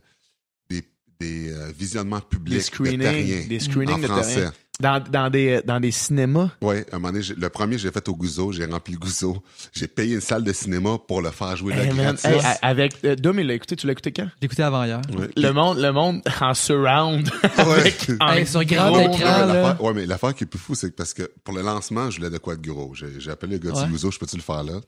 [0.69, 0.83] des,
[1.21, 4.35] des, euh, visionnements publics Des de terriens Des screenings en de français.
[4.35, 4.53] terrien.
[4.83, 6.51] Dans, dans, des, dans des cinémas?
[6.61, 9.43] Oui, un moment donné, le premier, j'ai fait au Gouzo, j'ai rempli le Gouzo.
[9.73, 12.97] J'ai payé une salle de cinéma pour le faire jouer là Hey, hey, a- avec.
[13.05, 13.77] euh, Dom, il l'a écouté.
[13.77, 14.29] Tu l'as écouté quand?
[14.41, 15.01] J'ai écouté avant hier.
[15.17, 15.29] Ouais.
[15.37, 17.31] Le monde, le monde en surround.
[17.57, 18.17] avec, Ouais.
[18.21, 20.97] en Hey, sur grand gros, écran, ouais, mais l'affaire qui est plus fou, c'est que
[20.97, 22.93] parce que pour le lancement, je voulais de quoi de gros.
[22.95, 23.85] J'ai appelé le gars Ouais.
[23.85, 24.81] du Gouzo, je peux-tu le faire là?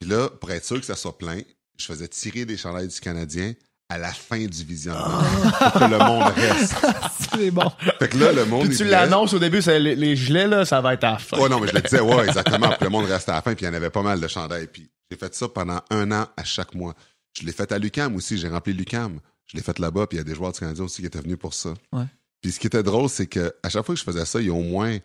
[0.00, 1.38] Puis là, pour être sûr que ça soit plein,
[1.78, 3.52] je faisais tirer des chandails du Canadien
[3.92, 5.22] à la fin du visionnement
[5.58, 6.74] pour que le monde reste.
[7.34, 7.70] C'est bon.
[7.98, 8.68] Fait que là, le monde.
[8.68, 11.18] Puis tu l'annonces au début, c'est les, les gilets, là, ça va être à la
[11.18, 11.38] fin.
[11.38, 12.68] Ouais, non, mais je le disais, ouais, exactement.
[12.68, 14.28] Puis le monde restait à la fin, puis il y en avait pas mal de
[14.28, 14.66] chandails.
[14.66, 16.94] Puis j'ai fait ça pendant un an à chaque mois.
[17.38, 19.20] Je l'ai fait à Lucam aussi, j'ai rempli Lucam.
[19.46, 21.20] Je l'ai fait là-bas, puis il y a des joueurs du Canadien aussi qui étaient
[21.20, 21.74] venus pour ça.
[21.92, 22.04] Ouais.
[22.40, 24.46] Puis ce qui était drôle, c'est que à chaque fois que je faisais ça, il
[24.46, 24.96] y a au moins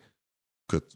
[0.68, 0.90] écoute,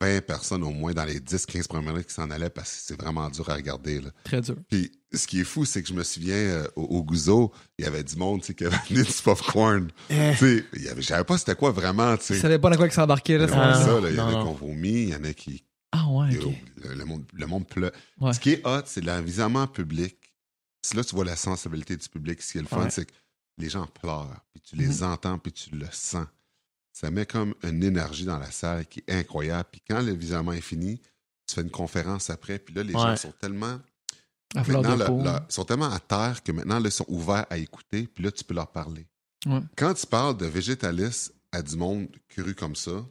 [0.00, 3.00] 20 personnes au moins dans les 10-15 premières minutes qui s'en allaient parce que c'est
[3.00, 4.00] vraiment dur à regarder.
[4.00, 4.10] Là.
[4.24, 4.56] Très dur.
[4.68, 7.84] Puis ce qui est fou, c'est que je me souviens euh, au, au Gouzo, il
[7.84, 9.90] y avait du monde tu sais, qui avait amené du popcorn.
[10.10, 10.32] Eh.
[10.38, 12.16] Tu sais, savais pas c'était quoi vraiment.
[12.16, 13.46] tu savais pas dans quoi que s'embarquait, là.
[13.46, 13.74] Moment-là.
[13.84, 16.06] ça, là, il y en a qui ont vomi, il y en a qui, Ah
[16.08, 17.92] ouais, le, le monde, le monde pleure.
[18.20, 18.32] Ouais.
[18.32, 20.16] Ce qui est hot, c'est l'avisement public.
[20.82, 22.42] C'est là tu vois la sensibilité du public.
[22.42, 22.90] Ce qui est le fun, Ouais.
[22.90, 23.12] c'est que
[23.58, 25.12] les gens pleurent, puis tu les Mhm.
[25.12, 26.26] entends, puis tu le sens.
[26.92, 29.68] Ça met comme une énergie dans la salle qui est incroyable.
[29.72, 31.00] Puis quand le est fini,
[31.46, 33.00] tu fais une conférence après, puis là, les Ouais.
[33.00, 33.80] gens sont tellement,
[34.54, 37.58] À maintenant, là, là, sont tellement à terre que maintenant, là, ils sont ouverts à
[37.58, 39.06] écouter, puis là, tu peux leur parler.
[39.46, 39.60] Ouais.
[39.76, 43.04] Quand tu parles de végétalisme à du monde cru comme ça,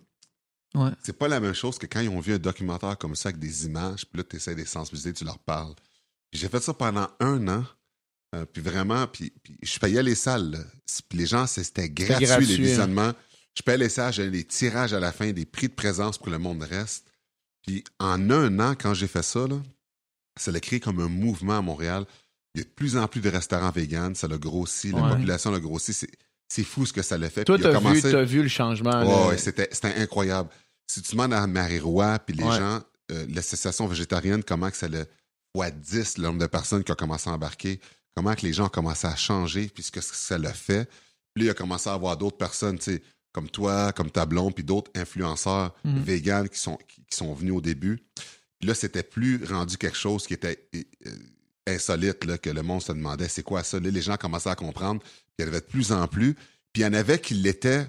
[0.76, 0.90] Ouais.
[1.04, 3.40] c'est pas la même chose que quand ils ont vu un documentaire comme ça avec
[3.40, 5.76] des images, puis là, tu essaies de les sensibiliser, tu leur parles.
[6.32, 7.64] J'ai fait ça pendant un an,
[8.34, 10.50] euh, puis vraiment, puis, puis je payais les salles.
[10.52, 10.60] là.
[11.10, 12.58] Puis les gens, c'était gratuit, gratuit, les hein.
[12.58, 13.12] visionnements.
[13.56, 16.26] Je payais les salles, j'avais des tirages à la fin, des prix de présence pour
[16.26, 17.06] que le monde reste.
[17.62, 19.62] Puis en un an, quand j'ai fait ça, là,
[20.38, 22.06] ça l'a créé comme un mouvement à Montréal.
[22.56, 25.10] Il y a de plus en plus de restaurants véganes, ça l'a grossi, la Ouais.
[25.12, 25.94] population l'a grossi.
[25.94, 27.46] C'est, fou ce que ça l'a fait.
[27.46, 29.28] Toi, t'as vu, commencé- t'as vu le changement.
[29.28, 30.50] Ouais, c'était, incroyable.
[30.88, 32.58] Si tu demandes à Marie-Roy, puis les Ouais.
[32.60, 32.82] gens,
[33.12, 35.08] euh, l'association végétarienne, comment que ça le
[35.56, 37.80] fois 10 le nombre de personnes qui ont commencé à embarquer,
[38.16, 40.86] comment que les gens ont commencé à changer, puis ce que ça l'a fait.
[41.34, 44.28] Puis là, il a commencé à avoir d'autres personnes, tu sais, comme toi, comme ta
[44.28, 46.04] blonde, puis d'autres influenceurs Mhm.
[46.04, 48.00] véganes qui sont, qui, qui sont venus au début.
[48.64, 51.12] Là, c'était plus rendu quelque chose qui était euh,
[51.68, 53.80] insolite, là, que le monde se demandait c'est quoi ça?
[53.80, 55.02] Là, les gens commençaient à comprendre.
[55.02, 56.34] Puis il y en avait de plus en plus.
[56.34, 57.88] Puis il y en avait qui l'étaient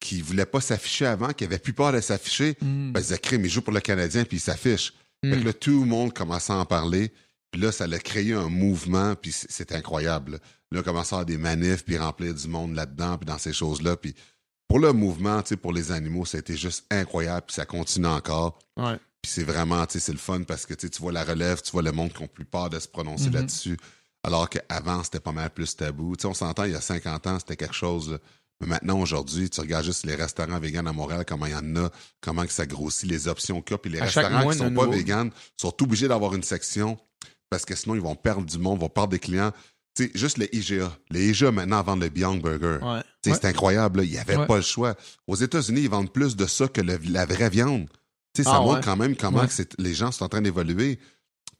[0.00, 2.90] qui voulait pas s'afficher avant, qui avait plus peur de s'afficher, Mm.
[2.92, 4.92] ben, il disait, crime, il joue pour le Canadien, puis il s'affiche.
[5.24, 5.40] Fait Mm.
[5.40, 7.12] que là, tout le monde commençait à en parler.
[7.52, 10.32] Puis là, ça a créé un mouvement, puis c- c'était incroyable.
[10.32, 10.38] Là,
[10.72, 13.52] Là, on commençait à avoir des manifs, puis remplir du monde là-dedans, puis dans ces
[13.52, 13.96] choses-là.
[13.96, 14.14] Puis
[14.66, 18.58] pour le mouvement, pour les animaux, ça a été juste incroyable, puis ça continue encore.
[18.78, 18.96] Ouais.
[19.22, 21.70] Puis c'est vraiment, tu sais, c'est le fun parce que tu vois la relève, tu
[21.70, 23.34] vois le monde qui ont plus peur de se prononcer Mhm.
[23.34, 23.76] là-dessus.
[24.24, 26.16] Alors qu'avant, c'était pas mal plus tabou.
[26.16, 28.18] Tu sais, on s'entend, il y a 50 ans, c'était quelque chose.
[28.60, 31.76] Mais maintenant, aujourd'hui, tu regardes juste les restaurants véganes à Montréal, comment il y en
[31.76, 31.90] a,
[32.20, 33.78] comment que ça grossit, les options qu'il y a.
[33.78, 35.30] Puis les À restaurants mois, qui en sont pas véganes
[35.60, 36.98] sont obligés d'avoir une section
[37.50, 39.52] parce que sinon, ils vont perdre du monde, vont perdre des clients.
[39.94, 40.96] Tu sais, juste les IGA.
[41.10, 42.78] Les IGA, maintenant, vendent le Beyond Burger.
[42.82, 43.00] Ouais.
[43.22, 43.38] Tu sais, Ouais.
[43.42, 43.98] C'est incroyable.
[44.00, 44.04] là.
[44.04, 44.46] Il n'y avait Ouais.
[44.46, 44.94] pas le choix.
[45.26, 47.88] Aux États-Unis, ils vendent plus de ça que le- la vraie viande.
[48.34, 48.80] Tu sais, ça Ah, montre ouais.
[48.84, 49.46] quand même comment Ouais.
[49.48, 50.96] que les gens sont en train d'évoluer.
[50.96, 51.04] Puis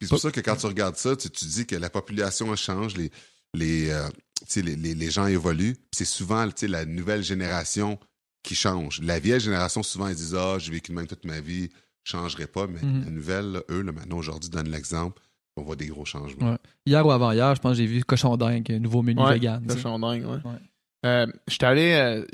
[0.02, 2.96] c'est pour ça que quand tu regardes ça, tu, tu dis que la population change,
[2.96, 3.10] les,
[3.54, 4.08] les, euh,
[4.40, 5.74] tu sais, les, les- les gens évoluent.
[5.74, 7.98] Puis c'est souvent tu sais, la nouvelle génération
[8.42, 9.00] qui change.
[9.02, 11.68] La vieille génération, souvent, ils disent Ah, j'ai vécu de même toute ma vie,
[12.04, 12.66] je ne changerai pas.
[12.66, 13.04] Mais Mhm.
[13.04, 15.20] la nouvelle, là, eux, là, maintenant, aujourd'hui, donnent l'exemple.
[15.56, 16.52] On voit des gros changements.
[16.52, 16.58] Ouais.
[16.86, 19.64] Hier ou avant-hier, je pense que j'ai vu Cochon Dingue, un nouveau menu Ouais, vegan.
[19.66, 20.38] cochon dingue, ouais.
[20.50, 20.58] Ouais.
[21.04, 22.24] Euh, J'étais allé, euh,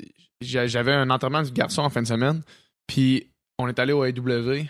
[0.41, 2.43] j'a- j'avais un enterrement du garçon en fin de semaine,
[2.87, 3.27] puis
[3.59, 4.65] on est allé au AW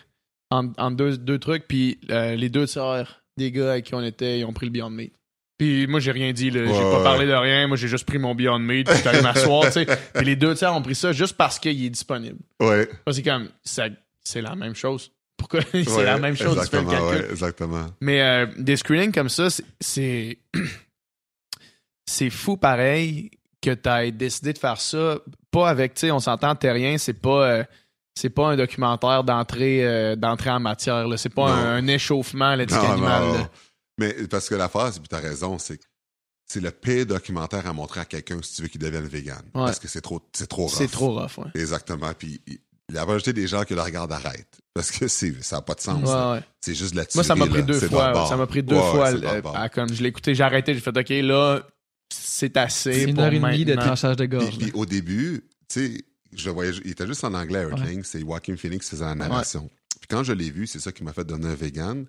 [0.51, 4.03] en, en deux, deux trucs, puis euh, les deux sœurs des gars avec qui on
[4.03, 5.13] était, ils ont pris le Beyond Meat.
[5.59, 6.65] Puis moi, j'ai rien dit, là.
[6.67, 7.03] j'ai Ouais, pas ouais.
[7.05, 9.73] parlé de rien, moi j'ai juste pris mon Beyond Meat, puis j'étais allé m'asseoir, tu
[9.73, 9.87] sais.
[10.15, 12.39] Puis les deux tiers ont pris ça juste parce qu'il est disponible.
[12.61, 12.89] Ouais.
[13.11, 15.11] C'est comme, c'est la même chose.
[15.37, 15.61] Pourquoi?
[15.73, 17.25] C'est Ouais, la même chose, tu fais le Exactement, calcul.
[17.27, 17.87] ouais, exactement.
[18.01, 20.39] Mais euh, des screenings comme ça, c'est- c'est.
[22.31, 23.31] fou pareil
[23.63, 25.19] que tu aies décidé de faire ça.
[25.51, 27.49] Pas avec, tu sais, on s'entend, terrien, c'est pas.
[27.51, 27.65] euh,
[28.19, 31.07] c'est pas un documentaire d'entrée euh, d'entrée en matière.
[31.07, 31.17] là.
[31.17, 33.23] C'est pas un, un échauffement l'éthique Non, animale.
[33.25, 33.33] non.
[33.35, 33.51] là.
[33.99, 35.85] Mais parce que l'affaire, c'est puis t'as raison, c'est que
[36.47, 39.37] c'est le pire documentaire à montrer à quelqu'un si tu veux qu'il devienne vegan.
[39.55, 39.65] Ouais.
[39.67, 40.75] Parce que c'est trop, c'est trop rough.
[40.79, 41.51] C'est trop rough, ouais.
[41.55, 42.11] Exactement.
[42.19, 42.59] Puis il-
[42.91, 44.49] il a rajouté des gens qui le regardent arrête.
[44.73, 46.01] Parce que ça n'a pas de sens.
[46.01, 46.33] Ouais, là.
[46.33, 46.41] ouais.
[46.61, 47.79] C'est juste la Moi, ça m'a tuerie, pris là.
[47.81, 48.27] deux fois.
[48.29, 49.09] Ça m'a pris deux fois.
[49.55, 51.61] à- comme je l'ai écouté, j'ai arrêté, j'ai fait OK, là,
[52.11, 52.93] c'est assez.
[52.95, 54.59] C'est une heure et demie de tranchage de Puis, gorge.
[54.59, 56.03] puis au début, tu sais,
[56.33, 58.03] je voyais, il était juste en anglais, Earthling.
[58.05, 59.71] C'est Joaquin Phoenix qui faisait la narration.
[60.01, 62.07] Puis quand je l'ai vu, c'est ça qui m'a fait devenir vegan.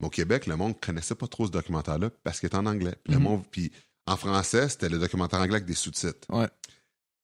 [0.00, 2.96] Mais au Québec, le monde connaissait pas trop ce documentaire-là parce qu'il était en anglais.
[3.04, 3.24] Puis, le Mhm.
[3.24, 3.70] monde- puis
[4.06, 6.26] en français, c'était le documentaire anglais avec des sous-titres.
[6.30, 6.48] Ouais.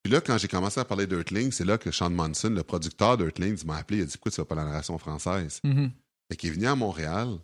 [0.03, 3.17] Puis là, quand j'ai commencé à parler d'Earthling, c'est là que Sean Monson, le producteur
[3.17, 3.99] d'Earthling, m'a appelé.
[4.01, 5.61] Il a dit Pourquoi tu fais pas la narration française?
[5.65, 5.91] Mhm.
[6.31, 7.39] Fait qu'il est venu à Montréal.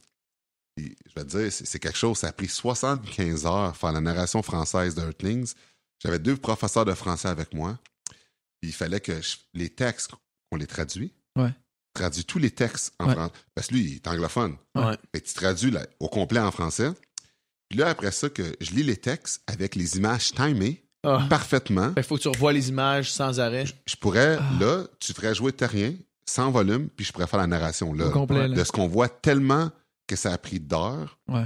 [0.77, 2.19] Puis, je vais te dire, c'est c'est quelque chose.
[2.19, 5.55] Ça a pris 75 heures faire la narration française d'Earthlings.
[6.03, 7.79] J'avais deux professeurs de français avec moi.
[8.63, 10.11] Il fallait que je- les textes,
[10.51, 11.13] on les traduit.
[11.37, 11.53] Ouais.
[11.95, 13.15] Traduit tous les textes en Ouais.
[13.15, 13.33] français.
[13.55, 14.57] Parce que lui, il est anglophone.
[14.75, 14.97] Ouais.
[15.15, 16.91] Fait que tu traduis là, au complet en français.
[17.69, 21.27] Puis là, après ça, que je lis les textes avec les images timées Ah.
[21.29, 21.89] parfaitement.
[21.89, 23.65] Fait qu'il faut que tu revoies les images sans arrêt.
[23.87, 24.51] Je pourrais, Ah.
[24.61, 25.95] là, tu ferais jouer Terrien
[26.25, 28.07] sans volume, puis je pourrais faire la narration là.
[28.07, 28.55] Au complet, là.
[28.57, 29.71] De ce qu'on voit tellement
[30.07, 31.45] que ça a pris d'heures Ouais.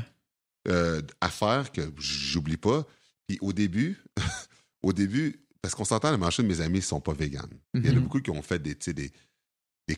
[0.68, 2.84] euh, à faire que j'oublie pas.
[3.26, 4.02] Puis au début,
[4.82, 7.58] au début, parce qu'on s'entend, la majorité de mes amis ne sont pas véganes.
[7.74, 8.02] Il y en a Mhm.
[8.04, 8.76] beaucoup qui ont fait des,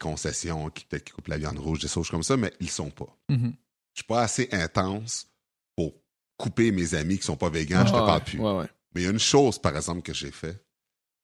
[0.00, 2.90] concessions, qui peut-être qui coupent la viande rouge, des choses comme ça, mais ils sont
[2.90, 3.14] pas.
[3.28, 3.52] Mhm.
[3.94, 5.28] Je suis pas assez intense
[5.76, 5.94] pour
[6.38, 8.38] couper mes amis qui sont pas végans, je te Ah, parle ouais, plus.
[8.40, 8.68] Ouais, ouais.
[8.94, 10.64] Mais il y a une chose, par exemple, que j'ai fait,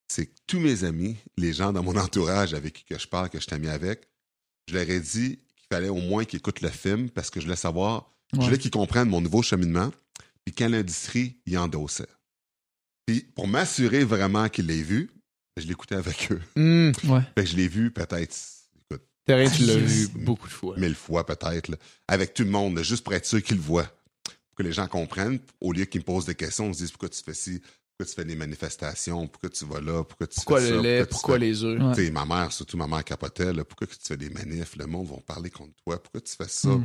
[0.08, 3.30] c'est que tous mes amis, les gens dans mon entourage avec qui que je parle,
[3.30, 4.08] que je ami avec,
[4.68, 7.46] je leur ai dit qu'il fallait au moins qu'ils écoutent le film parce que je
[7.46, 9.90] voulais savoir, je voulais qu'ils comprennent mon nouveau cheminement,
[10.44, 12.08] puis quelle industrie ils endossaient.
[13.06, 15.10] Puis pour m'assurer vraiment qu'ils l'aient vu,
[15.56, 16.40] je l'écoutais avec eux.
[16.56, 17.20] Hum, Ouais.
[17.36, 18.34] Fait que je l'ai vu peut-être,
[18.90, 20.76] écoute, Terrien, tu l'as vu beaucoup de fois.
[20.78, 21.76] mille fois peut-être, là,
[22.08, 23.90] avec tout le monde, là, juste pour être sûr qu'ils le voient.
[24.24, 26.90] Pour que les gens comprennent, au lieu qu'ils me posent des questions, ils se disent
[26.92, 30.36] pourquoi tu fais ci, pourquoi tu fais des manifestations, pourquoi tu vas là, pourquoi tu
[30.36, 31.82] Pourquoi fais le ça, lait, tu pourquoi fais- les œufs?
[31.82, 31.94] Ouais.
[31.94, 34.86] Tu sais, ma mère, surtout ma mère capotait, là, pourquoi tu fais des manifs, le
[34.86, 36.84] monde va parler contre toi, pourquoi tu fais ça, Mm.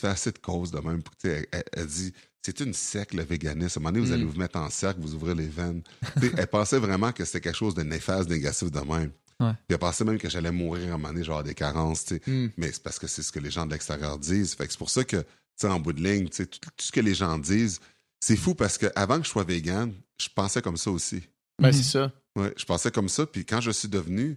[0.00, 1.02] Tu fais assez de causes de même.
[1.02, 2.12] Tu sais, Elle, elle- elle dit,
[2.42, 3.78] c'est une secte, le véganisme.
[3.84, 4.14] À un moment donné, vous Mm.
[4.14, 5.82] allez vous mettre en cercle, vous ouvrez les veines.
[6.20, 9.10] Tu sais, elle pensait vraiment que c'était quelque chose de néfaste, négatif de même.
[9.40, 9.52] Ouais.
[9.52, 12.16] Puis elle pensait même que j'allais mourir à un moment donné, genre des carences, tu
[12.16, 12.22] sais.
[12.30, 12.50] Hum.
[12.56, 14.54] Mais c'est parce que c'est ce que les gens de l'extérieur disent.
[14.54, 15.26] Fait que c'est pour ça que, tu
[15.56, 17.80] sais, en bout de ligne, tu sais, tout, tout ce que les gens disent,
[18.20, 21.22] c'est fou parce que avant que je sois vegan, je pensais comme ça aussi.
[21.60, 21.72] Ben, Mhm.
[21.74, 22.12] c'est ça.
[22.36, 23.26] Ouais, je pensais comme ça.
[23.26, 24.36] Puis quand je suis devenu,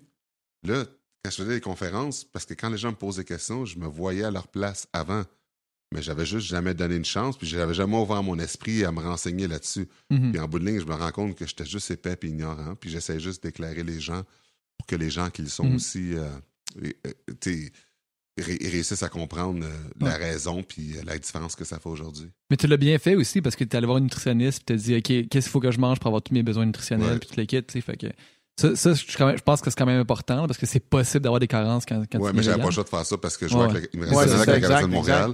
[0.63, 0.85] là,
[1.23, 3.77] quand je faisais des conférences, parce que quand les gens me posent des questions, je
[3.79, 5.23] me voyais à leur place avant.
[5.93, 9.01] Mais j'avais juste jamais donné une chance, puis j'avais jamais ouvert mon esprit à me
[9.01, 9.87] renseigner là-dessus.
[10.09, 10.31] Mhm.
[10.31, 12.75] Puis en bout de ligne, je me rends compte que j'étais juste épais et ignorant,
[12.79, 14.23] puis j'essaie juste d'éclairer les gens
[14.77, 15.75] pour que les gens qu'ils sont Mhm.
[15.75, 16.29] aussi, euh,
[16.81, 17.69] euh,
[18.39, 19.69] ré- réussissent à comprendre euh,
[19.99, 22.29] la raison puis euh, la différence que ça fait aujourd'hui.
[22.49, 24.73] Mais tu l'as bien fait aussi parce que tu es allé voir une nutritionniste tu
[24.73, 27.19] as dit OK, qu'est-ce qu'il faut que je mange pour avoir tous mes besoins nutritionnels
[27.19, 27.71] puis tu le quittes.
[27.71, 28.07] Fait que
[28.57, 30.57] Ça, ça, je, suis quand même- je pense que c'est quand même important là, parce
[30.59, 32.89] que c'est possible d'avoir des carences quand, quand tu mais j'avais pas le choix de
[32.89, 33.65] faire ça parce que je Ouais.
[33.65, 35.33] vois que le- il me Ouais, restait c'est avec la de Montréal.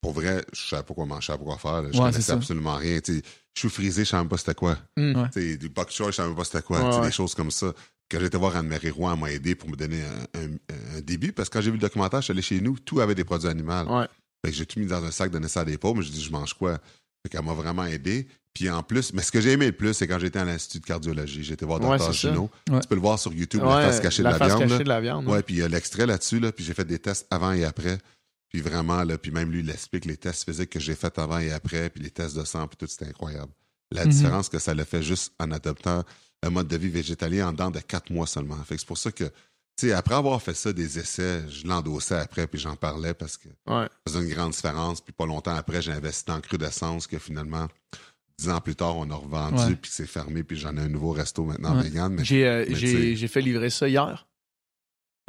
[0.00, 1.82] Pour vrai, je savais pas quoi manger, je savais pas quoi faire.
[1.82, 1.88] là.
[1.92, 3.00] Je Ouais, connaissais absolument rien.
[3.06, 3.20] Je
[3.54, 4.78] suis frisé, je savais même pas c'était quoi.
[4.96, 5.16] Mm.
[5.34, 5.56] Ouais.
[5.56, 6.80] Du bok choy, je savais même pas c'était quoi.
[6.80, 7.06] Ouais, ouais.
[7.06, 7.72] Des choses comme ça.
[8.10, 11.32] Quand j'étais voir Anne-Marie Roy, elle m'a aidé pour me donner un, un- un début
[11.32, 13.22] parce que quand j'ai vu le documentaire, je suis allé chez nous, tout avait des
[13.24, 13.84] produits animaux.
[13.84, 14.06] Ouais.
[14.50, 16.32] J'ai tout mis dans un sac, donné ça à des pauvres, mais j'ai dit, je
[16.32, 16.78] mange quoi?
[17.22, 18.26] Fait qu'elle m'a vraiment aidé.
[18.54, 20.80] Puis en plus, mais ce que j'ai aimé le plus, c'est quand j'étais à l'Institut
[20.80, 21.44] de cardiologie.
[21.44, 22.06] J'ai été voir Ouais, Dr.
[22.06, 22.10] ça.
[22.12, 22.50] Gino.
[22.68, 22.80] Ouais.
[22.80, 24.68] Tu peux le voir sur YouTube, Ouais, la face cachée de la, face viande.
[24.68, 25.28] cachée de la viande.
[25.28, 27.64] Ouais, puis il y a l'extrait là-dessus, là, puis j'ai fait des tests avant et
[27.64, 27.98] après.
[28.50, 31.38] Puis vraiment, là, puis même lui, il explique les tests physiques que j'ai faits avant
[31.38, 33.52] et après, puis les tests de sang, puis tout, c'était incroyable.
[33.92, 34.10] La Mhm.
[34.10, 36.04] différence que ça l'a fait juste en adoptant
[36.42, 38.56] un mode de vie végétalien en dedans de quatre mois seulement.
[38.64, 39.32] Fait que c'est pour ça que, tu
[39.88, 43.48] sais, après avoir fait ça, des essais, je l'endossais après, puis j'en parlais parce que
[43.66, 43.86] Ouais.
[43.86, 45.00] ça faisait une grande différence.
[45.00, 47.68] Puis pas longtemps après, j'ai investi dans Crudescence, que finalement,
[48.38, 49.76] dix ans plus tard, on a revendu, Ouais.
[49.76, 51.84] puis c'est fermé, puis j'en ai un nouveau resto maintenant Ouais.
[51.84, 52.18] vegan.
[52.24, 54.26] J'ai euh, j'ai fait livrer ça hier.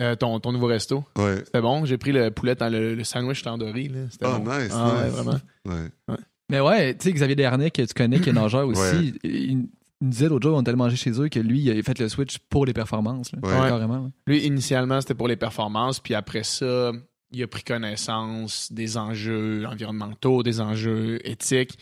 [0.02, 1.04] Euh, ton, ton nouveau resto.
[1.18, 1.38] ouais.
[1.46, 1.86] C'était bon?
[1.86, 3.88] J'ai pris le poulet dans le, le sandwich tandoori.
[3.90, 4.00] là.
[4.10, 4.58] C'était Oh, bon.
[4.58, 5.40] nice, Ah, ouais, vraiment.
[5.66, 6.16] Ouais.
[6.50, 9.14] Mais ouais, tu sais, Xavier Desharnais, que tu connais, qui est nageur aussi, Ouais.
[9.24, 9.70] il, il nous
[10.10, 12.10] disait l'autre jour, on était allé manger chez eux, que lui, il a fait le
[12.10, 13.32] switch pour les performances.
[13.32, 13.70] Là, Ouais.
[13.70, 13.96] Carrément.
[14.06, 14.10] là.
[14.28, 16.00] Lui, initialement, c'était pour les performances.
[16.00, 16.92] Puis après ça,
[17.32, 21.78] il a pris connaissance des enjeux environnementaux, des enjeux éthiques.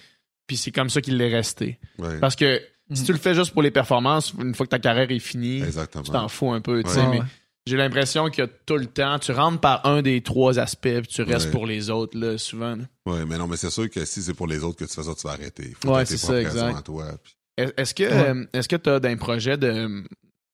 [0.46, 1.80] Puis c'est comme ça qu'il l'est resté.
[1.98, 2.20] Ouais.
[2.20, 2.60] Parce que
[2.92, 3.06] si Mhm.
[3.06, 6.04] tu le fais juste pour les performances, une fois que ta carrière est finie, Exactement.
[6.04, 6.84] tu t'en fous un peu.
[6.84, 7.26] tu sais, mais Ouais.
[7.66, 11.22] J'ai l'impression que tout le temps, tu rentres par un des trois aspects, puis tu
[11.22, 11.52] restes Ouais.
[11.52, 12.78] pour les autres, là, souvent.
[13.06, 15.04] Ouais, mais non, mais c'est sûr que si c'est pour les autres que tu fais
[15.04, 15.68] ça, tu vas arrêter.
[15.70, 16.78] Il faut Ouais, que tu aies c'est ça, exact.
[16.78, 17.06] à toi.
[17.24, 18.12] puis- Est- Est-ce que Ouais.
[18.30, 20.04] euh, est-ce que tu as d'un projet de.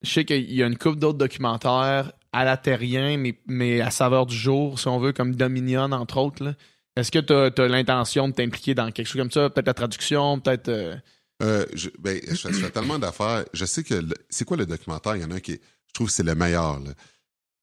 [0.02, 3.92] Je sais qu'il y a une couple d'autres documentaires à la terrien, mais, mais à
[3.92, 6.44] saveur du jour, si on veut, comme Dominion, entre autres.
[6.44, 6.54] là.
[6.98, 9.50] Est-ce que tu as, l'intention de t'impliquer dans quelque chose comme ça?
[9.50, 10.70] Peut-être la traduction, peut-être.
[10.70, 10.96] euh,
[11.44, 13.44] Euh, je, ben, je, fais, je fais tellement d'affaires.
[13.54, 15.16] Je sais que le- c'est quoi le documentaire?
[15.18, 15.62] Il y en a un qui est-
[15.96, 16.80] trouve que c'est le meilleur.
[16.80, 16.92] là.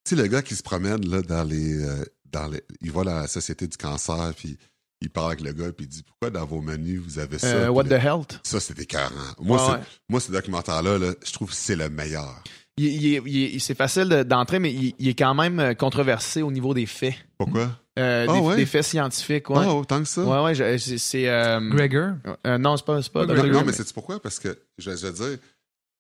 [0.05, 1.83] Tu sais, le gars qui se promène là, dans les.
[1.85, 4.59] euh, dans les il va à la Société du cancer, puis
[5.01, 7.47] il parle avec le gars, puis il dit Pourquoi dans vos menus vous avez ça?
[7.47, 8.41] euh, what le- the Health?
[8.43, 9.11] Ça, c'est écœurant.
[9.41, 9.85] Moi, Ouais, c'est- ouais.
[10.09, 12.43] moi, ce documentaire-là, là, je trouve que c'est le meilleur.
[12.79, 15.61] Il- il est- il est- c'est facile de- d'entrer, mais il, il est quand même
[15.61, 17.15] euh, controversé au niveau des faits.
[17.37, 17.79] Pourquoi?
[17.99, 18.57] Euh, Ah des, ouais?
[18.57, 19.59] des faits scientifiques, ouais.
[19.67, 20.23] Ah, autant que ça?
[20.25, 21.29] Ouais, ouais, je- c'est.
[21.29, 22.13] euh, Gregor?
[22.47, 23.03] euh, non, c'est pas.
[23.03, 24.19] C'est pas Pas Non, Green, mais c'est pourquoi?
[24.23, 25.39] Parce que, je, je veux dire,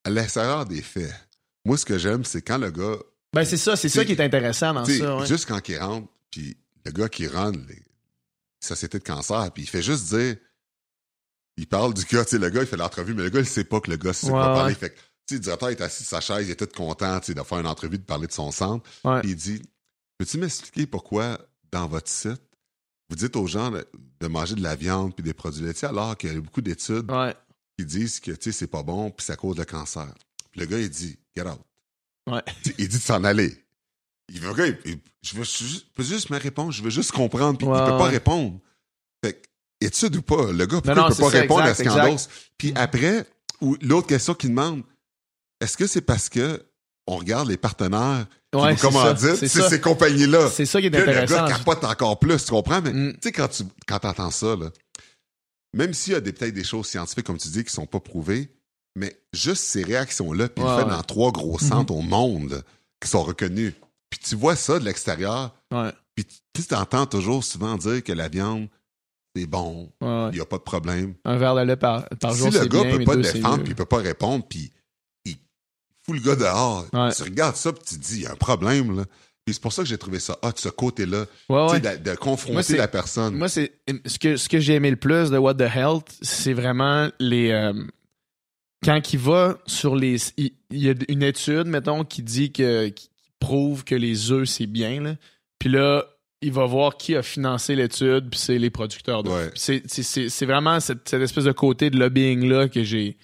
[0.04, 1.12] à l'extérieur des faits,
[1.64, 2.96] moi, ce que j'aime, c'est quand le gars,
[3.32, 5.16] Ben, c'est ça, c'est ça qui est intéressant dans ça.
[5.18, 5.26] ouais.
[5.26, 7.82] juste quand il rentre, puis le gars qui run les
[8.60, 10.36] sociétés de cancer, puis il fait juste dire,
[11.56, 13.46] il parle du gars, tu sais, le gars, il fait l'entrevue, mais le gars, il
[13.46, 14.72] sait pas que le gars sait Ouais, quoi parler.
[14.72, 14.78] ouais.
[14.78, 17.20] Fait que, tu sais, le directeur est assis sur sa chaise, il est tout content,
[17.20, 18.88] tu sais, de faire une entrevue, de parler de son centre.
[19.20, 19.62] Puis il dit,
[20.18, 21.38] peux-tu m'expliquer pourquoi,
[21.70, 22.42] dans votre site,
[23.08, 23.86] vous dites aux gens de,
[24.20, 27.10] de manger de la viande puis des produits laitiers, alors qu'il y a beaucoup d'études
[27.78, 30.08] qui disent que, tu sais, c'est pas bon, puis ça cause le cancer?
[30.56, 31.60] Le gars, il dit, get out.
[32.30, 32.42] Ouais.
[32.78, 33.56] Il dit de s'en aller.
[34.28, 34.52] Il veut,
[34.84, 37.78] il- il- je veux juste, peux juste me répondre, je veux juste comprendre, puis Ouais,
[37.78, 38.60] il peut pas répondre.
[39.24, 39.48] Fait que,
[39.80, 42.28] étude ou pas, le gars, pourquoi non, il peut pas ça, répondre exact, à Scandos?
[42.58, 43.26] Puis après,
[43.60, 44.82] ou l'autre question qu'il demande,
[45.60, 46.64] est-ce que c'est parce que
[47.06, 50.48] on regarde les partenaires qui Ouais, nous c'est commanditent, ces compagnies-là?
[50.50, 51.46] C'est ça qui est Là, le intéressant.
[51.48, 52.80] gars capote encore plus, tu comprends?
[52.80, 53.12] Mais Mm.
[53.14, 54.70] tu sais, quand tu quand entends ça, là,
[55.74, 58.00] même s'il y a des- peut-être des choses scientifiques, comme tu dis, qui sont pas
[58.00, 58.50] prouvées,
[58.96, 60.90] mais juste ces réactions-là, puis Ouais, le fait ouais.
[60.90, 62.62] dans trois gros centres au monde
[63.00, 63.72] qui sont reconnus.
[64.10, 68.28] Puis tu vois ça de l'extérieur, Ouais, puis tu entends toujours souvent dire que la
[68.28, 68.68] viande,
[69.34, 70.28] c'est bon, ouais.
[70.32, 71.14] il n'y a pas de problème.
[71.24, 73.72] Un verre de lait par, par si jour, le gars bien, peut pas défendre, puis
[73.72, 74.70] il peut pas répondre, puis
[75.24, 75.36] il
[76.04, 77.12] fout le gars dehors, Ouais.
[77.14, 79.04] tu regardes ça, puis tu te dis, il y a un problème, là.
[79.44, 82.78] Puis c'est pour ça que j'ai trouvé ça hot, ce côté-là, de, de confronter Moi,
[82.78, 83.34] la personne.
[83.34, 83.72] Moi, c'est
[84.06, 87.50] ce que, ce que j'ai aimé le plus de What the Health, c'est vraiment les.
[87.50, 87.72] euh,
[88.82, 90.16] quand il va sur les.
[90.36, 92.88] Il, il y a une étude, mettons, qui dit que.
[92.88, 93.08] qui
[93.42, 95.16] prouve que les œufs, c'est bien, là.
[95.58, 96.04] Puis là,
[96.42, 99.46] il va voir qui a financé l'étude, puis c'est les producteurs d'œufs.
[99.46, 99.50] Ouais.
[99.54, 103.16] C'est, c'est, c'est, c'est vraiment cette, cette espèce de côté de lobbying-là que j'ai.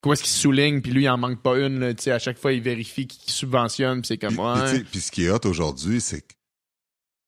[0.00, 2.18] Comment est-ce qu'il souligne, puis lui, il en manque pas une, là, tu sais, à
[2.18, 4.34] chaque fois, il vérifie qui subventionne, puis c'est comme.
[4.34, 4.84] Puis, ouais.
[4.90, 6.34] puis ce qui est hot aujourd'hui, c'est que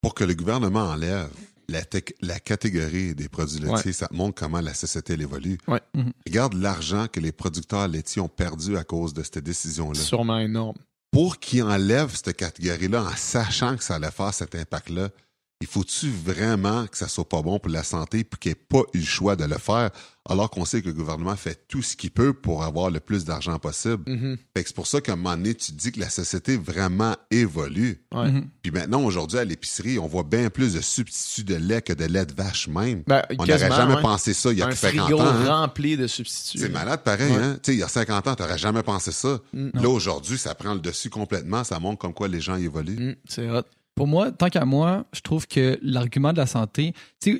[0.00, 1.28] pour que le gouvernement enlève
[1.68, 1.80] la,
[2.22, 5.58] la catégorie des produits laitiers, ça montre comment la société elle évolue.
[5.66, 5.80] Ouais.
[5.94, 6.12] Mhm.
[6.26, 10.00] Regarde l'argent que les producteurs laitiers ont perdu à cause de cette décision-là.
[10.00, 10.76] Sûrement énorme.
[11.10, 15.10] Pour qu'ils enlèvent cette catégorie-là en sachant que ça allait faire cet impact-là,
[15.60, 18.64] il faut-tu vraiment que ça soit pas bon pour la santé puis qu'il n'y ait
[18.68, 19.90] pas eu le choix de le faire
[20.30, 23.24] alors qu'on sait que le gouvernement fait tout ce qu'il peut pour avoir le plus
[23.24, 24.02] d'argent possible?
[24.06, 24.36] Mhm.
[24.54, 26.56] Fait que c'est pour ça qu'à un moment donné, tu te dis que la société
[26.58, 28.02] vraiment évolue.
[28.14, 28.30] Ouais.
[28.30, 28.46] Mhm.
[28.62, 32.04] Puis maintenant, aujourd'hui, à l'épicerie, on voit bien plus de substituts de lait que de
[32.04, 33.02] lait de vache même.
[33.06, 34.02] Ben, on n'aurait jamais ouais.
[34.02, 35.24] pensé ça il y a un que 50 frigo ans.
[35.26, 35.60] hein.
[35.62, 36.58] rempli de substituts.
[36.58, 37.38] C'est malade pareil, Ouais.
[37.42, 37.54] hein?
[37.62, 39.40] Tu sais, il y a 50 ans, t'aurais jamais pensé ça.
[39.54, 39.70] Mm.
[39.80, 41.64] Là, aujourd'hui, ça prend le dessus complètement.
[41.64, 43.12] Ça montre comme quoi les gens évoluent.
[43.12, 43.62] Mm, c'est hot.
[43.98, 46.92] Pour moi, tant qu'à moi, je trouve que l'argument de la santé,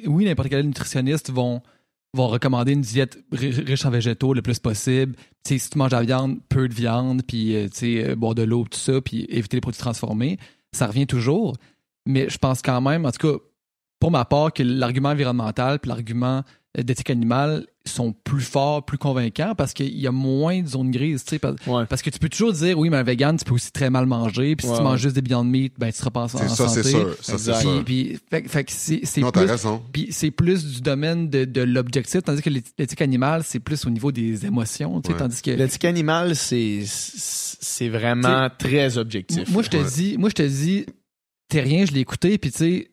[0.09, 1.63] oui, n'importe quel nutritionniste vont,
[2.15, 5.15] vont recommander une diète ri- riche en végétaux le plus possible.
[5.47, 8.65] Si tu manges de la viande, peu de viande, puis euh, euh, boire de l'eau,
[8.69, 10.37] tout ça, puis éviter les produits transformés,
[10.73, 11.57] ça revient toujours.
[12.07, 13.39] Mais je pense quand même, en tout cas,
[14.01, 16.43] pour ma part, que l'argument environnemental puis l'argument
[16.83, 21.25] d'éthique animale sont plus forts, plus convaincants parce qu'il y a moins de zones grises,
[21.25, 21.39] tu sais.
[21.39, 21.87] parce- Ouais.
[21.89, 24.05] parce que tu peux toujours dire, oui, mais un vegan, tu peux aussi très mal
[24.05, 24.57] manger.
[24.57, 26.47] Puis si Ouais, tu manges juste des Beyond Meat, ben, tu seras pas en, ça,
[26.49, 26.83] santé.
[26.83, 27.17] c'est sûr.
[27.23, 27.83] Ça, c'est sûr.
[27.85, 29.83] Puis, puis- fait, c'est c'est Non, t'as plus, raison.
[29.91, 33.87] puis c'est plus du domaine de, de l'objectif, tandis que l'éthi- l'éthique animale, c'est plus
[33.87, 35.01] au niveau des émotions.
[35.01, 35.19] tu sais, Ouais.
[35.19, 39.49] Tandis que L'éthique animale, c'est c'est vraiment très objectif.
[39.51, 40.85] moi, je te dis, moi, je te dis,
[41.49, 42.91] t'es rien, je l'ai écouté, puis tu sais,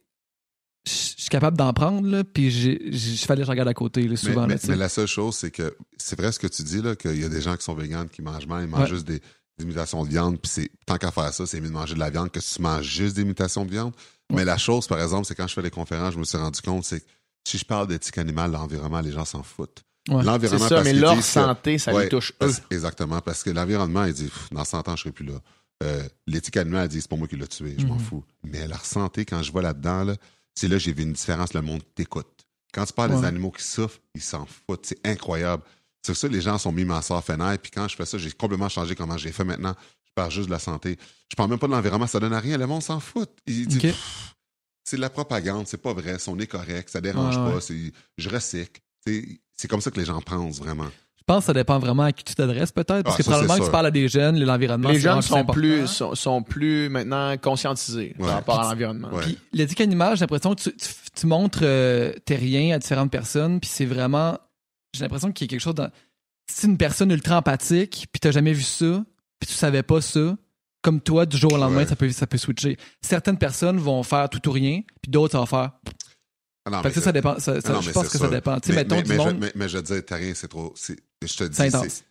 [0.87, 0.91] je
[1.21, 4.15] suis capable d'en prendre, là, puis je fallait que je regarde à côté, là, Mais,
[4.15, 4.41] souvent.
[4.47, 4.71] mais- là, tu sais.
[4.71, 7.23] mais la seule chose, c'est que c'est vrai ce que tu dis, là, qu'il y
[7.23, 8.87] a des gens qui sont véganes, qui mangent mal, ils mangent Ouais.
[8.95, 9.19] juste des,
[9.57, 11.99] des imitations de viande, puis c'est tant qu'à faire ça, c'est mieux de manger de
[11.99, 13.93] la viande que si tu manges juste des imitations de viande.
[14.29, 14.37] Ouais.
[14.37, 16.61] Mais la chose, par exemple, c'est quand je fais des conférences, je me suis rendu
[16.61, 17.05] compte, c'est que
[17.47, 19.83] si je parle d'éthique animale, l'environnement, les gens s'en foutent.
[20.09, 20.17] Ouais.
[20.19, 22.51] C'est L'environnement, ça, parce mais leur disent que- santé, ça Ouais, les touche eux.
[22.69, 25.33] exactement, parce que l'environnement, il dit, Pff, dans 100 ans, je serai plus là.
[25.83, 27.99] Euh, L'éthique animale, elle dit, c'est pas moi qui l'ai tué, je m'en Mhm.
[27.99, 28.23] fous.
[28.43, 30.15] Mais leur santé, quand je vois là-dedans, là,
[30.55, 32.27] c'est là que j'ai vu une différence, le monde t'écoute.
[32.73, 34.85] Quand tu parles des animaux qui souffrent, ils s'en foutent.
[34.85, 35.63] C'est incroyable.
[36.01, 38.31] C'est ça les gens sont mis ma soeur Fenaille, puis quand je fais ça, j'ai
[38.31, 39.75] complètement changé comment j'ai fait maintenant.
[40.05, 40.97] Je parle juste de la santé.
[41.29, 42.57] Je parle même pas de l'environnement, ça donne à rien.
[42.57, 43.29] Le monde s'en fout.
[44.83, 47.91] C'est de la propagande, c'est pas vrai, son est correct, ça dérange pas, ouais.
[48.17, 48.81] je recycle.
[49.05, 50.89] C'est c'est comme ça que les gens pensent vraiment.
[51.27, 53.01] Je pense que ça dépend vraiment à qui tu t'adresses, peut-être.
[53.01, 54.89] Parce Ah, que ça, probablement que tu parles à des jeunes, l'environnement.
[54.89, 58.25] Les jeunes sont plus, sont, sont plus maintenant conscientisés Ouais.
[58.27, 59.09] par rapport à Puis- l'environnement.
[59.11, 59.23] Ouais.
[59.23, 63.09] Puis l'éthique animale, j'ai l'impression que tu, tu, tu montres euh, tes riens à différentes
[63.09, 64.37] personnes, puis c'est vraiment.
[64.93, 65.89] J'ai l'impression qu'il y a quelque chose dans.
[66.51, 69.03] Si une personne ultra empathique, puis t'as jamais vu ça,
[69.39, 70.37] puis tu savais pas ça,
[70.83, 71.87] comme toi, du jour au lendemain, Ouais.
[71.87, 72.77] ça, peut, ça peut switcher.
[73.01, 75.71] Certaines personnes vont faire tout ou rien, puis d'autres, ça va faire.
[76.67, 77.39] Ah non, Fait mais que ça, ça dépend.
[77.39, 78.27] ça- ça- Ah non, je pense que ça ça.
[78.27, 78.57] dépend.
[78.69, 79.29] Mais, mettons mais, du mais monde.
[79.29, 80.73] je, mais, mais je te dis, t'as rien, c'est trop.
[81.27, 81.87] C'est- Je te dis, C'est intense.
[81.87, 82.03] c'est-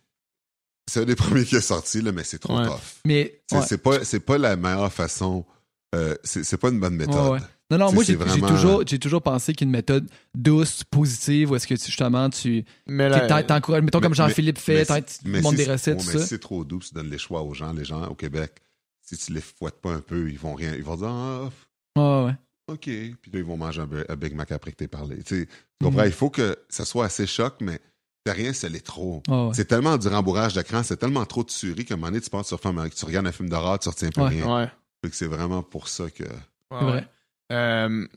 [0.87, 2.65] c'est un des premiers qui est sorti, là, mais c'est trop Ouais.
[2.67, 2.79] tough.
[3.05, 3.41] Mais.
[3.49, 3.77] C'est ouais.
[3.77, 5.45] pas, c'est pas la meilleure façon.
[5.93, 7.15] euh, c'est c'est pas une bonne méthode.
[7.15, 7.39] Ouais, ouais.
[7.71, 11.65] Non, non, moi, j'ai vraiment- toujours, j'ai toujours pensé qu'une méthode douce, positive, où est-ce
[11.65, 15.97] que tu, justement, tu t'encourages, mettons mais- comme Jean-Philippe fait, tu montres si- des recettes,
[15.99, 16.19] ouais, tout mais ça.
[16.23, 17.71] si c'est trop doux, tu donnes les choix aux gens.
[17.73, 18.61] Les gens au Québec,
[19.01, 20.73] si tu les fouettes pas un peu, ils vont rien.
[20.75, 21.49] Ils vont dire Ah,
[21.95, 22.35] Ouais, ouais.
[22.67, 22.81] OK.
[22.83, 25.23] Puis là, ils vont manger un, Bi- un Big Mac après que t'aies parlé.
[25.23, 25.47] Tu
[25.81, 26.03] comprends?
[26.03, 27.79] Il faut que ça soit assez choc, mais
[28.25, 29.21] t'as rien, c'est les trop.
[29.27, 29.51] Ouais.
[29.53, 32.29] C'est tellement du rembourrage d'écran, c'est tellement trop de tuerie qu'à un moment donné, tu
[32.29, 34.29] penses sur film, tu regardes un film d'horreur, tu retiens plus Ouais.
[34.29, 34.55] rien.
[34.61, 34.67] ouais.
[35.03, 36.23] Fait que c'est vraiment pour ça que.
[36.71, 37.07] Vrai.
[37.51, 38.07] Euh,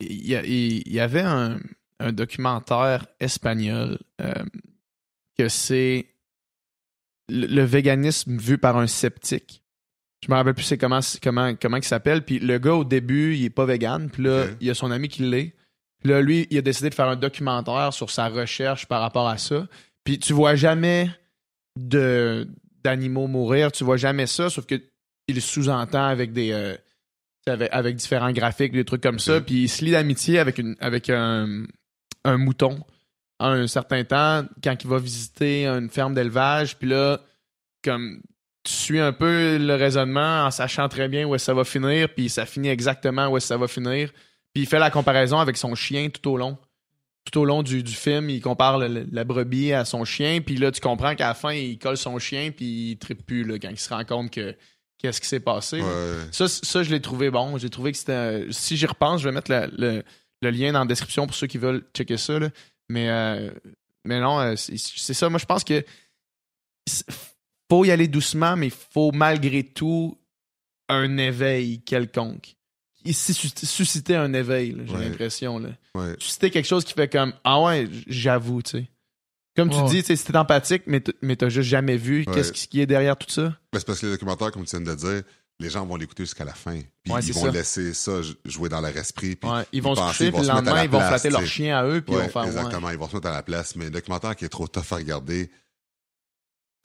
[0.00, 1.58] Il y, avait un,
[2.00, 4.32] un documentaire espagnol euh,
[5.38, 6.06] que c'est
[7.28, 9.62] le, le véganisme vu par un sceptique.
[10.24, 12.24] Je me rappelle plus c'est comment comment comment il s'appelle.
[12.24, 14.08] Puis le gars au début il est pas vegan.
[14.10, 15.54] Puis là il y a son ami qui l'est.
[16.06, 19.38] Là lui il a décidé de faire un documentaire sur sa recherche par rapport à
[19.38, 19.66] ça.
[20.04, 21.10] Puis tu vois jamais
[21.76, 22.48] de
[22.82, 23.72] d'animaux mourir.
[23.72, 24.50] Tu vois jamais ça.
[24.50, 24.80] Sauf que
[25.28, 26.76] il sous-entend avec des euh,
[27.46, 29.40] avec, avec différents graphiques, des trucs comme ça.
[29.40, 31.64] Puis il se lie d'amitié avec, une, avec un,
[32.24, 32.80] un mouton
[33.38, 36.76] à un certain temps quand il va visiter une ferme d'élevage.
[36.76, 37.20] Puis là,
[37.84, 38.20] comme
[38.64, 41.64] tu suis un peu le raisonnement en sachant très bien où est-ce que ça va
[41.64, 44.10] finir, puis ça finit exactement où est-ce que ça va finir.
[44.56, 46.56] Puis il fait la comparaison avec son chien tout au long.
[47.30, 50.56] Tout au long du, du film, il compare le- la brebis à son chien, puis
[50.56, 53.58] là, tu comprends qu'à la fin, il colle son chien, puis il trippe plus là,
[53.58, 54.56] quand il se rend compte que
[54.96, 55.82] qu'est-ce qui s'est passé.
[55.82, 56.16] Ouais.
[56.32, 57.58] Ça, ça, je l'ai trouvé bon.
[57.58, 58.12] J'ai trouvé que c'était.
[58.12, 60.02] euh, Si j'y repense, je vais mettre la- le,
[60.40, 62.38] le lien dans la description pour ceux qui veulent checker ça.
[62.38, 62.48] là.
[62.88, 63.50] Mais, euh,
[64.06, 64.78] mais non, euh, c'est
[65.12, 65.28] ça.
[65.28, 65.84] Moi, je pense que
[67.70, 70.16] faut y aller doucement, mais il faut malgré tout
[70.88, 72.55] un éveil quelconque.
[73.06, 75.04] Et sus- susciter un éveil, j'ai Ouais.
[75.08, 75.58] l'impression.
[75.58, 75.70] là.
[75.94, 76.14] Ouais.
[76.18, 78.88] Susciter quelque chose qui fait comme Ah ouais, j'avoue, tu sais.
[79.56, 82.34] Comme tu dis, c'est empathique, mais t'as juste jamais vu Ouais.
[82.34, 83.56] qu'est-ce qui est derrière tout ça?
[83.72, 85.22] Ben, c'est parce que les documentaires, comme tu viens de le dire,
[85.58, 86.78] les gens vont l'écouter jusqu'à la fin.
[87.02, 87.50] Puis Ouais, ils vont ça.
[87.50, 89.36] laisser ça jouer dans leur esprit.
[89.36, 91.46] Puis Ouais, ils vont se coucher, ils puis le lendemain, ils vont place, flatter leur
[91.46, 92.48] chien à eux, puis ils vont faire ouais.
[92.48, 92.90] exactement.
[92.90, 93.74] Ils vont se mettre à la place.
[93.76, 95.50] Mais le documentaire qui est trop tough à regarder,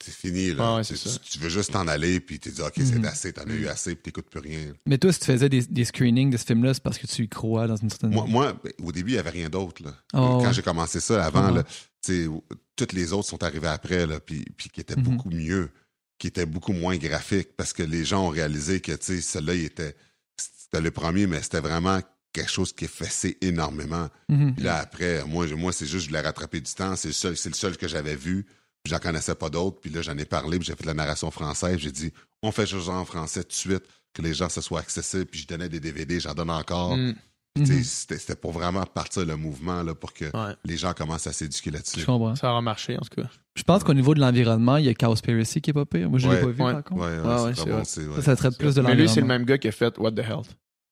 [0.02, 0.52] c'est fini.
[0.52, 0.76] Là.
[0.76, 1.10] Ouais, tu, ça.
[1.38, 3.04] veux juste t'en aller, puis tu dis, OK, c'est Mhm.
[3.04, 4.72] assez, t'en as eu assez, puis t'écoutes plus rien.
[4.86, 7.22] Mais toi, si tu faisais des, des screenings de ce film-là, c'est parce que tu
[7.24, 9.82] y crois dans une certaine Moi, moi, ben, au début, il n'y avait rien d'autre.
[9.82, 9.90] là.
[10.14, 10.52] Oh, Quand ouais.
[10.54, 11.56] j'ai commencé ça, avant, Ouais.
[11.58, 12.28] là, tu sais,
[12.76, 15.02] toutes les autres sont arrivées après, là, puis, puis qui étaient Mhm.
[15.02, 15.70] beaucoup mieux,
[16.18, 19.96] qui étaient beaucoup moins graphiques, parce que les gens ont réalisé que celui-là, il était,
[20.36, 22.00] c'était le premier, mais c'était vraiment
[22.32, 24.08] quelque chose qui effaçait énormément.
[24.30, 24.54] Mhm.
[24.54, 26.96] Puis là, après, moi, moi c'est juste, je voulais rattraper du temps.
[26.96, 28.46] C'est le seul, c'est le seul que j'avais vu.
[28.82, 29.80] Puis J'en connaissais pas d'autres.
[29.80, 30.58] Puis là, j'en ai parlé.
[30.58, 31.78] Puis j'ai fait de la narration française.
[31.78, 34.80] J'ai dit, on fait chose en français tout de suite, que les gens se soient
[34.80, 35.26] accessibles.
[35.26, 36.96] Puis je donnais des DVD, j'en donne encore.
[36.96, 37.14] Mm.
[37.54, 38.18] Puis, tu sais, Mhm.
[38.18, 40.54] C'était pour vraiment partir le mouvement, là, pour que Ouais.
[40.64, 42.04] les gens commencent à s'éduquer Je là-dessus.
[42.06, 42.34] comprends.
[42.34, 43.28] Ça aura marché, en tout cas.
[43.54, 46.08] Je pense qu'au niveau de l'environnement, il y a Cowspiracy qui est pas pire.
[46.08, 47.54] Moi, je l'ai Ouais, pas vu, ouais, par contre.
[47.86, 48.14] C'est bon.
[48.16, 49.34] Ça, ça traite plus de Mais lui, c'est le l'environnement.
[49.34, 50.40] même gars qui a fait What the Hell.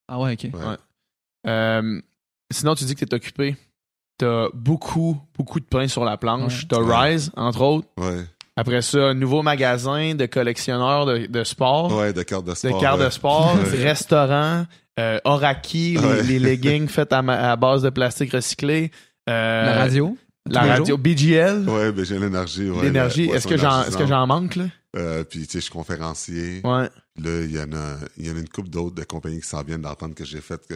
[0.06, 0.50] Ah ouais, OK.
[0.52, 0.64] Ouais.
[0.66, 0.76] Ouais.
[1.46, 2.00] Euh,
[2.52, 3.56] sinon, tu dis que t'es occupé.
[4.20, 6.62] T'as beaucoup, beaucoup de pain sur la planche.
[6.62, 6.66] Ouais.
[6.68, 6.96] T'as Ouais.
[7.12, 7.88] Rise, entre autres.
[7.98, 8.24] Ouais,
[8.56, 11.90] Après ça, un nouveau magasin de collectionneurs de, de sport.
[11.96, 12.80] ouais, de cartes de de sport.
[12.80, 13.04] cartes ouais.
[13.06, 13.82] de sport, Ouais.
[13.82, 14.66] restaurant,
[14.98, 16.22] euh, Oraki, les, Ouais.
[16.22, 18.90] les leggings faits à, ma- à base de plastique recyclé.
[19.28, 20.16] euh, La radio?
[20.48, 20.98] La radio jours.
[20.98, 21.68] BGL.
[21.68, 22.68] Ouais, j'ai l'énergie.
[22.70, 23.24] Ouais, L'énergie.
[23.30, 24.08] Est-ce que j'en est-ce que énergisante.
[24.08, 24.64] j'en manque, là?
[24.96, 26.60] Euh, puis, tu sais, je suis conférencier.
[26.64, 26.88] Ouais.
[27.22, 29.46] Là, il y en a, il y en a une couple d'autres de compagnies qui
[29.46, 30.74] s'en viennent d'entendre que j'ai fait que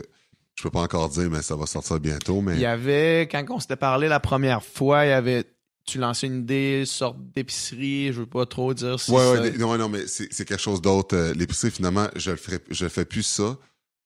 [0.57, 2.41] je peux pas encore dire, mais ça va sortir bientôt.
[2.41, 5.45] Mais Il y avait, quand on s'était parlé la première fois, il y avait.
[5.87, 9.51] Tu lançais une idée, sorte d'épicerie, je veux pas trop dire si ouais, ça- ouais,
[9.59, 11.15] non, non, mais c'est quelque chose d'autre.
[11.15, 13.59] Euh, L'épicerie, finalement, je le ferai, je fais plus ça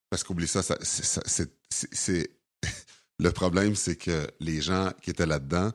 [0.09, 2.29] parce qu'oublie ça, ça c'est-
[3.19, 5.71] le problème, c'est que les gens qui étaient là-dedans,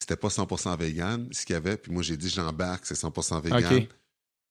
[0.00, 1.76] c'était pas 100% vegan, ce qu'il y avait.
[1.76, 3.60] Puis moi, j'ai dit, j'embarque, c'est 100% vegan.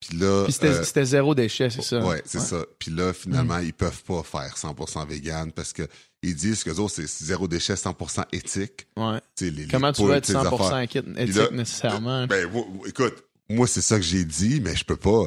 [0.08, 2.00] Puis là, Puis c'était euh, c'était zéro déchet, c'est ça?
[2.04, 2.66] Ouais, c'est ça.
[2.80, 5.84] Puis là, finalement, ils peuvent pas faire 100% vegan parce que
[6.24, 8.88] ils disent que autres, c'est zéro déchet, 100% éthique.
[8.98, 9.20] Ouais.
[9.36, 10.80] Sais, les- Comment tu poules, veux être tu sais, les 100% affaires.
[10.80, 12.28] éthique, éthique là- nécessairement?
[12.30, 12.50] Ben,
[12.88, 15.26] écoute, moi, c'est ça que j'ai dit, mais je peux pas.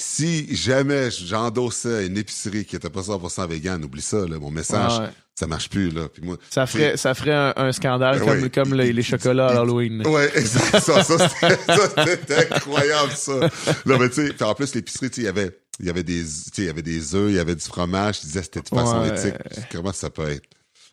[0.00, 4.98] Si jamais j'endossais une épicerie qui était pas 100% vegan, oublie ça, là, mon message,
[4.98, 5.12] Ouais, ouais.
[5.34, 6.08] Ça marche plus, là.
[6.08, 9.48] Puis moi, Ça ferait, ça ferait un, un scandale Ben comme, comme les, les chocolats
[9.48, 10.02] à Halloween.
[10.06, 10.80] Ouais, exact.
[10.80, 13.40] Ça, ça, c'était, incroyable, ça.
[13.86, 16.04] Non, mais tu sais, en plus, l'épicerie, tu sais, il y avait, il y avait
[16.04, 18.16] des, tu il y avait des œufs, il y avait du fromage.
[18.18, 19.08] Je disais, c'était de façon Ouais.
[19.08, 19.34] éthique.
[19.72, 20.46] Comment ça peut être?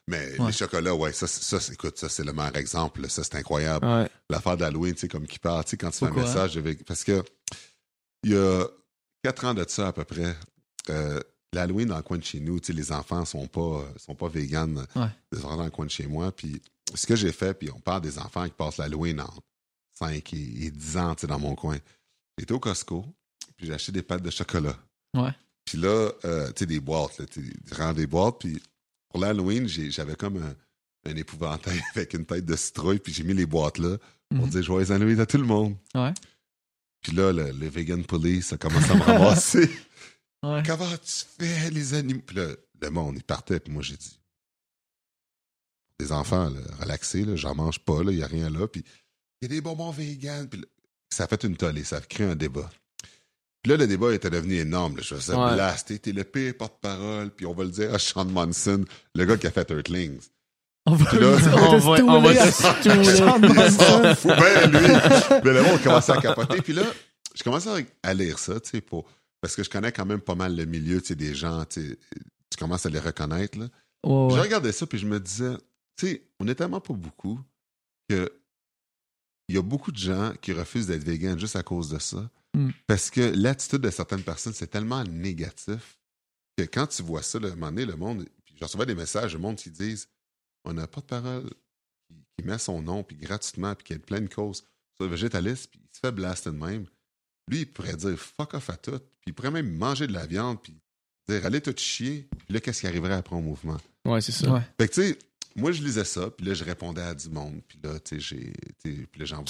[0.07, 0.47] Mais Ouais.
[0.47, 3.01] les chocolats, ouais, ça, c'est- ça, écoute, ça, c'est le meilleur exemple.
[3.01, 3.09] là.
[3.09, 3.85] Ça, c'est incroyable.
[3.85, 4.07] Ouais.
[4.29, 6.23] L'affaire d'Halloween, tu sais, comme qui part, tu sais, quand tu fais un Pourquoi?
[6.23, 7.21] message Parce que,
[8.23, 8.65] il y a
[9.23, 10.35] quatre ans de ça, à peu près,
[10.89, 11.19] euh,
[11.53, 14.85] l'Halloween dans le coin de chez nous, les enfants sont pas, sont pas véganes.
[14.95, 15.07] Ouais.
[15.41, 16.31] Dans le coin de chez moi.
[16.31, 16.61] Puis,
[16.95, 19.33] ce que j'ai fait, puis on parle des enfants qui passent l'Halloween en
[19.99, 21.77] 5 et, et 10 ans, dans mon coin.
[22.37, 23.05] J'étais au Costco,
[23.57, 24.77] puis j'ai acheté des pâtes de chocolat.
[25.15, 25.31] Ouais.
[25.65, 27.25] Puis là, euh, tu sais, des boîtes, là,
[27.77, 28.61] rends des boîtes, puis
[29.09, 33.33] pour l'Halloween, j'avais comme un, un épouvantail avec une tête de citrouille, puis j'ai mis
[33.33, 33.97] les boîtes là
[34.29, 34.49] pour Mhm.
[34.49, 35.75] dire joyeux Halloween à tout le monde.
[35.93, 36.13] Ouais.
[37.01, 39.69] Puis là, le, le vegan police a commencé à me ramasser.
[40.43, 40.63] Ouais.
[40.65, 42.21] Comment tu fais, les animaux?
[42.25, 42.47] Puis là,
[42.81, 44.19] le monde, il partait, puis moi, j'ai dit,
[45.99, 48.83] des enfants, là, relaxés, là, j'en mange pas, il n'y a rien là, puis
[49.41, 50.47] il y a des bonbons vegan.
[50.49, 50.65] Puis là,
[51.09, 52.69] ça a fait une tollée, ça a créé un débat.
[53.61, 54.97] Puis là, le débat était devenu énorme.
[54.97, 55.03] Là.
[55.03, 55.53] Je faisais Ouais.
[55.53, 59.37] blaster, t'es le pire porte-parole, puis on va le dire à Sean Monson, le gars
[59.37, 60.19] qui a fait Earthlings.
[60.87, 62.51] On va, là, on va- on va
[63.71, 64.87] s'en fout bien, lui.
[65.43, 66.59] Mais le monde commençait à capoter.
[66.63, 66.81] Puis là,
[67.35, 69.07] je commençais à lire ça, tu sais, pour...
[69.41, 71.97] parce que je connais quand même pas mal le milieu, des gens, tu
[72.57, 73.65] commences à les reconnaître, là.
[74.03, 75.55] Ouais, Puis Je regardais ça, puis je me disais,
[75.97, 77.39] tu sais, on est tellement pas beaucoup
[78.09, 78.31] que
[79.47, 82.29] il y a beaucoup de gens qui refusent d'être vegan juste à cause de ça.
[82.53, 82.69] Mm.
[82.87, 85.99] Parce que l'attitude de certaines personnes, c'est tellement négatif
[86.57, 89.33] que quand tu vois ça, un moment donné, le monde, puis je recevais des messages,
[89.33, 90.07] le monde qui disent
[90.63, 91.49] on n'a pas de parole
[92.07, 94.63] qui, qui met son nom, puis gratuitement, puis qui a plein de causes
[94.95, 96.85] sur le végétaliste, puis il se fait blaster de même.
[97.47, 100.25] Lui, il pourrait dire fuck off à tout, puis il pourrait même manger de la
[100.25, 100.73] viande, puis
[101.27, 103.77] dire allez tout chier, puis là, qu'est-ce qui arriverait après au mouvement?
[104.05, 104.51] Ouais, c'est ça.
[104.51, 104.61] Ouais.
[104.79, 105.19] Fait que, tu sais,
[105.55, 108.19] moi, je lisais ça, puis là, je répondais à du monde, puis là, tu sais,
[108.21, 108.53] j'ai.
[108.83, 109.41] tu sais, Puis là, j'envoyais-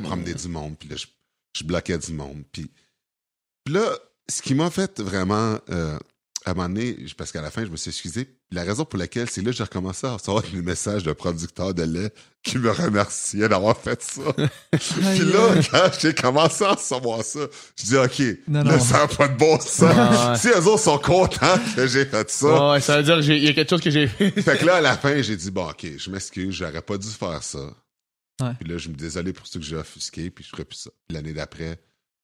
[0.00, 1.06] promener du monde, puis là, je,
[1.56, 2.42] je bloquais du monde.
[2.52, 2.70] Puis,
[3.64, 3.96] puis là,
[4.28, 5.58] ce qui m'a fait vraiment.
[5.70, 5.98] euh,
[6.46, 8.28] à un moment donné, parce qu'à la fin, je me suis excusé.
[8.50, 11.74] La raison pour laquelle, c'est là que j'ai recommencé à recevoir des messages de producteurs
[11.74, 12.12] de lait
[12.42, 14.22] qui me remerciaient d'avoir fait ça.
[14.72, 17.40] Puis là, quand j'ai commencé à recevoir ça,
[17.76, 18.80] je dis, OK, Non, là, non.
[18.80, 19.82] ça n'a pas de bon sens.
[19.82, 20.36] Ouais.
[20.38, 23.48] Si eux autres sont contents que j'ai fait ça, Ouais, ça veut dire qu'il y
[23.48, 24.30] a quelque chose que j'ai fait.
[24.30, 27.08] fait que là, à la fin, j'ai dit, bon, OK, je m'excuse, j'aurais pas dû
[27.08, 27.58] faire ça.
[28.40, 28.52] Ouais.
[28.58, 30.90] Puis là, je me désolé pour ce que j'ai offusqué, puis je ferai plus ça.
[31.10, 31.78] L'année d'après,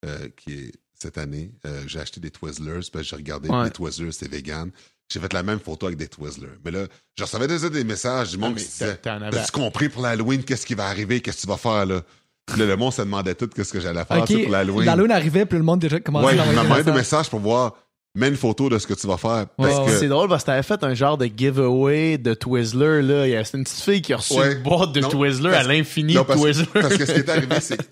[0.07, 3.65] euh, qui est cette année, euh, j'ai acheté des Twizzlers, parce que j'ai regardé Ouais.
[3.65, 4.71] les Twizzlers, c'est vegan.
[5.13, 6.59] J'ai fait la même photo avec des Twizzlers.
[6.65, 6.87] Mais là,
[7.17, 8.99] je recevais déjà des messages du monde mais qui disait,
[9.53, 12.03] compris pour l'Halloween, qu'est-ce qui va arriver, qu'est-ce que tu vas faire, là?
[12.47, 14.85] Puis là, le monde se demandait tout qu'est-ce que j'allais faire pour l'Halloween.
[14.87, 17.19] l'Halloween arrivait, puis le monde déjà commençait Ouais, à il envoyer des envoyé des messages.
[17.19, 17.75] messages pour voir,
[18.17, 19.47] mets une photo de ce que tu vas faire.
[19.57, 23.03] Parce Ouais, que, C'est drôle parce que t'avais fait un genre de giveaway de Twizzler,
[23.03, 23.27] là.
[23.27, 24.55] Il y a- C'est une petite fille qui a reçu Ouais.
[24.55, 26.67] une boîte de Non, Twizzler parce- à l'infini de parce, Twizzler.
[26.73, 27.83] parce que ce qui est arrivé, c'est que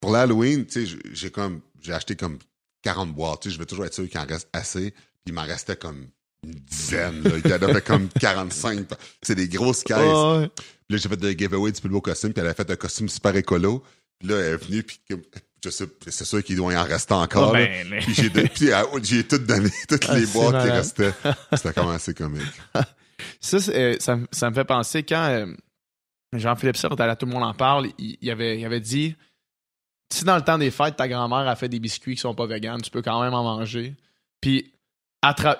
[0.00, 2.38] pour l'Halloween, tu sais, j'ai- j'ai comme, j'ai acheté comme
[2.82, 5.32] 40 boîtes, tu sais, je veux toujours être sûr qu'il en reste assez, puis il
[5.32, 6.06] m'en restait comme
[6.42, 7.30] une dizaine, là.
[7.44, 8.86] Il y en avait comme 45.
[9.22, 9.96] C'est des grosses caisses.
[9.98, 10.48] Ah ouais.
[10.56, 12.76] Puis là, j'ai fait des giveaways du plus beau costume, puis elle a fait un
[12.76, 13.84] costume super écolo.
[14.18, 15.22] Puis là, elle est venue, puis comme-
[15.62, 17.50] je sais, c'est sûr qu'il doit y en rester encore.
[17.50, 20.64] Ah, ben, mais- Puis j'ai de- puis, euh, j'ai tout donné, toutes Ah, les boîtes
[20.64, 21.12] qui restaient.
[21.52, 22.42] C'était quand même assez comique.
[23.40, 25.46] Ça, c'est, euh, ça, me- ça me fait penser quand euh,
[26.32, 29.14] Jean-Philippe Sartre, à Tout le monde en parle, il, il avait, il avait dit
[30.12, 32.46] si dans le temps des fêtes, ta grand-mère a fait des biscuits qui sont pas
[32.46, 33.94] véganes, tu peux quand même en manger.
[34.40, 34.72] Puis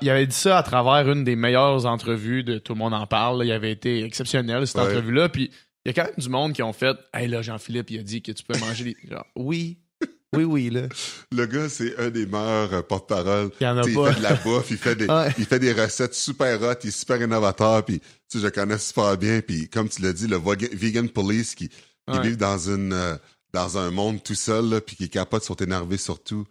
[0.01, 3.07] il avait dit ça à travers une des meilleures entrevues de Tout le monde en
[3.07, 3.41] parle.
[3.41, 3.45] là.
[3.45, 4.89] Il avait été exceptionnel, cette Ouais.
[4.89, 5.29] entrevue-là.
[5.29, 5.51] Puis
[5.85, 8.03] il y a quand même du monde qui ont fait Hey là, Jean-Philippe, il a
[8.03, 8.97] dit que tu peux manger des.
[9.09, 9.79] Genre, oui,
[10.35, 10.83] oui, oui, là.
[11.31, 13.51] Le gars, c'est un des meilleurs euh, porte-parole.
[13.61, 13.89] Il y en a pas.
[13.89, 15.29] Il fait de la bouffe, il fait des, Ouais.
[15.39, 18.79] il fait des recettes super hot, il est super innovateur, puis tu sais, je connais
[18.79, 21.75] super bien, puis comme tu l'as dit, le vegan police qui, qui
[22.09, 22.23] Ouais.
[22.23, 23.15] vivent dans une euh,
[23.53, 26.47] dans un monde tout seul, puis qui est capable de sont énervés sur tout.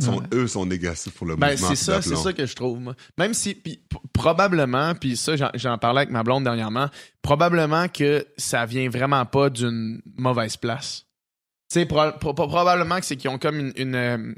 [0.00, 0.26] Sont, Ouais.
[0.32, 1.68] Eux sont négatifs pour le Ben, mouvement.
[1.68, 2.80] c'est ça, c'est ça que je trouve.
[2.80, 2.96] moi.
[3.16, 6.88] Même si, puis, p- probablement, puis ça, j'en- parlais avec ma blonde dernièrement,
[7.22, 11.06] probablement que ça vient vraiment pas d'une mauvaise place.
[11.72, 14.34] Tu sais, pro- pro- pro- probablement que c'est qu'ils ont comme une, une, euh,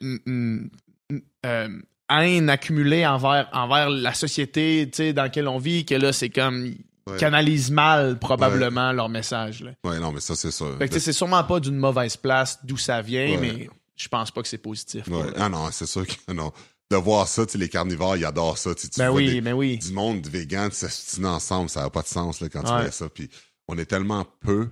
[0.00, 0.70] une- une-
[1.10, 1.68] une, euh,
[2.08, 6.72] haine accumulée envers, envers la société, dans laquelle on vit, que là, c'est comme,
[7.08, 7.16] Ouais.
[7.16, 9.72] canalisent mal, probablement, leur message, là.
[9.84, 10.76] Ouais, non, mais ça, c'est sûr.
[10.78, 13.38] Fait que, tu sais, c'est sûrement pas d'une mauvaise place d'où ça vient, Ouais.
[13.38, 15.04] mais je pense pas que c'est positif.
[15.36, 16.52] Ah non, c'est sûr que non.
[16.90, 18.74] De voir ça, les carnivores, ils adorent ça.
[18.74, 19.78] Tu Ben vois oui, des- ben oui.
[19.78, 23.08] du monde vegan s'astiner ensemble, ça n'a pas de sens là, quand tu fais ça.
[23.08, 23.30] Puis
[23.66, 24.68] on est tellement peu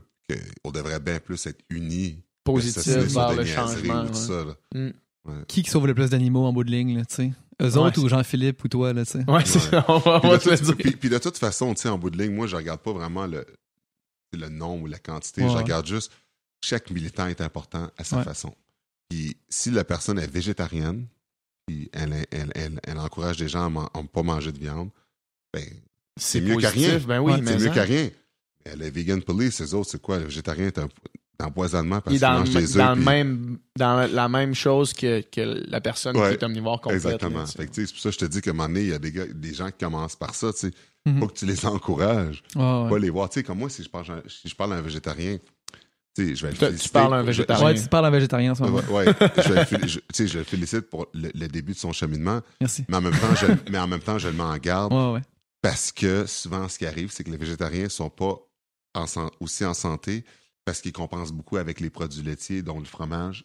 [0.63, 2.23] qu'on devrait bien plus être unis.
[2.45, 4.03] Positif vers le changement.
[4.03, 4.15] ou tout ouais.
[4.15, 4.91] ça, là.
[5.49, 7.33] Qui qui sauve le plus d'animaux en bout de ligne, là, tu sais?
[7.61, 9.31] Eux autres ou Jean-Philippe ou toi, là, tu sais?
[9.31, 9.85] Ouais, c'est ça.
[9.89, 12.11] On va, on Puis va de, puis- puis de toute façon, tu sais, en bout
[12.11, 13.45] de ligne, moi, je regarde pas vraiment le,
[14.33, 15.43] le nombre ou la quantité.
[15.43, 16.13] Ouais, je regarde juste
[16.63, 18.25] chaque militant est important à sa Ouais.
[18.25, 18.55] façon.
[19.09, 21.07] Puis si la personne est végétarienne,
[21.67, 24.91] puis elle, elle, elle, elle encourage des gens à ne pas manger de viande,
[25.53, 25.65] ben,
[26.17, 26.99] C'est mieux qu'à rien.
[26.99, 28.11] Ben oui, c'est mieux qu'à rien.
[28.67, 30.19] Mais les vegan police, ces autres, c'est quoi?
[30.19, 30.89] Le végétarien est un
[31.41, 35.65] empoisonnement parce Il qu'il dans, des dans, le même, dans la même chose que, que
[35.69, 37.05] la personne Ouais, qui est omnivore complète.
[37.05, 37.45] Exactement.
[37.45, 38.89] tu que, tu c'est pour ça que je te dis qu'à un moment donné, il
[38.89, 40.53] y a des, gars, des gens qui commencent par ça.
[40.53, 40.71] Tu sais.
[41.07, 41.19] Mhm.
[41.21, 42.43] Faut que tu les encourages.
[42.55, 42.91] Ouais, ouais.
[42.91, 43.31] Pas les voir.
[43.31, 45.39] Tu sais, comme moi, si je parle, si je parle à un végétarien,
[46.17, 46.93] tu sais, je vais le Tu- tu féliciter.
[46.93, 47.67] parles à un Je- végétarien.
[47.67, 48.83] Ouais, tu parles en végétarien en ce je- moment.
[48.91, 49.15] Ouais, ouais.
[49.39, 51.93] je, vais le je- tu sais, je le félicite pour le, le début de son
[51.93, 52.85] cheminement, Merci.
[52.89, 55.13] mais en même temps, je, mais en même temps, je le mets en garde Ouais,
[55.15, 55.21] ouais.
[55.63, 58.37] parce que souvent, ce qui arrive, c'est que les végétariens sont pas
[58.95, 59.05] en
[59.39, 60.25] aussi en santé
[60.65, 63.45] parce qu'ils compensent beaucoup avec les produits laitiers, dont le fromage,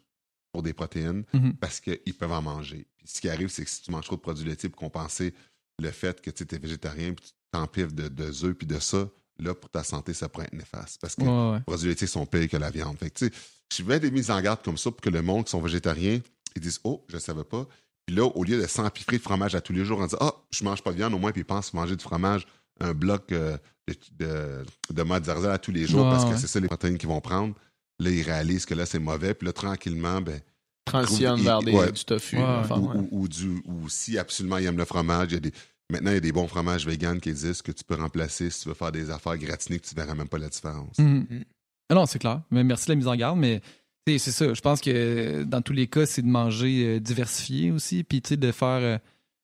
[0.51, 1.53] pour des protéines, Mhm.
[1.57, 2.87] parce qu'ils peuvent en manger.
[2.97, 5.33] Puis ce qui arrive, c'est que si tu manges trop de produits laitiers pour compenser
[5.81, 9.09] le fait que tu es végétarien, puis tu t'empives de, de œufs, puis de ça,
[9.39, 10.99] là, pour ta santé, ça pourrait être néfaste.
[11.01, 11.57] Parce que Ouais, ouais.
[11.57, 12.97] les produits laitiers sont pires que la viande.
[12.97, 13.31] Fait que, tu sais,
[13.75, 16.21] je mets des mises en garde comme ça pour que le monde qui sont végétariens,
[16.55, 17.67] ils disent Oh, je savais pas.
[18.05, 20.33] Puis là, au lieu de s'empiffrer de fromage à tous les jours en disant Ah,
[20.51, 22.47] je mange pas de viande, au moins, puis ils pensent manger du fromage,
[22.79, 23.57] un bloc euh,
[23.87, 23.95] de,
[24.25, 26.37] de, de mozzarella à tous les jours Ouais, parce que ouais.
[26.37, 27.55] c'est ça les protéines qu'ils vont prendre.
[27.99, 29.33] Là, ils réalisent que là, c'est mauvais.
[29.33, 30.39] Puis là, tranquillement, ben,
[30.85, 31.91] Transitionne il- vers des, ouais.
[31.91, 32.37] du tofu.
[32.37, 32.95] Ouais, enfin, ou, ouais.
[33.11, 35.51] ou- ou du, ou si absolument ils aiment le fromage, il y a des,
[35.91, 38.61] maintenant, il y a des bons fromages véganes qui existent que tu peux remplacer si
[38.63, 40.97] tu veux faire des affaires gratinées que tu verras même pas la différence.
[40.99, 41.25] Mhm.
[41.29, 41.43] Mhm.
[41.89, 42.41] Ah non, c'est clair.
[42.51, 43.61] Mais merci de la mise en garde, mais
[44.07, 44.53] c'est ça.
[44.53, 48.29] Je pense que dans tous les cas, c'est de manger euh, diversifié aussi, puis tu
[48.29, 48.67] sais, de faire.
[48.81, 48.97] euh,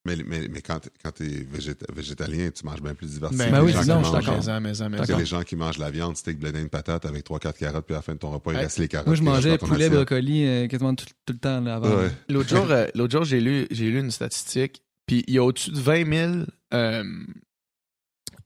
[0.04, 1.48] Mais, mais, mais quand, quand tu es
[1.94, 3.46] végétalien, tu manges bien plus diversifié.
[3.46, 4.90] Ben, Ben oui, c'est ça, je suis mangent- d'accord.
[5.00, 5.20] D'accord.
[5.20, 8.00] les gens qui mangent la viande, steak, blé d'Inde, patate avec 3-4 carottes, puis à
[8.00, 8.64] la fin de ton repas, il Ouais.
[8.64, 9.06] reste les carottes.
[9.06, 11.96] Moi, je mangeais poulet, brocoli euh, quasiment tout, tout le temps là, avant.
[11.98, 12.10] Ouais.
[12.30, 15.44] L'autre jour, euh, l'autre jour j'ai lu, j'ai lu une statistique, puis il y a
[15.44, 17.04] au-dessus de 20 000 euh,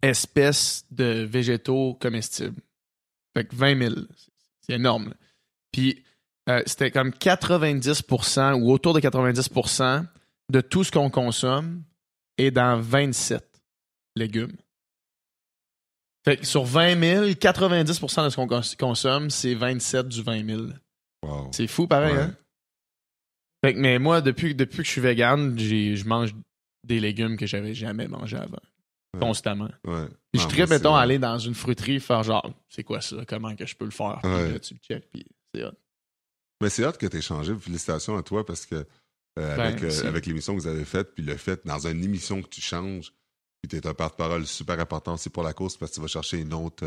[0.02, 2.62] espèces de végétaux comestibles.
[3.34, 3.96] Fait que 20 000,
[4.62, 5.06] c'est énorme.
[5.10, 5.16] là.
[5.72, 6.04] Puis
[6.50, 10.06] euh, c'était comme 90% ou autour de 90%
[10.52, 11.84] de tout ce qu'on consomme
[12.38, 13.62] est dans 27
[14.16, 14.56] légumes.
[16.24, 20.46] Fait que sur 20 000, 90% de ce qu'on cons- consomme, c'est 27 du 20
[20.46, 20.62] 000.
[21.24, 21.50] Wow.
[21.54, 22.22] C'est fou pareil, Ouais.
[22.22, 22.36] hein?
[23.64, 26.34] Fait que, mais moi, depuis, depuis que je suis vegan, je mange
[26.84, 28.58] des légumes que j'avais jamais mangé avant.
[29.14, 29.20] Ouais.
[29.20, 29.70] Constamment.
[29.86, 30.06] Ouais.
[30.32, 33.18] Puis je c'est mettons, aller dans une fruiterie, faire genre, c'est quoi ça?
[33.28, 34.20] Comment que je peux le faire?
[34.22, 35.72] Puis là, tu le check, puis c'est hot.
[36.62, 37.56] Mais c'est hâte que tu aies changé.
[37.58, 38.86] Félicitations à toi parce que
[39.40, 42.04] euh, Ben, avec, euh, avec l'émission que vous avez faite, puis le fait dans une
[42.04, 43.14] émission que tu changes,
[43.62, 46.08] puis tu es un porte-parole super important aussi pour la course parce que tu vas
[46.08, 46.86] chercher une autre,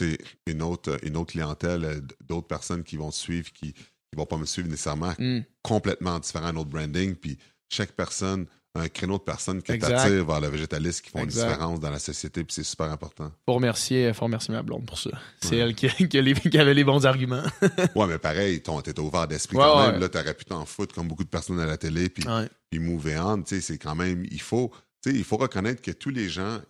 [0.00, 3.74] euh, une autre, une autre clientèle, euh, d'autres personnes qui vont te suivre, qui
[4.12, 5.40] ne vont pas me suivre nécessairement, Hmm.
[5.62, 7.14] complètement différent, un autre branding.
[7.14, 7.38] Puis
[7.68, 9.90] chaque personne un créneau de personnes qui Exact.
[9.96, 11.42] t'attirent vers le végétaliste, qui font Exact.
[11.44, 13.30] une différence dans la société, puis c'est super important.
[13.44, 15.10] Faut remercier, faut remercier ma blonde pour ça.
[15.42, 15.58] C'est Ouais.
[15.58, 17.42] elle qui, qui, a les- qui avait les bons arguments.
[17.94, 19.92] Ouais, mais pareil, t'étais ouvert d'esprit Ouais, quand ouais.
[19.92, 20.00] même.
[20.00, 22.24] Là, t'aurais pu t'en foutre comme beaucoup de personnes à la télé, puis,
[22.70, 23.42] puis move on.
[23.42, 24.72] Tu sais, c'est quand même, il faut,
[25.02, 26.60] tu sais, il faut reconnaître que tous les gens,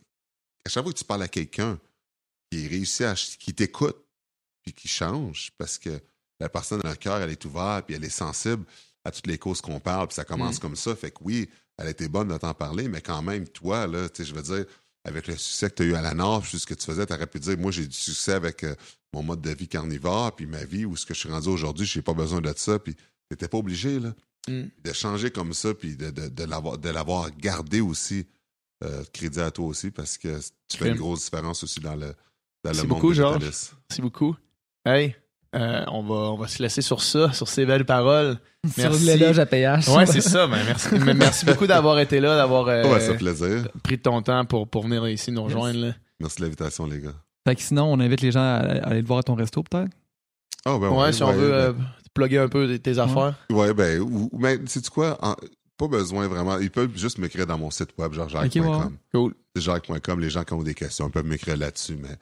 [0.64, 1.78] à chaque fois que tu parles à quelqu'un
[2.50, 3.96] qui réussit à, qui t'écoute,
[4.64, 6.00] puis qui change, parce que
[6.40, 8.64] la personne, leur cœur, elle est ouverte, puis elle est sensible
[9.04, 10.60] à toutes les causes qu'on parle, puis ça commence Mm.
[10.60, 10.94] comme ça.
[10.96, 11.48] Fait que oui,
[11.82, 14.42] elle été bonne de t'en parler, mais quand même, toi, là, tu sais, je veux
[14.42, 14.64] dire,
[15.04, 17.04] avec le succès que tu as eu à la Nord, puis ce que tu faisais,
[17.06, 18.74] tu aurais pu dire, moi, j'ai du succès avec euh,
[19.12, 21.86] mon mode de vie carnivore, puis ma vie, où ce que je suis rendu aujourd'hui,
[21.86, 22.94] je n'ai pas besoin de ça, puis
[23.28, 24.14] t'étais pas obligé, là.
[24.48, 24.62] Mm.
[24.82, 28.26] De changer comme ça, puis de, de, de l'avoir, de l'avoir gardé aussi,
[28.84, 32.06] euh, crédit à toi aussi, parce que tu fais une grosse différence aussi dans le,
[32.64, 33.42] dans le Merci monde beaucoup, Georges.
[33.42, 34.36] Merci beaucoup.
[34.84, 35.14] Hey,
[35.54, 38.38] euh, on, va, on va se laisser sur ça, sur ces belles paroles.
[38.78, 39.04] Sur Merci.
[39.06, 39.44] l'éloge à.
[39.50, 40.46] Ouais, c'est ça.
[40.46, 43.66] Ben, merci, mais merci beaucoup d'avoir été là, d'avoir euh, Ouais, ça fait plaisir.
[43.82, 45.80] pris de ton temps pour, pour venir ici nous rejoindre.
[45.80, 45.92] là.
[46.20, 47.14] Merci de l'invitation, les gars.
[47.44, 49.64] Fait que sinon, on invite les gens à, à aller te voir à ton resto,
[49.64, 49.90] peut-être?
[50.64, 51.72] Ah, ben Ouais, si on ouais, veut ben- euh,
[52.14, 53.34] plugger un peu tes affaires.
[53.50, 55.18] Ouais, ben, ou, mais sais-tu quoi?
[55.20, 55.34] En-
[55.76, 56.56] pas besoin vraiment.
[56.60, 58.96] Ils peuvent juste m'écrire dans mon site web, genre jacques.com.
[59.12, 59.34] Cool.
[59.56, 60.20] Jacques.com.
[60.20, 62.14] Les gens qui ont des questions peuvent m'écrire là-dessus, mais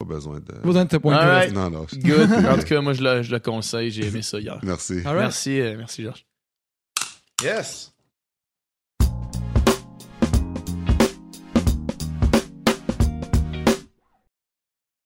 [0.00, 0.52] pas besoin de.
[0.52, 1.20] Pas besoin de te pointer.
[1.20, 1.52] Alright.
[1.52, 1.86] Non, non.
[1.92, 2.32] Good.
[2.50, 3.90] en tout cas, moi, je le, je le conseille.
[3.90, 4.58] J'ai aimé ça hier.
[4.62, 5.00] Merci.
[5.02, 5.16] Right.
[5.16, 6.26] Merci, euh, merci, Georges.
[7.42, 7.92] Yes.